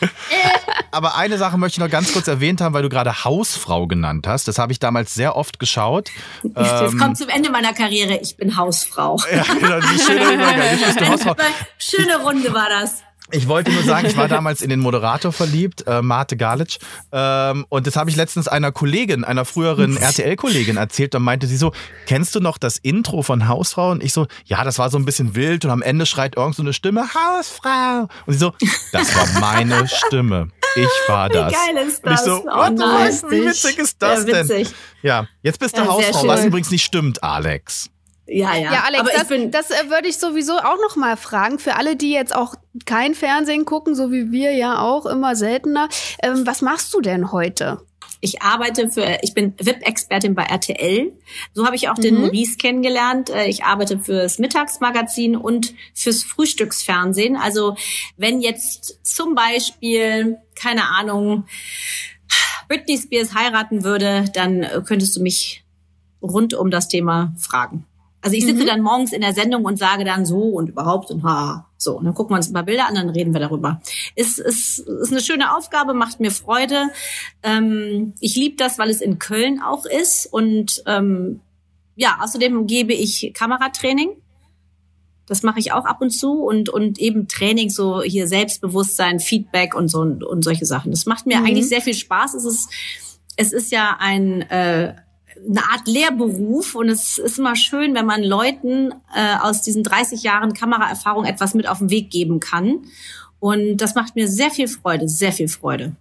Aber 0.90 1.16
eine 1.16 1.38
Sache 1.38 1.56
möchte 1.56 1.76
ich 1.76 1.84
noch 1.84 1.90
ganz 1.90 2.12
kurz 2.12 2.26
erwähnt 2.26 2.60
haben, 2.60 2.74
weil 2.74 2.82
du 2.82 2.88
gerade 2.88 3.24
Hausfrau 3.24 3.86
genannt 3.86 4.26
hast. 4.26 4.48
Das 4.48 4.58
habe 4.58 4.72
ich 4.72 4.80
damals 4.80 5.14
sehr 5.14 5.36
oft 5.36 5.58
geschaut. 5.60 6.10
Jetzt 6.42 6.56
Ähm, 6.56 6.98
kommt 6.98 7.16
zum 7.16 7.28
Ende 7.28 7.50
meiner 7.50 7.72
Karriere. 7.72 8.16
Ich 8.18 8.36
bin 8.36 8.56
Hausfrau. 8.56 9.16
ja, 9.32 9.44
genau, 9.44 9.78
die 9.80 9.98
schöne. 10.00 10.26
Eine 10.46 11.36
schöne 11.78 12.16
Runde 12.22 12.52
war 12.52 12.68
das. 12.68 13.02
Ich 13.32 13.48
wollte 13.48 13.72
nur 13.72 13.82
sagen, 13.82 14.06
ich 14.06 14.16
war 14.16 14.28
damals 14.36 14.62
in 14.62 14.70
den 14.70 14.80
Moderator 14.80 15.32
verliebt, 15.32 15.84
äh, 15.86 16.00
Marte 16.02 16.36
Galitsch. 16.36 16.78
Ähm, 17.12 17.66
und 17.68 17.86
das 17.86 17.96
habe 17.96 18.08
ich 18.10 18.16
letztens 18.16 18.46
einer 18.48 18.70
Kollegin, 18.72 19.24
einer 19.24 19.44
früheren 19.44 19.96
RTL-Kollegin 20.00 20.76
erzählt. 20.76 21.12
Da 21.14 21.18
meinte 21.18 21.46
sie 21.46 21.56
so, 21.56 21.72
kennst 22.06 22.34
du 22.34 22.40
noch 22.40 22.58
das 22.58 22.76
Intro 22.76 23.22
von 23.22 23.48
Hausfrau? 23.48 23.90
Und 23.90 24.02
ich 24.02 24.12
so, 24.12 24.26
ja, 24.44 24.62
das 24.64 24.78
war 24.78 24.90
so 24.90 24.98
ein 24.98 25.04
bisschen 25.04 25.34
wild. 25.34 25.64
Und 25.64 25.70
am 25.72 25.82
Ende 25.82 26.06
schreit 26.06 26.36
irgend 26.36 26.54
so 26.56 26.62
eine 26.62 26.72
Stimme, 26.72 27.02
Hausfrau. 27.14 28.08
Und 28.26 28.32
sie 28.32 28.38
so, 28.38 28.52
das 28.92 29.14
war 29.16 29.40
meine 29.40 29.88
Stimme. 30.06 30.48
Ich 30.76 30.88
war 31.08 31.28
das. 31.30 31.52
geil 31.52 31.86
ist 31.88 32.04
Und 32.04 32.12
ich 32.12 32.16
das? 32.18 32.24
so, 32.26 32.42
Oh 32.44 32.68
nein. 32.70 32.78
was? 32.78 33.22
Wie 33.30 33.44
witzig 33.46 33.78
ist 33.78 33.96
das 34.02 34.26
denn? 34.26 34.48
witzig. 34.48 34.68
Ja, 35.02 35.26
jetzt 35.42 35.58
bist 35.58 35.76
du 35.76 35.80
Ja, 35.82 35.88
Hausfrau, 35.88 36.26
was 36.28 36.44
übrigens 36.44 36.70
nicht 36.70 36.84
stimmt, 36.84 37.22
Alex. 37.24 37.88
Ja, 38.28 38.54
ja. 38.56 38.72
Ja, 38.72 38.82
Alex, 38.86 39.00
Aber 39.00 39.10
ich 39.12 39.18
das, 39.18 39.28
bin, 39.28 39.50
das 39.50 39.70
äh, 39.70 39.88
würde 39.90 40.08
ich 40.08 40.18
sowieso 40.18 40.54
auch 40.58 40.78
noch 40.88 40.96
mal 40.96 41.16
fragen. 41.16 41.58
Für 41.58 41.76
alle, 41.76 41.94
die 41.96 42.10
jetzt 42.12 42.34
auch 42.34 42.54
kein 42.84 43.14
Fernsehen 43.14 43.64
gucken, 43.64 43.94
so 43.94 44.10
wie 44.10 44.32
wir 44.32 44.52
ja 44.52 44.80
auch 44.80 45.06
immer 45.06 45.36
seltener. 45.36 45.88
Ähm, 46.22 46.46
was 46.46 46.60
machst 46.62 46.92
du 46.92 47.00
denn 47.00 47.30
heute? 47.32 47.78
Ich 48.20 48.42
arbeite 48.42 48.90
für, 48.90 49.18
ich 49.22 49.34
bin 49.34 49.54
VIP-Expertin 49.58 50.34
bei 50.34 50.44
RTL. 50.44 51.12
So 51.54 51.66
habe 51.66 51.76
ich 51.76 51.88
auch 51.88 51.94
den 51.96 52.14
Mhm. 52.16 52.20
Maurice 52.22 52.56
kennengelernt. 52.56 53.30
Äh, 53.30 53.46
Ich 53.48 53.62
arbeite 53.64 53.98
fürs 54.00 54.38
Mittagsmagazin 54.38 55.36
und 55.36 55.74
fürs 55.94 56.24
Frühstücksfernsehen. 56.24 57.36
Also 57.36 57.76
wenn 58.16 58.40
jetzt 58.40 58.98
zum 59.06 59.34
Beispiel, 59.36 60.38
keine 60.60 60.88
Ahnung, 60.88 61.44
Britney 62.68 62.98
Spears 62.98 63.34
heiraten 63.34 63.84
würde, 63.84 64.24
dann 64.34 64.62
äh, 64.64 64.82
könntest 64.84 65.14
du 65.16 65.20
mich 65.22 65.64
rund 66.22 66.54
um 66.54 66.70
das 66.70 66.88
Thema 66.88 67.32
fragen. 67.38 67.86
Also 68.22 68.36
ich 68.36 68.44
sitze 68.44 68.62
mhm. 68.62 68.66
dann 68.66 68.80
morgens 68.80 69.12
in 69.12 69.20
der 69.20 69.34
Sendung 69.34 69.64
und 69.64 69.78
sage 69.78 70.04
dann 70.04 70.26
so 70.26 70.40
und 70.40 70.68
überhaupt 70.68 71.10
und 71.10 71.22
ha. 71.22 71.66
So, 71.78 71.98
und 71.98 72.04
dann 72.06 72.14
gucken 72.14 72.32
wir 72.32 72.38
uns 72.38 72.48
ein 72.48 72.54
paar 72.54 72.64
Bilder 72.64 72.88
an, 72.88 72.94
dann 72.94 73.10
reden 73.10 73.32
wir 73.32 73.40
darüber. 73.40 73.80
Ist, 74.14 74.38
ist, 74.38 74.78
ist 74.78 75.12
eine 75.12 75.20
schöne 75.20 75.54
Aufgabe, 75.56 75.94
macht 75.94 76.20
mir 76.20 76.30
Freude. 76.30 76.88
Ähm, 77.42 78.14
ich 78.18 78.34
liebe 78.34 78.56
das, 78.56 78.78
weil 78.78 78.90
es 78.90 79.00
in 79.00 79.18
Köln 79.18 79.60
auch 79.62 79.84
ist. 79.84 80.26
Und 80.26 80.82
ähm, 80.86 81.40
ja, 81.94 82.18
außerdem 82.20 82.66
gebe 82.66 82.94
ich 82.94 83.32
Kameratraining. 83.34 84.10
Das 85.26 85.42
mache 85.42 85.58
ich 85.58 85.72
auch 85.72 85.84
ab 85.84 86.00
und 86.00 86.10
zu 86.10 86.42
und, 86.44 86.68
und 86.68 86.98
eben 86.98 87.28
Training, 87.28 87.68
so 87.68 88.02
hier 88.02 88.28
Selbstbewusstsein, 88.28 89.20
Feedback 89.20 89.74
und 89.74 89.88
so 89.88 90.00
und, 90.00 90.24
und 90.24 90.42
solche 90.42 90.66
Sachen. 90.66 90.92
Das 90.92 91.04
macht 91.04 91.26
mir 91.26 91.40
mhm. 91.40 91.46
eigentlich 91.46 91.68
sehr 91.68 91.82
viel 91.82 91.94
Spaß. 91.94 92.34
Es 92.34 92.44
ist, 92.44 92.70
es 93.36 93.52
ist 93.52 93.72
ja 93.72 93.96
ein, 93.98 94.42
äh, 94.42 94.94
eine 95.48 95.62
Art 95.70 95.86
Lehrberuf 95.86 96.74
und 96.74 96.88
es 96.88 97.18
ist 97.18 97.38
immer 97.38 97.56
schön, 97.56 97.94
wenn 97.94 98.06
man 98.06 98.22
Leuten 98.22 98.92
äh, 99.14 99.36
aus 99.40 99.62
diesen 99.62 99.82
30 99.82 100.22
Jahren 100.22 100.54
Kameraerfahrung 100.54 101.24
etwas 101.24 101.54
mit 101.54 101.68
auf 101.68 101.78
den 101.78 101.90
Weg 101.90 102.10
geben 102.10 102.40
kann. 102.40 102.86
Und 103.38 103.78
das 103.78 103.94
macht 103.94 104.16
mir 104.16 104.28
sehr 104.28 104.50
viel 104.50 104.68
Freude, 104.68 105.08
sehr 105.08 105.32
viel 105.32 105.48
Freude. 105.48 105.94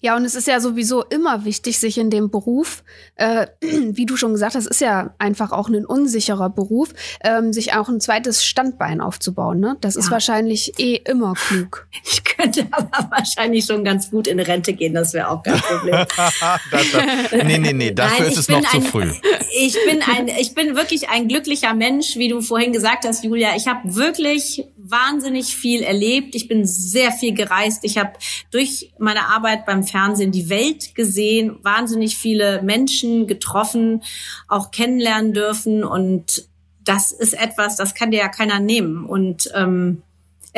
Ja, 0.00 0.16
und 0.16 0.24
es 0.24 0.34
ist 0.34 0.46
ja 0.46 0.60
sowieso 0.60 1.02
immer 1.04 1.44
wichtig, 1.44 1.78
sich 1.78 1.98
in 1.98 2.10
dem 2.10 2.30
Beruf, 2.30 2.84
äh, 3.16 3.46
wie 3.60 4.06
du 4.06 4.16
schon 4.16 4.32
gesagt 4.32 4.54
hast, 4.54 4.66
ist 4.66 4.80
ja 4.80 5.14
einfach 5.18 5.52
auch 5.52 5.68
ein 5.68 5.84
unsicherer 5.84 6.50
Beruf, 6.50 6.90
ähm, 7.24 7.52
sich 7.52 7.74
auch 7.74 7.88
ein 7.88 8.00
zweites 8.00 8.44
Standbein 8.44 9.00
aufzubauen. 9.00 9.60
Ne? 9.60 9.76
Das 9.80 9.94
ja. 9.94 10.00
ist 10.00 10.10
wahrscheinlich 10.10 10.78
eh 10.78 10.96
immer 10.96 11.34
klug. 11.34 11.86
Ich 12.08 12.22
könnte 12.24 12.66
aber 12.70 13.10
wahrscheinlich 13.10 13.64
schon 13.64 13.82
ganz 13.82 14.10
gut 14.10 14.26
in 14.26 14.38
Rente 14.38 14.74
gehen, 14.74 14.94
das 14.94 15.12
wäre 15.14 15.28
auch 15.28 15.42
kein 15.42 15.58
Problem. 15.58 15.94
das, 16.16 16.92
das, 16.92 17.44
nee, 17.44 17.58
nee, 17.58 17.72
nee, 17.72 17.90
dafür 17.90 18.24
Nein, 18.24 18.32
ist 18.32 18.38
es 18.38 18.48
noch 18.48 18.58
ein, 18.58 18.64
zu 18.64 18.80
früh. 18.82 19.10
Ich 19.58 19.76
bin 19.88 20.02
ein, 20.02 20.28
ich 20.28 20.54
bin 20.54 20.76
wirklich 20.76 21.08
ein 21.08 21.28
glücklicher 21.28 21.72
Mensch, 21.72 22.16
wie 22.16 22.28
du 22.28 22.42
vorhin 22.42 22.72
gesagt 22.72 23.06
hast, 23.06 23.24
Julia. 23.24 23.56
Ich 23.56 23.66
habe 23.66 23.94
wirklich 23.94 24.64
wahnsinnig 24.90 25.56
viel 25.56 25.82
erlebt. 25.82 26.34
Ich 26.34 26.48
bin 26.48 26.66
sehr 26.66 27.12
viel 27.12 27.34
gereist. 27.34 27.84
Ich 27.84 27.98
habe 27.98 28.12
durch 28.50 28.92
meine 28.98 29.28
Arbeit 29.28 29.66
beim 29.66 29.84
Fernsehen 29.84 30.32
die 30.32 30.48
Welt 30.48 30.94
gesehen, 30.94 31.58
wahnsinnig 31.62 32.16
viele 32.16 32.62
Menschen 32.62 33.26
getroffen, 33.26 34.02
auch 34.48 34.70
kennenlernen 34.70 35.32
dürfen. 35.32 35.84
Und 35.84 36.48
das 36.84 37.12
ist 37.12 37.34
etwas, 37.34 37.76
das 37.76 37.94
kann 37.94 38.10
dir 38.10 38.20
ja 38.20 38.28
keiner 38.28 38.60
nehmen. 38.60 39.04
Und 39.04 39.50
ähm, 39.54 40.02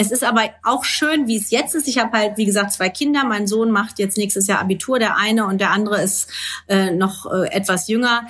es 0.01 0.13
ist 0.13 0.23
aber 0.23 0.43
auch 0.63 0.85
schön, 0.85 1.27
wie 1.27 1.37
es 1.37 1.51
jetzt 1.51 1.75
ist. 1.75 1.89
Ich 1.89 1.99
habe 1.99 2.17
halt, 2.17 2.37
wie 2.37 2.45
gesagt, 2.45 2.73
zwei 2.73 2.89
Kinder. 2.89 3.25
Mein 3.25 3.49
Sohn 3.49 3.73
macht 3.73 3.99
jetzt 3.99 4.17
nächstes 4.17 4.47
Jahr 4.47 4.61
Abitur, 4.61 5.01
der 5.01 5.17
eine 5.17 5.45
und 5.47 5.61
der 5.61 5.73
andere 5.73 6.01
ist 6.01 6.31
äh, 6.69 6.93
noch 6.93 7.27
äh, 7.27 7.49
etwas 7.51 7.89
jünger 7.89 8.29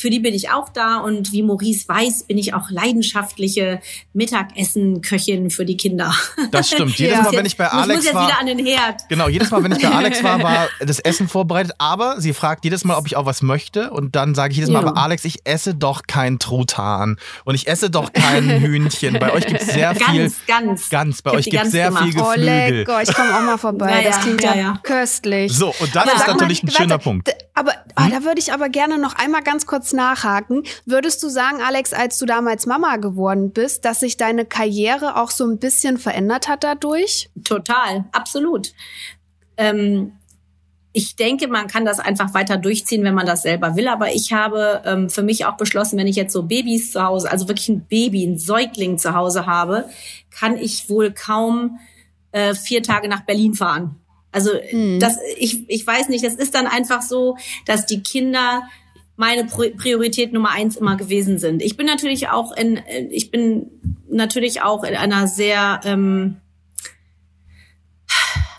für 0.00 0.08
die 0.08 0.18
bin 0.18 0.34
ich 0.34 0.50
auch 0.50 0.70
da 0.70 0.98
und 0.98 1.30
wie 1.32 1.42
Maurice 1.42 1.86
weiß, 1.86 2.24
bin 2.24 2.38
ich 2.38 2.54
auch 2.54 2.70
leidenschaftliche 2.70 3.80
Mittagessen-Köchin 4.14 5.50
für 5.50 5.64
die 5.64 5.76
Kinder. 5.76 6.14
Das 6.52 6.70
stimmt. 6.70 6.98
Jedes 6.98 7.16
ja. 7.16 7.22
Mal, 7.24 7.32
wenn 7.32 7.46
ich 7.46 7.56
bei 7.56 7.68
Alex 7.68 7.88
ich 7.88 7.96
muss 7.96 8.04
jetzt 8.06 8.14
war, 8.14 8.26
wieder 8.26 8.40
an 8.40 8.46
den 8.46 8.64
Herd. 8.64 9.08
Genau, 9.08 9.28
jedes 9.28 9.50
Mal, 9.50 9.62
wenn 9.62 9.72
ich 9.72 9.82
bei 9.82 9.88
Alex 9.88 10.24
war, 10.24 10.42
war 10.42 10.68
das 10.80 10.98
Essen 10.98 11.28
vorbereitet. 11.28 11.72
Aber 11.78 12.20
sie 12.20 12.32
fragt 12.32 12.64
jedes 12.64 12.84
Mal, 12.84 12.96
ob 12.96 13.06
ich 13.06 13.16
auch 13.16 13.26
was 13.26 13.42
möchte. 13.42 13.90
Und 13.90 14.16
dann 14.16 14.34
sage 14.34 14.52
ich 14.52 14.56
jedes 14.56 14.70
Mal, 14.70 14.82
ja. 14.82 14.88
aber 14.88 15.00
Alex, 15.00 15.24
ich 15.24 15.40
esse 15.44 15.74
doch 15.74 16.02
kein 16.06 16.38
Truthahn 16.38 17.18
und 17.44 17.54
ich 17.54 17.68
esse 17.68 17.90
doch 17.90 18.12
kein 18.12 18.48
Hühnchen. 18.48 19.18
Bei 19.20 19.32
euch 19.32 19.46
gibt 19.46 19.60
es 19.60 19.68
sehr 19.68 19.94
ganz, 19.94 20.10
viel. 20.10 20.32
Ganz, 20.46 20.88
ganz. 20.88 21.22
Bei 21.22 21.32
euch 21.32 21.44
gibt 21.44 21.64
es 21.64 21.70
sehr 21.70 21.88
gemacht. 21.88 22.04
viel 22.04 22.14
Geflügel. 22.14 22.40
Oh, 22.40 22.78
lecker. 22.78 23.02
Ich 23.02 23.14
komme 23.14 23.36
auch 23.36 23.42
mal 23.42 23.58
vorbei. 23.58 24.02
Ja, 24.02 24.10
das 24.10 24.20
klingt 24.20 24.42
ja, 24.42 24.80
köstlich. 24.82 25.52
So, 25.52 25.74
und 25.78 25.94
das 25.94 26.06
ist 26.14 26.26
natürlich 26.26 26.62
mal, 26.62 26.70
ein 26.70 26.74
schöner 26.74 26.90
warte, 26.90 27.04
Punkt. 27.04 27.30
Aber 27.54 27.72
oh, 27.96 28.08
da 28.10 28.24
würde 28.24 28.40
ich 28.40 28.52
aber 28.52 28.68
gerne 28.70 28.98
noch 28.98 29.14
einmal 29.14 29.42
ganz 29.42 29.66
kurz 29.66 29.89
nachhaken. 29.92 30.64
Würdest 30.86 31.22
du 31.22 31.28
sagen, 31.28 31.60
Alex, 31.62 31.92
als 31.92 32.18
du 32.18 32.26
damals 32.26 32.66
Mama 32.66 32.96
geworden 32.96 33.52
bist, 33.52 33.84
dass 33.84 34.00
sich 34.00 34.16
deine 34.16 34.44
Karriere 34.44 35.16
auch 35.16 35.30
so 35.30 35.44
ein 35.46 35.58
bisschen 35.58 35.98
verändert 35.98 36.48
hat 36.48 36.64
dadurch? 36.64 37.30
Total, 37.44 38.04
absolut. 38.12 38.72
Ähm, 39.56 40.12
ich 40.92 41.14
denke, 41.14 41.46
man 41.46 41.68
kann 41.68 41.84
das 41.84 42.00
einfach 42.00 42.34
weiter 42.34 42.56
durchziehen, 42.56 43.04
wenn 43.04 43.14
man 43.14 43.26
das 43.26 43.42
selber 43.42 43.76
will. 43.76 43.86
Aber 43.88 44.12
ich 44.12 44.32
habe 44.32 44.82
ähm, 44.84 45.08
für 45.08 45.22
mich 45.22 45.44
auch 45.44 45.56
beschlossen, 45.56 45.98
wenn 45.98 46.08
ich 46.08 46.16
jetzt 46.16 46.32
so 46.32 46.42
Babys 46.42 46.92
zu 46.92 47.02
Hause, 47.02 47.30
also 47.30 47.46
wirklich 47.46 47.68
ein 47.68 47.86
Baby, 47.86 48.24
ein 48.24 48.38
Säugling 48.38 48.98
zu 48.98 49.14
Hause 49.14 49.46
habe, 49.46 49.88
kann 50.30 50.56
ich 50.56 50.90
wohl 50.90 51.12
kaum 51.12 51.78
äh, 52.32 52.54
vier 52.54 52.82
Tage 52.82 53.08
nach 53.08 53.24
Berlin 53.24 53.54
fahren. 53.54 53.96
Also 54.32 54.50
hm. 54.52 55.00
das, 55.00 55.16
ich, 55.36 55.68
ich 55.68 55.86
weiß 55.86 56.08
nicht, 56.08 56.24
es 56.24 56.34
ist 56.34 56.54
dann 56.54 56.66
einfach 56.66 57.02
so, 57.02 57.36
dass 57.66 57.86
die 57.86 58.02
Kinder 58.02 58.62
meine 59.20 59.44
Priorität 59.44 60.32
Nummer 60.32 60.50
eins 60.50 60.76
immer 60.76 60.96
gewesen 60.96 61.38
sind. 61.38 61.60
Ich 61.60 61.76
bin 61.76 61.84
natürlich 61.84 62.30
auch 62.30 62.52
in, 62.56 62.80
ich 63.10 63.30
bin 63.30 63.70
natürlich 64.08 64.62
auch 64.62 64.82
in 64.82 64.96
einer 64.96 65.28
sehr 65.28 65.82
ähm, 65.84 66.40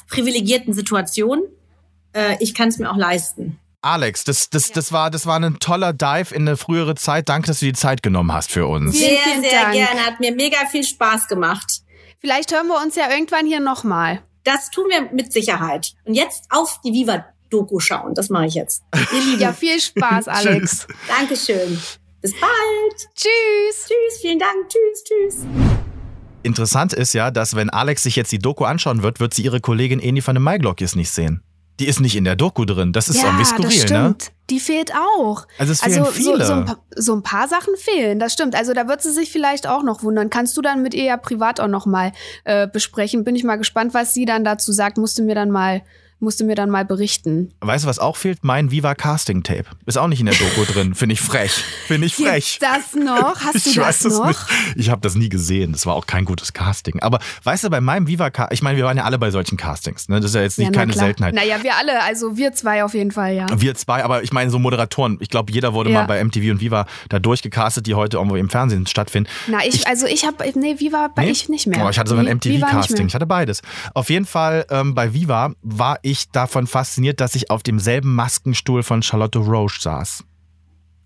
privilegierten 0.08 0.76
Situation. 0.76 1.42
Äh, 2.14 2.36
ich 2.42 2.54
kann 2.54 2.70
es 2.70 2.78
mir 2.78 2.92
auch 2.92 2.96
leisten. 2.96 3.60
Alex, 3.82 4.24
das, 4.24 4.52
das, 4.52 4.72
das, 4.72 4.92
war, 4.92 5.10
das 5.10 5.26
war 5.26 5.40
ein 5.40 5.58
toller 5.58 5.94
Dive 5.94 6.36
in 6.36 6.48
eine 6.48 6.58
frühere 6.58 6.94
Zeit. 6.94 7.28
Danke, 7.28 7.48
dass 7.48 7.62
du 7.62 7.66
die 7.66 7.74
Zeit 7.74 8.04
genommen 8.04 8.32
hast 8.32 8.52
für 8.52 8.68
uns. 8.68 9.00
Sehr, 9.00 9.18
sehr 9.42 9.64
Dank. 9.64 9.74
gerne. 9.74 10.06
Hat 10.06 10.20
mir 10.20 10.32
mega 10.32 10.68
viel 10.70 10.84
Spaß 10.84 11.28
gemacht. 11.28 11.82
Vielleicht 12.20 12.54
hören 12.54 12.68
wir 12.68 12.80
uns 12.80 12.96
ja 12.96 13.10
irgendwann 13.10 13.48
hier 13.48 13.62
nochmal. 13.62 14.22
Das 14.44 14.70
tun 14.70 14.86
wir 14.90 15.12
mit 15.12 15.34
Sicherheit. 15.34 15.94
Und 16.06 16.14
jetzt 16.14 16.46
auf 16.52 16.80
die 16.86 16.94
Viva 16.94 17.26
Doku 17.52 17.80
schauen. 17.80 18.16
Das 18.16 18.30
mache 18.30 18.48
ich 18.48 18.56
jetzt. 18.56 18.84
Ja, 19.38 19.54
viel 19.54 19.80
Spaß, 19.80 20.28
Alex. 20.28 20.88
Dankeschön. 21.08 21.78
Bis 22.22 22.34
bald. 22.40 23.10
Tschüss. 23.16 23.88
Tschüss, 23.88 24.22
vielen 24.22 24.40
Dank. 24.40 24.70
Tschüss, 24.70 25.04
tschüss. 25.04 25.48
Interessant 26.44 26.94
ist 26.94 27.14
ja, 27.14 27.30
dass 27.30 27.56
wenn 27.56 27.70
Alex 27.70 28.04
sich 28.04 28.16
jetzt 28.16 28.32
die 28.32 28.40
Doku 28.40 28.64
anschauen 28.64 29.04
wird, 29.04 29.20
wird 29.20 29.34
sie 29.34 29.44
ihre 29.44 29.60
Kollegin 29.60 30.00
Eni 30.00 30.26
van 30.26 30.36
de 30.36 30.42
Maiglock 30.42 30.82
jetzt 30.82 30.96
nicht 30.96 31.12
sehen. 31.12 31.44
Die 31.80 31.88
ist 31.88 32.00
nicht 32.00 32.16
in 32.16 32.24
der 32.26 32.36
Doku 32.36 32.66
drin. 32.66 32.94
Das 32.94 33.10
ist 33.10 33.18
ja, 33.18 33.26
irgendwie 33.26 33.46
skurril, 33.46 33.66
das 33.66 33.76
ne? 33.76 33.88
stimmt. 33.88 34.24
Ne? 34.24 34.34
Die 34.52 34.60
fehlt 34.60 34.92
auch. 34.94 35.48
Also 35.58 35.72
es 35.72 35.82
fehlen 35.82 36.00
also, 36.00 36.12
viele. 36.12 36.46
So, 36.46 36.46
so, 36.46 36.54
ein 36.54 36.66
paar, 36.66 36.84
so, 36.96 37.16
ein 37.16 37.24
paar, 37.24 37.48
Sachen 37.48 37.76
fehlen, 37.76 38.20
das 38.20 38.34
stimmt. 38.34 38.56
Also 38.56 38.74
da 38.74 38.88
wird 38.88 39.02
sie 39.02 39.12
sich 39.12 39.32
vielleicht 39.32 39.66
auch 39.66 39.82
noch 39.82 40.04
wundern. 40.04 40.30
Kannst 40.30 40.56
du 40.58 40.62
dann 40.62 40.84
mit 40.84 40.94
ihr 40.94 41.06
ja 41.06 41.18
privat 41.18 41.60
auch 41.60 41.68
noch 41.68 41.86
mal 41.86 42.12
äh, 42.44 42.68
besprechen. 42.68 43.24
Bin 43.24 43.36
ich 43.36 43.44
mal 43.44 43.56
gespannt, 43.56 43.94
was 43.94 44.14
sie 44.14 44.26
dann 44.26 44.44
dazu 44.44 44.72
sagt. 44.72 44.98
Musste 44.98 45.24
mir 45.24 45.36
dann 45.36 45.50
mal 45.50 45.82
musste 46.22 46.44
mir 46.44 46.56
dann 46.56 46.70
mal 46.70 46.86
berichten. 46.86 47.52
Weißt 47.62 47.84
du, 47.84 47.90
was 47.90 48.00
auch 48.00 48.16
fehlt? 48.16 48.40
Mein 48.44 48.72
Viva 48.72 48.96
Casting 48.96 49.44
Tape. 49.44 49.66
Ist 49.86 49.98
auch 49.98 50.08
nicht 50.08 50.20
in 50.20 50.28
der 50.28 50.36
Doku 50.36 50.66
drin. 50.72 50.96
Finde 51.02 51.14
ich 51.14 51.22
frech. 51.22 51.52
Finde 51.88 52.08
ich 52.08 52.16
frech. 52.16 52.60
Gibt's 52.60 52.94
das 52.94 53.04
noch? 53.04 53.40
Hast 53.42 53.56
ich 53.56 53.74
du 53.74 53.82
das 53.82 54.04
noch? 54.04 54.28
Nicht. 54.28 54.40
Ich 54.76 54.90
habe 54.90 55.02
das 55.02 55.16
nie 55.16 55.30
gesehen. 55.30 55.72
Das 55.72 55.86
war 55.86 55.96
auch 55.96 56.06
kein 56.06 56.26
gutes 56.26 56.54
Casting. 56.54 57.02
Aber 57.02 57.20
weißt 57.44 57.64
du, 57.64 57.70
bei 57.70 57.82
meinem 57.82 58.08
Viva 58.08 58.30
Casting, 58.30 58.54
ich 58.54 58.62
meine, 58.62 58.78
wir 58.78 58.86
waren 58.86 58.98
ja 58.98 59.04
alle 59.04 59.18
bei 59.18 59.32
solchen 59.32 59.58
Castings. 59.58 60.10
Ne? 60.10 60.20
Das 60.20 60.32
ist 60.32 60.36
ja 60.36 60.42
jetzt 60.42 60.58
nicht 60.60 60.68
ja, 60.68 60.72
keine 60.72 60.94
klar. 60.94 61.06
Seltenheit. 61.06 61.34
Naja, 61.34 61.64
wir 61.64 61.76
alle. 61.76 62.04
Also 62.04 62.38
wir 62.38 62.54
zwei 62.54 62.84
auf 62.84 62.94
jeden 62.94 63.12
Fall, 63.12 63.34
ja. 63.34 63.48
Wir 63.56 63.76
zwei, 63.76 64.04
aber 64.04 64.24
ich 64.24 64.32
meine 64.32 64.52
so 64.52 64.60
Moderatoren. 64.60 65.18
Ich 65.20 65.30
glaube, 65.30 65.52
jeder 65.52 65.74
wurde 65.74 65.90
ja. 65.90 66.02
mal 66.02 66.08
bei 66.08 66.24
MTV 66.24 66.52
und 66.52 66.62
Viva 66.62 66.86
da 67.10 67.20
durchgecastet, 67.20 67.88
die 67.88 67.96
heute 67.96 68.18
irgendwo 68.18 68.36
im 68.36 68.50
Fernsehen 68.50 68.86
stattfinden. 68.86 69.30
Na, 69.48 69.66
ich, 69.66 69.76
ich 69.76 69.88
also 69.88 70.06
ich 70.06 70.26
habe, 70.26 70.52
nee, 70.56 70.80
Viva 70.80 71.10
bei 71.14 71.26
nee? 71.26 71.32
ich 71.32 71.50
nicht 71.50 71.68
mehr. 71.68 71.86
Oh, 71.86 71.90
ich 71.90 71.98
hatte 71.98 72.10
sogar 72.10 72.26
ein 72.26 72.38
MTV-Casting. 72.38 73.08
Ich 73.08 73.16
hatte 73.16 73.26
beides. 73.26 73.62
Auf 73.94 74.10
jeden 74.10 74.26
Fall 74.26 74.66
ähm, 74.70 74.94
bei 74.94 75.14
Viva 75.14 75.54
war 75.62 75.98
ich 76.04 76.11
davon 76.32 76.68
fast 76.68 76.92
fasziniert, 76.92 77.22
dass 77.22 77.36
ich 77.36 77.50
auf 77.50 77.64
demselben 77.64 78.14
Maskenstuhl 78.16 78.84
von 78.84 79.02
Charlotte 79.02 79.40
Roche 79.40 79.80
saß. 79.82 80.24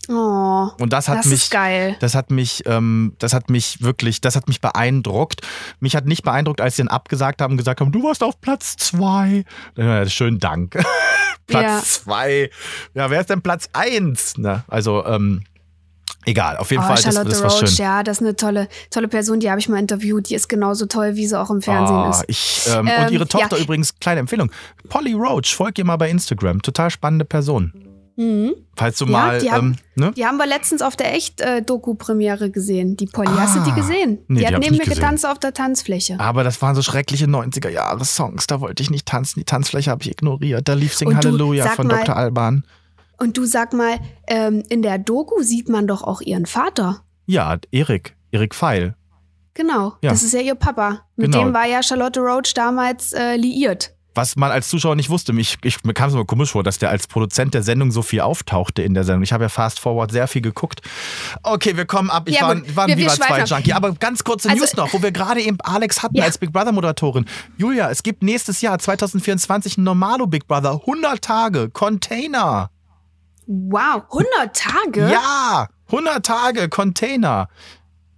Oh, 0.08 0.70
und 0.80 0.94
das 0.94 1.08
hat 1.08 1.20
das 1.20 1.26
mich, 1.26 1.44
ist 1.44 1.52
geil. 1.52 1.96
das 2.00 2.14
hat 2.14 2.30
mich, 2.30 2.64
ähm, 2.68 3.14
das 3.18 3.34
hat 3.34 3.50
mich 3.50 3.82
wirklich, 3.82 4.22
das 4.22 4.36
hat 4.36 4.48
mich 4.48 4.62
beeindruckt. 4.62 5.42
Mich 5.80 5.96
hat 5.96 6.06
nicht 6.06 6.24
beeindruckt, 6.24 6.62
als 6.62 6.76
sie 6.76 6.84
dann 6.84 6.90
abgesagt 6.90 7.42
haben 7.42 7.52
und 7.52 7.58
gesagt 7.58 7.82
haben, 7.82 7.92
du 7.92 8.04
warst 8.04 8.24
auf 8.24 8.40
Platz 8.40 8.76
zwei. 8.78 9.46
Äh, 9.76 10.08
schönen 10.08 10.40
Dank. 10.40 10.74
Platz 11.48 11.64
ja. 11.64 11.82
zwei. 11.82 12.50
Ja, 12.94 13.10
wer 13.10 13.22
ist 13.22 13.30
denn 13.30 13.42
Platz 13.42 13.70
eins? 13.74 14.36
Na, 14.38 14.64
also 14.68 15.06
ähm, 15.06 15.44
Egal, 16.26 16.58
auf 16.58 16.72
jeden 16.72 16.84
oh, 16.84 16.88
Fall, 16.88 16.98
Charlotte 16.98 17.30
das, 17.30 17.42
das 17.42 17.54
Roach, 17.54 17.62
war 17.62 17.68
schön. 17.68 17.78
Ja, 17.78 18.04
das 18.04 18.18
ist 18.18 18.24
eine 18.24 18.36
tolle, 18.36 18.68
tolle 18.90 19.08
Person, 19.08 19.40
die 19.40 19.50
habe 19.50 19.60
ich 19.60 19.70
mal 19.70 19.80
interviewt. 19.80 20.30
Die 20.30 20.36
ist 20.36 20.50
genauso 20.50 20.88
toll, 20.88 21.16
wie 21.16 21.28
sie 21.28 21.40
auch 21.40 21.52
im 21.52 21.62
Fernsehen 21.62 22.04
oh, 22.06 22.10
ist. 22.10 22.24
Ich, 22.28 22.62
ähm, 22.68 22.88
ähm, 22.88 23.06
und 23.06 23.12
ihre 23.12 23.28
Tochter 23.28 23.58
ja. 23.58 23.64
übrigens, 23.64 24.00
kleine 24.00 24.22
Empfehlung. 24.22 24.52
Polly 24.90 25.14
Roach, 25.14 25.56
folgt 25.56 25.78
ihr 25.78 25.86
mal 25.86 25.98
bei 25.98 26.10
Instagram. 26.10 26.62
Total 26.62 26.90
spannende 26.90 27.26
Person. 27.26 27.74
Mhm. 28.18 28.56
Falls 28.78 28.98
du 28.98 29.06
ja, 29.06 29.12
mal. 29.12 29.40
Die 29.40 29.52
haben, 29.52 29.78
ähm, 29.98 30.04
ne? 30.04 30.12
die 30.16 30.26
haben 30.26 30.38
wir 30.38 30.46
letztens 30.46 30.82
auf 30.82 30.96
der 30.96 31.14
Echt-Doku-Premiere 31.14 32.50
gesehen. 32.50 32.96
Die 32.96 33.08
Polly, 33.08 33.30
ah, 33.30 33.42
hast 33.42 33.58
du 33.58 33.60
die 33.62 33.72
ah. 33.72 33.76
gesehen? 33.76 34.20
Nee, 34.28 34.40
die, 34.40 34.46
die 34.46 34.54
hat 34.54 34.62
neben 34.62 34.78
mir 34.78 34.86
getanzt 34.86 35.26
auf 35.26 35.38
der 35.38 35.54
Tanzfläche. 35.54 36.20
Aber 36.20 36.44
das 36.44 36.62
waren 36.62 36.76
so 36.76 36.82
schreckliche 36.82 37.26
90er-Jahre-Songs. 37.26 38.48
Da 38.48 38.62
wollte 38.62 38.82
ich 38.82 38.90
nicht 38.90 39.06
tanzen. 39.06 39.40
Die 39.40 39.46
Tanzfläche 39.46 39.92
habe 39.92 40.04
ich 40.04 40.12
ignoriert. 40.12 40.68
Da 40.68 40.74
lief 40.74 40.96
Sing 40.96 41.16
Halleluja 41.16 41.68
von 41.70 41.88
mal, 41.88 41.98
Dr. 41.98 42.16
Alban. 42.16 42.64
Und 43.18 43.38
du 43.38 43.46
sag 43.46 43.74
mal, 43.74 44.00
ähm, 44.28 44.64
in 44.70 44.82
der 44.82 44.98
Doku 44.98 45.42
sieht 45.42 45.70
man 45.70 45.88
doch 45.88 46.04
auch 46.04 46.22
ihren 46.22 46.46
Vater. 46.46 47.02
Ja, 47.26 47.58
Erik, 47.72 48.16
Erik 48.32 48.54
Pfeil. 48.54 48.96
Genau, 49.54 49.94
ja. 50.02 50.12
das 50.12 50.22
ist 50.22 50.34
ja 50.34 50.42
ihr 50.42 50.56
Papa. 50.56 51.02
Mit 51.16 51.32
genau. 51.32 51.46
dem 51.46 51.54
war 51.54 51.66
ja 51.66 51.82
Charlotte 51.82 52.20
Roach 52.20 52.54
damals 52.54 53.14
äh, 53.14 53.38
liiert. 53.38 53.94
was 54.14 54.36
man 54.36 54.52
als 54.52 54.68
Zuschauer 54.70 54.96
nicht 54.96 55.10
wusste. 55.10 55.34
Ich, 55.38 55.58
ich, 55.64 55.84
mir 55.86 55.94
kam 55.94 56.10
es 56.10 56.14
immer 56.14 56.26
komisch 56.26 56.52
vor, 56.52 56.64
dass 56.64 56.78
der 56.78 56.90
als 56.90 57.08
Produzent 57.08 57.54
der 57.54 57.64
Sendung 57.64 57.92
so 57.92 58.02
viel 58.02 58.20
auftauchte 58.22 58.82
in 58.82 58.94
der 58.94 59.04
Sendung. 59.06 59.24
Ich 59.24 59.32
habe 59.34 59.46
ja 59.46 59.50
Fast 59.50 59.80
Forward 59.80 60.12
sehr 60.12 60.28
viel 60.28 60.42
geguckt. 60.42 60.82
Okay, 61.44 61.76
wir 61.78 61.86
kommen 61.86 62.10
ab. 62.10 62.28
Ich 62.28 62.36
Ja, 62.36 62.42
war, 62.50 62.56
war 62.76 62.86
ein 62.88 62.98
Viva 62.98 63.10
2 63.12 63.16
schweifen 63.28 63.42
ab. 63.44 63.48
Junkie. 63.50 63.74
Aber 63.74 63.94
ganz 63.94 64.24
kurze 64.26 64.50
Also- 64.50 64.62
News 64.62 64.76
noch, 64.76 64.94
wo 64.94 65.02
wir 65.02 65.12
gerade 65.12 65.42
eben 65.42 65.58
Alex 65.62 66.04
hatten 66.04 66.16
Ja. 66.18 66.26
als 66.26 66.38
Big 66.38 66.52
Brother 66.54 66.72
Moderatorin. 66.74 67.26
Julia, 67.58 67.90
es 67.90 68.04
gibt 68.04 68.24
nächstes 68.24 68.60
Jahr 68.62 68.78
2024 68.80 69.78
ein 69.78 69.84
Normalo 69.84 70.28
Big 70.28 70.48
Brother. 70.48 70.82
100 70.86 71.22
Tage, 71.22 71.70
Container. 71.70 72.70
Wow, 73.48 74.04
100 74.12 74.56
Tage? 74.56 75.10
Ja, 75.10 75.68
100 75.88 76.26
Tage, 76.26 76.70
Container. 76.70 77.48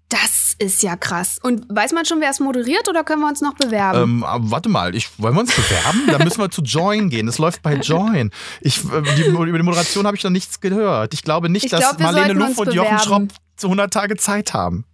Das 0.09 0.55
ist 0.57 0.83
ja 0.83 0.95
krass. 0.95 1.37
Und 1.41 1.65
weiß 1.69 1.91
man 1.91 2.05
schon, 2.05 2.21
wer 2.21 2.29
es 2.29 2.39
moderiert 2.39 2.87
oder 2.87 3.03
können 3.03 3.21
wir 3.21 3.27
uns 3.27 3.41
noch 3.41 3.55
bewerben? 3.55 4.03
Ähm, 4.03 4.23
aber 4.23 4.51
warte 4.51 4.69
mal, 4.69 4.95
ich, 4.95 5.09
wollen 5.19 5.35
wir 5.35 5.41
uns 5.41 5.53
bewerben? 5.53 6.03
Da 6.07 6.23
müssen 6.23 6.39
wir 6.39 6.49
zu 6.49 6.61
Join 6.61 7.09
gehen. 7.09 7.25
Das 7.25 7.39
läuft 7.39 7.61
bei 7.61 7.75
Join. 7.75 8.31
Ich, 8.61 8.85
äh, 8.85 9.01
die, 9.17 9.23
über 9.23 9.45
die 9.45 9.63
Moderation 9.63 10.07
habe 10.07 10.15
ich 10.15 10.23
noch 10.23 10.31
nichts 10.31 10.61
gehört. 10.61 11.13
Ich 11.13 11.23
glaube 11.23 11.49
nicht, 11.49 11.65
Ich 11.65 11.71
dass 11.71 11.81
glaub, 11.81 11.99
Marlene 11.99 12.33
Luff 12.33 12.57
und 12.57 12.73
Jochen 12.73 12.95
bewerben. 12.95 13.03
Schropp 13.03 13.33
zu 13.57 13.67
100 13.67 13.91
Tage 13.91 14.15
Zeit 14.15 14.53
haben. 14.53 14.85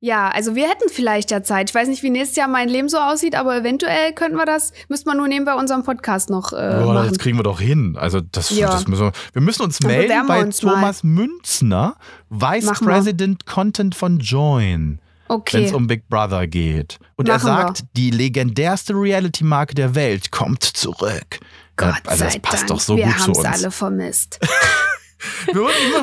Ja, 0.00 0.28
also 0.30 0.54
wir 0.54 0.68
hätten 0.68 0.88
vielleicht 0.88 1.30
ja 1.30 1.42
Zeit. 1.42 1.68
Ich 1.70 1.74
weiß 1.74 1.86
nicht, 1.88 2.02
wie 2.02 2.10
nächstes 2.10 2.36
Jahr 2.36 2.48
mein 2.48 2.68
Leben 2.68 2.88
so 2.88 2.98
aussieht, 2.98 3.34
aber 3.34 3.56
eventuell 3.56 4.12
könnten 4.14 4.36
wir 4.38 4.46
das, 4.46 4.72
müsste 4.88 5.08
man 5.08 5.18
nur 5.18 5.28
nebenbei 5.28 5.54
unserem 5.54 5.82
Podcast 5.82 6.30
noch 6.30 6.52
äh, 6.52 6.56
Boah, 6.82 6.94
machen. 6.94 7.08
das 7.10 7.18
kriegen 7.18 7.38
wir 7.38 7.42
doch 7.42 7.60
hin. 7.60 7.96
Also 7.98 8.20
das, 8.20 8.50
Ja. 8.50 8.70
das 8.70 8.88
müssen 8.88 9.02
wir, 9.04 9.12
wir 9.34 9.42
müssen 9.42 9.62
uns 9.62 9.78
Dann 9.78 9.90
melden 9.90 10.08
wir 10.08 10.24
bei 10.26 10.42
uns 10.42 10.62
mal. 10.62 10.74
Thomas 10.74 11.02
Münzner, 11.04 11.96
Vice 12.30 12.64
wir. 12.80 12.86
President 12.86 13.44
Content 13.46 13.94
von 13.94 14.18
Join. 14.20 14.98
Wenn 15.28 15.36
Okay. 15.36 15.64
es 15.66 15.72
um 15.72 15.86
Big 15.86 16.08
Brother 16.08 16.48
geht. 16.48 16.98
Und 17.16 17.28
er 17.28 17.34
Machen 17.36 17.46
wir. 17.50 17.62
sagt, 17.62 17.84
die 17.96 18.10
legendärste 18.10 18.94
Reality-Marke 18.94 19.74
der 19.76 19.94
Welt 19.94 20.32
kommt 20.32 20.64
zurück. 20.64 21.38
Gott 21.76 21.94
also 22.06 22.24
das 22.24 22.38
passt 22.40 22.62
Dank. 22.62 22.68
doch 22.68 22.80
so 22.80 22.96
wir 22.96 23.04
gut 23.04 23.20
zu 23.20 23.30
uns. 23.32 23.44
alle 23.44 23.70
vermisst. 23.70 24.40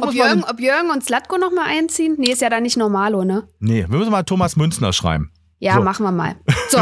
Ob, 0.01 0.13
Jürgen, 0.13 0.43
ob 0.43 0.59
Jürgen 0.59 0.89
und 0.91 1.03
Slatko 1.03 1.37
noch 1.37 1.51
mal 1.51 1.65
einziehen? 1.65 2.15
Nee, 2.17 2.31
ist 2.31 2.41
ja 2.41 2.49
dann 2.49 2.63
nicht 2.63 2.77
normalo, 2.77 3.23
ne? 3.23 3.47
nee, 3.59 3.85
wir 3.87 3.97
müssen 3.97 4.11
mal 4.11 4.23
Thomas 4.23 4.55
Münzner 4.55 4.93
schreiben. 4.93 5.31
Ja, 5.59 5.73
So. 5.75 5.81
machen 5.81 6.03
wir 6.05 6.11
mal. 6.11 6.35
So, 6.69 6.79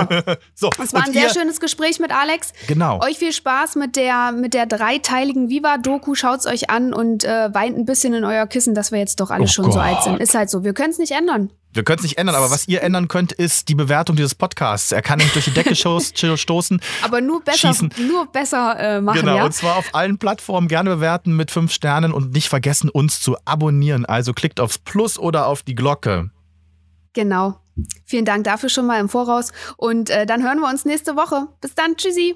So, 0.55 0.69
es 0.83 0.93
war 0.93 1.05
ein 1.05 1.13
sehr 1.13 1.29
schönes 1.29 1.59
Gespräch 1.59 1.99
mit 1.99 2.11
Alex. 2.11 2.51
Genau. 2.67 2.99
Euch 3.01 3.17
viel 3.19 3.31
Spaß 3.31 3.75
mit 3.75 3.95
der, 3.95 4.31
mit 4.33 4.53
der 4.55 4.65
dreiteiligen 4.65 5.47
Viva-Doku. 5.49 6.15
Schaut's 6.15 6.45
euch 6.47 6.69
an 6.71 6.91
und 6.91 7.23
äh, 7.23 7.53
weint 7.53 7.77
ein 7.77 7.85
bisschen 7.85 8.13
in 8.15 8.25
euer 8.25 8.47
Kissen, 8.47 8.73
dass 8.73 8.91
wir 8.91 8.99
jetzt 8.99 9.19
doch 9.21 9.29
alle 9.29 9.43
Oh 9.43 9.47
schon 9.47 9.71
so 9.71 9.79
alt 9.79 9.95
Gott. 9.97 10.03
sind. 10.05 10.19
Ist 10.19 10.33
halt 10.33 10.49
so. 10.49 10.63
Wir 10.63 10.73
können 10.73 10.89
es 10.89 10.97
nicht 10.97 11.11
ändern. 11.11 11.51
Wir 11.75 11.83
können 11.83 11.97
es 11.99 12.03
nicht 12.03 12.17
ändern, 12.17 12.35
aber 12.35 12.51
was 12.51 12.67
ihr 12.69 12.81
ändern 12.81 13.07
könnt, 13.09 13.33
ist 13.33 13.67
die 13.67 13.75
Bewertung 13.75 14.15
dieses 14.15 14.33
Podcasts. 14.33 14.91
Er 14.93 15.01
kann 15.01 15.17
nämlich 15.17 15.33
durch 15.33 15.45
die 15.45 15.51
Decke 15.51 15.75
stoßen. 16.37 16.79
Aber 17.01 17.19
nur 17.19 17.41
besser, 17.43 17.73
Schießen. 17.73 17.91
nur 18.07 18.25
besser 18.27 18.79
äh, 18.79 19.01
machen, 19.01 19.19
Genau, 19.19 19.35
ja? 19.37 19.45
und 19.45 19.51
zwar 19.53 19.75
auf 19.75 19.93
allen 19.93 20.17
Plattformen 20.17 20.69
gerne 20.69 20.89
bewerten 20.95 21.35
mit 21.35 21.51
fünf 21.51 21.73
Sternen 21.73 22.13
und 22.13 22.31
nicht 22.31 22.47
vergessen, 22.47 22.89
uns 22.89 23.19
zu 23.19 23.35
abonnieren. 23.43 24.05
Also 24.05 24.31
klickt 24.33 24.59
aufs 24.61 24.77
Plus 24.77 25.19
oder 25.19 25.47
auf 25.47 25.63
die 25.63 25.75
Glocke. 25.75 26.29
Genau. 27.13 27.59
Vielen 28.05 28.23
Dank 28.23 28.45
dafür 28.45 28.69
schon 28.69 28.85
mal 28.87 29.01
im 29.01 29.09
Voraus. 29.09 29.51
Und 29.75 30.09
äh, 30.09 30.25
dann 30.25 30.43
hören 30.43 30.59
wir 30.59 30.69
uns 30.69 30.85
nächste 30.85 31.17
Woche. 31.17 31.47
Bis 31.59 31.75
dann. 31.75 31.97
Tschüssi. 31.97 32.35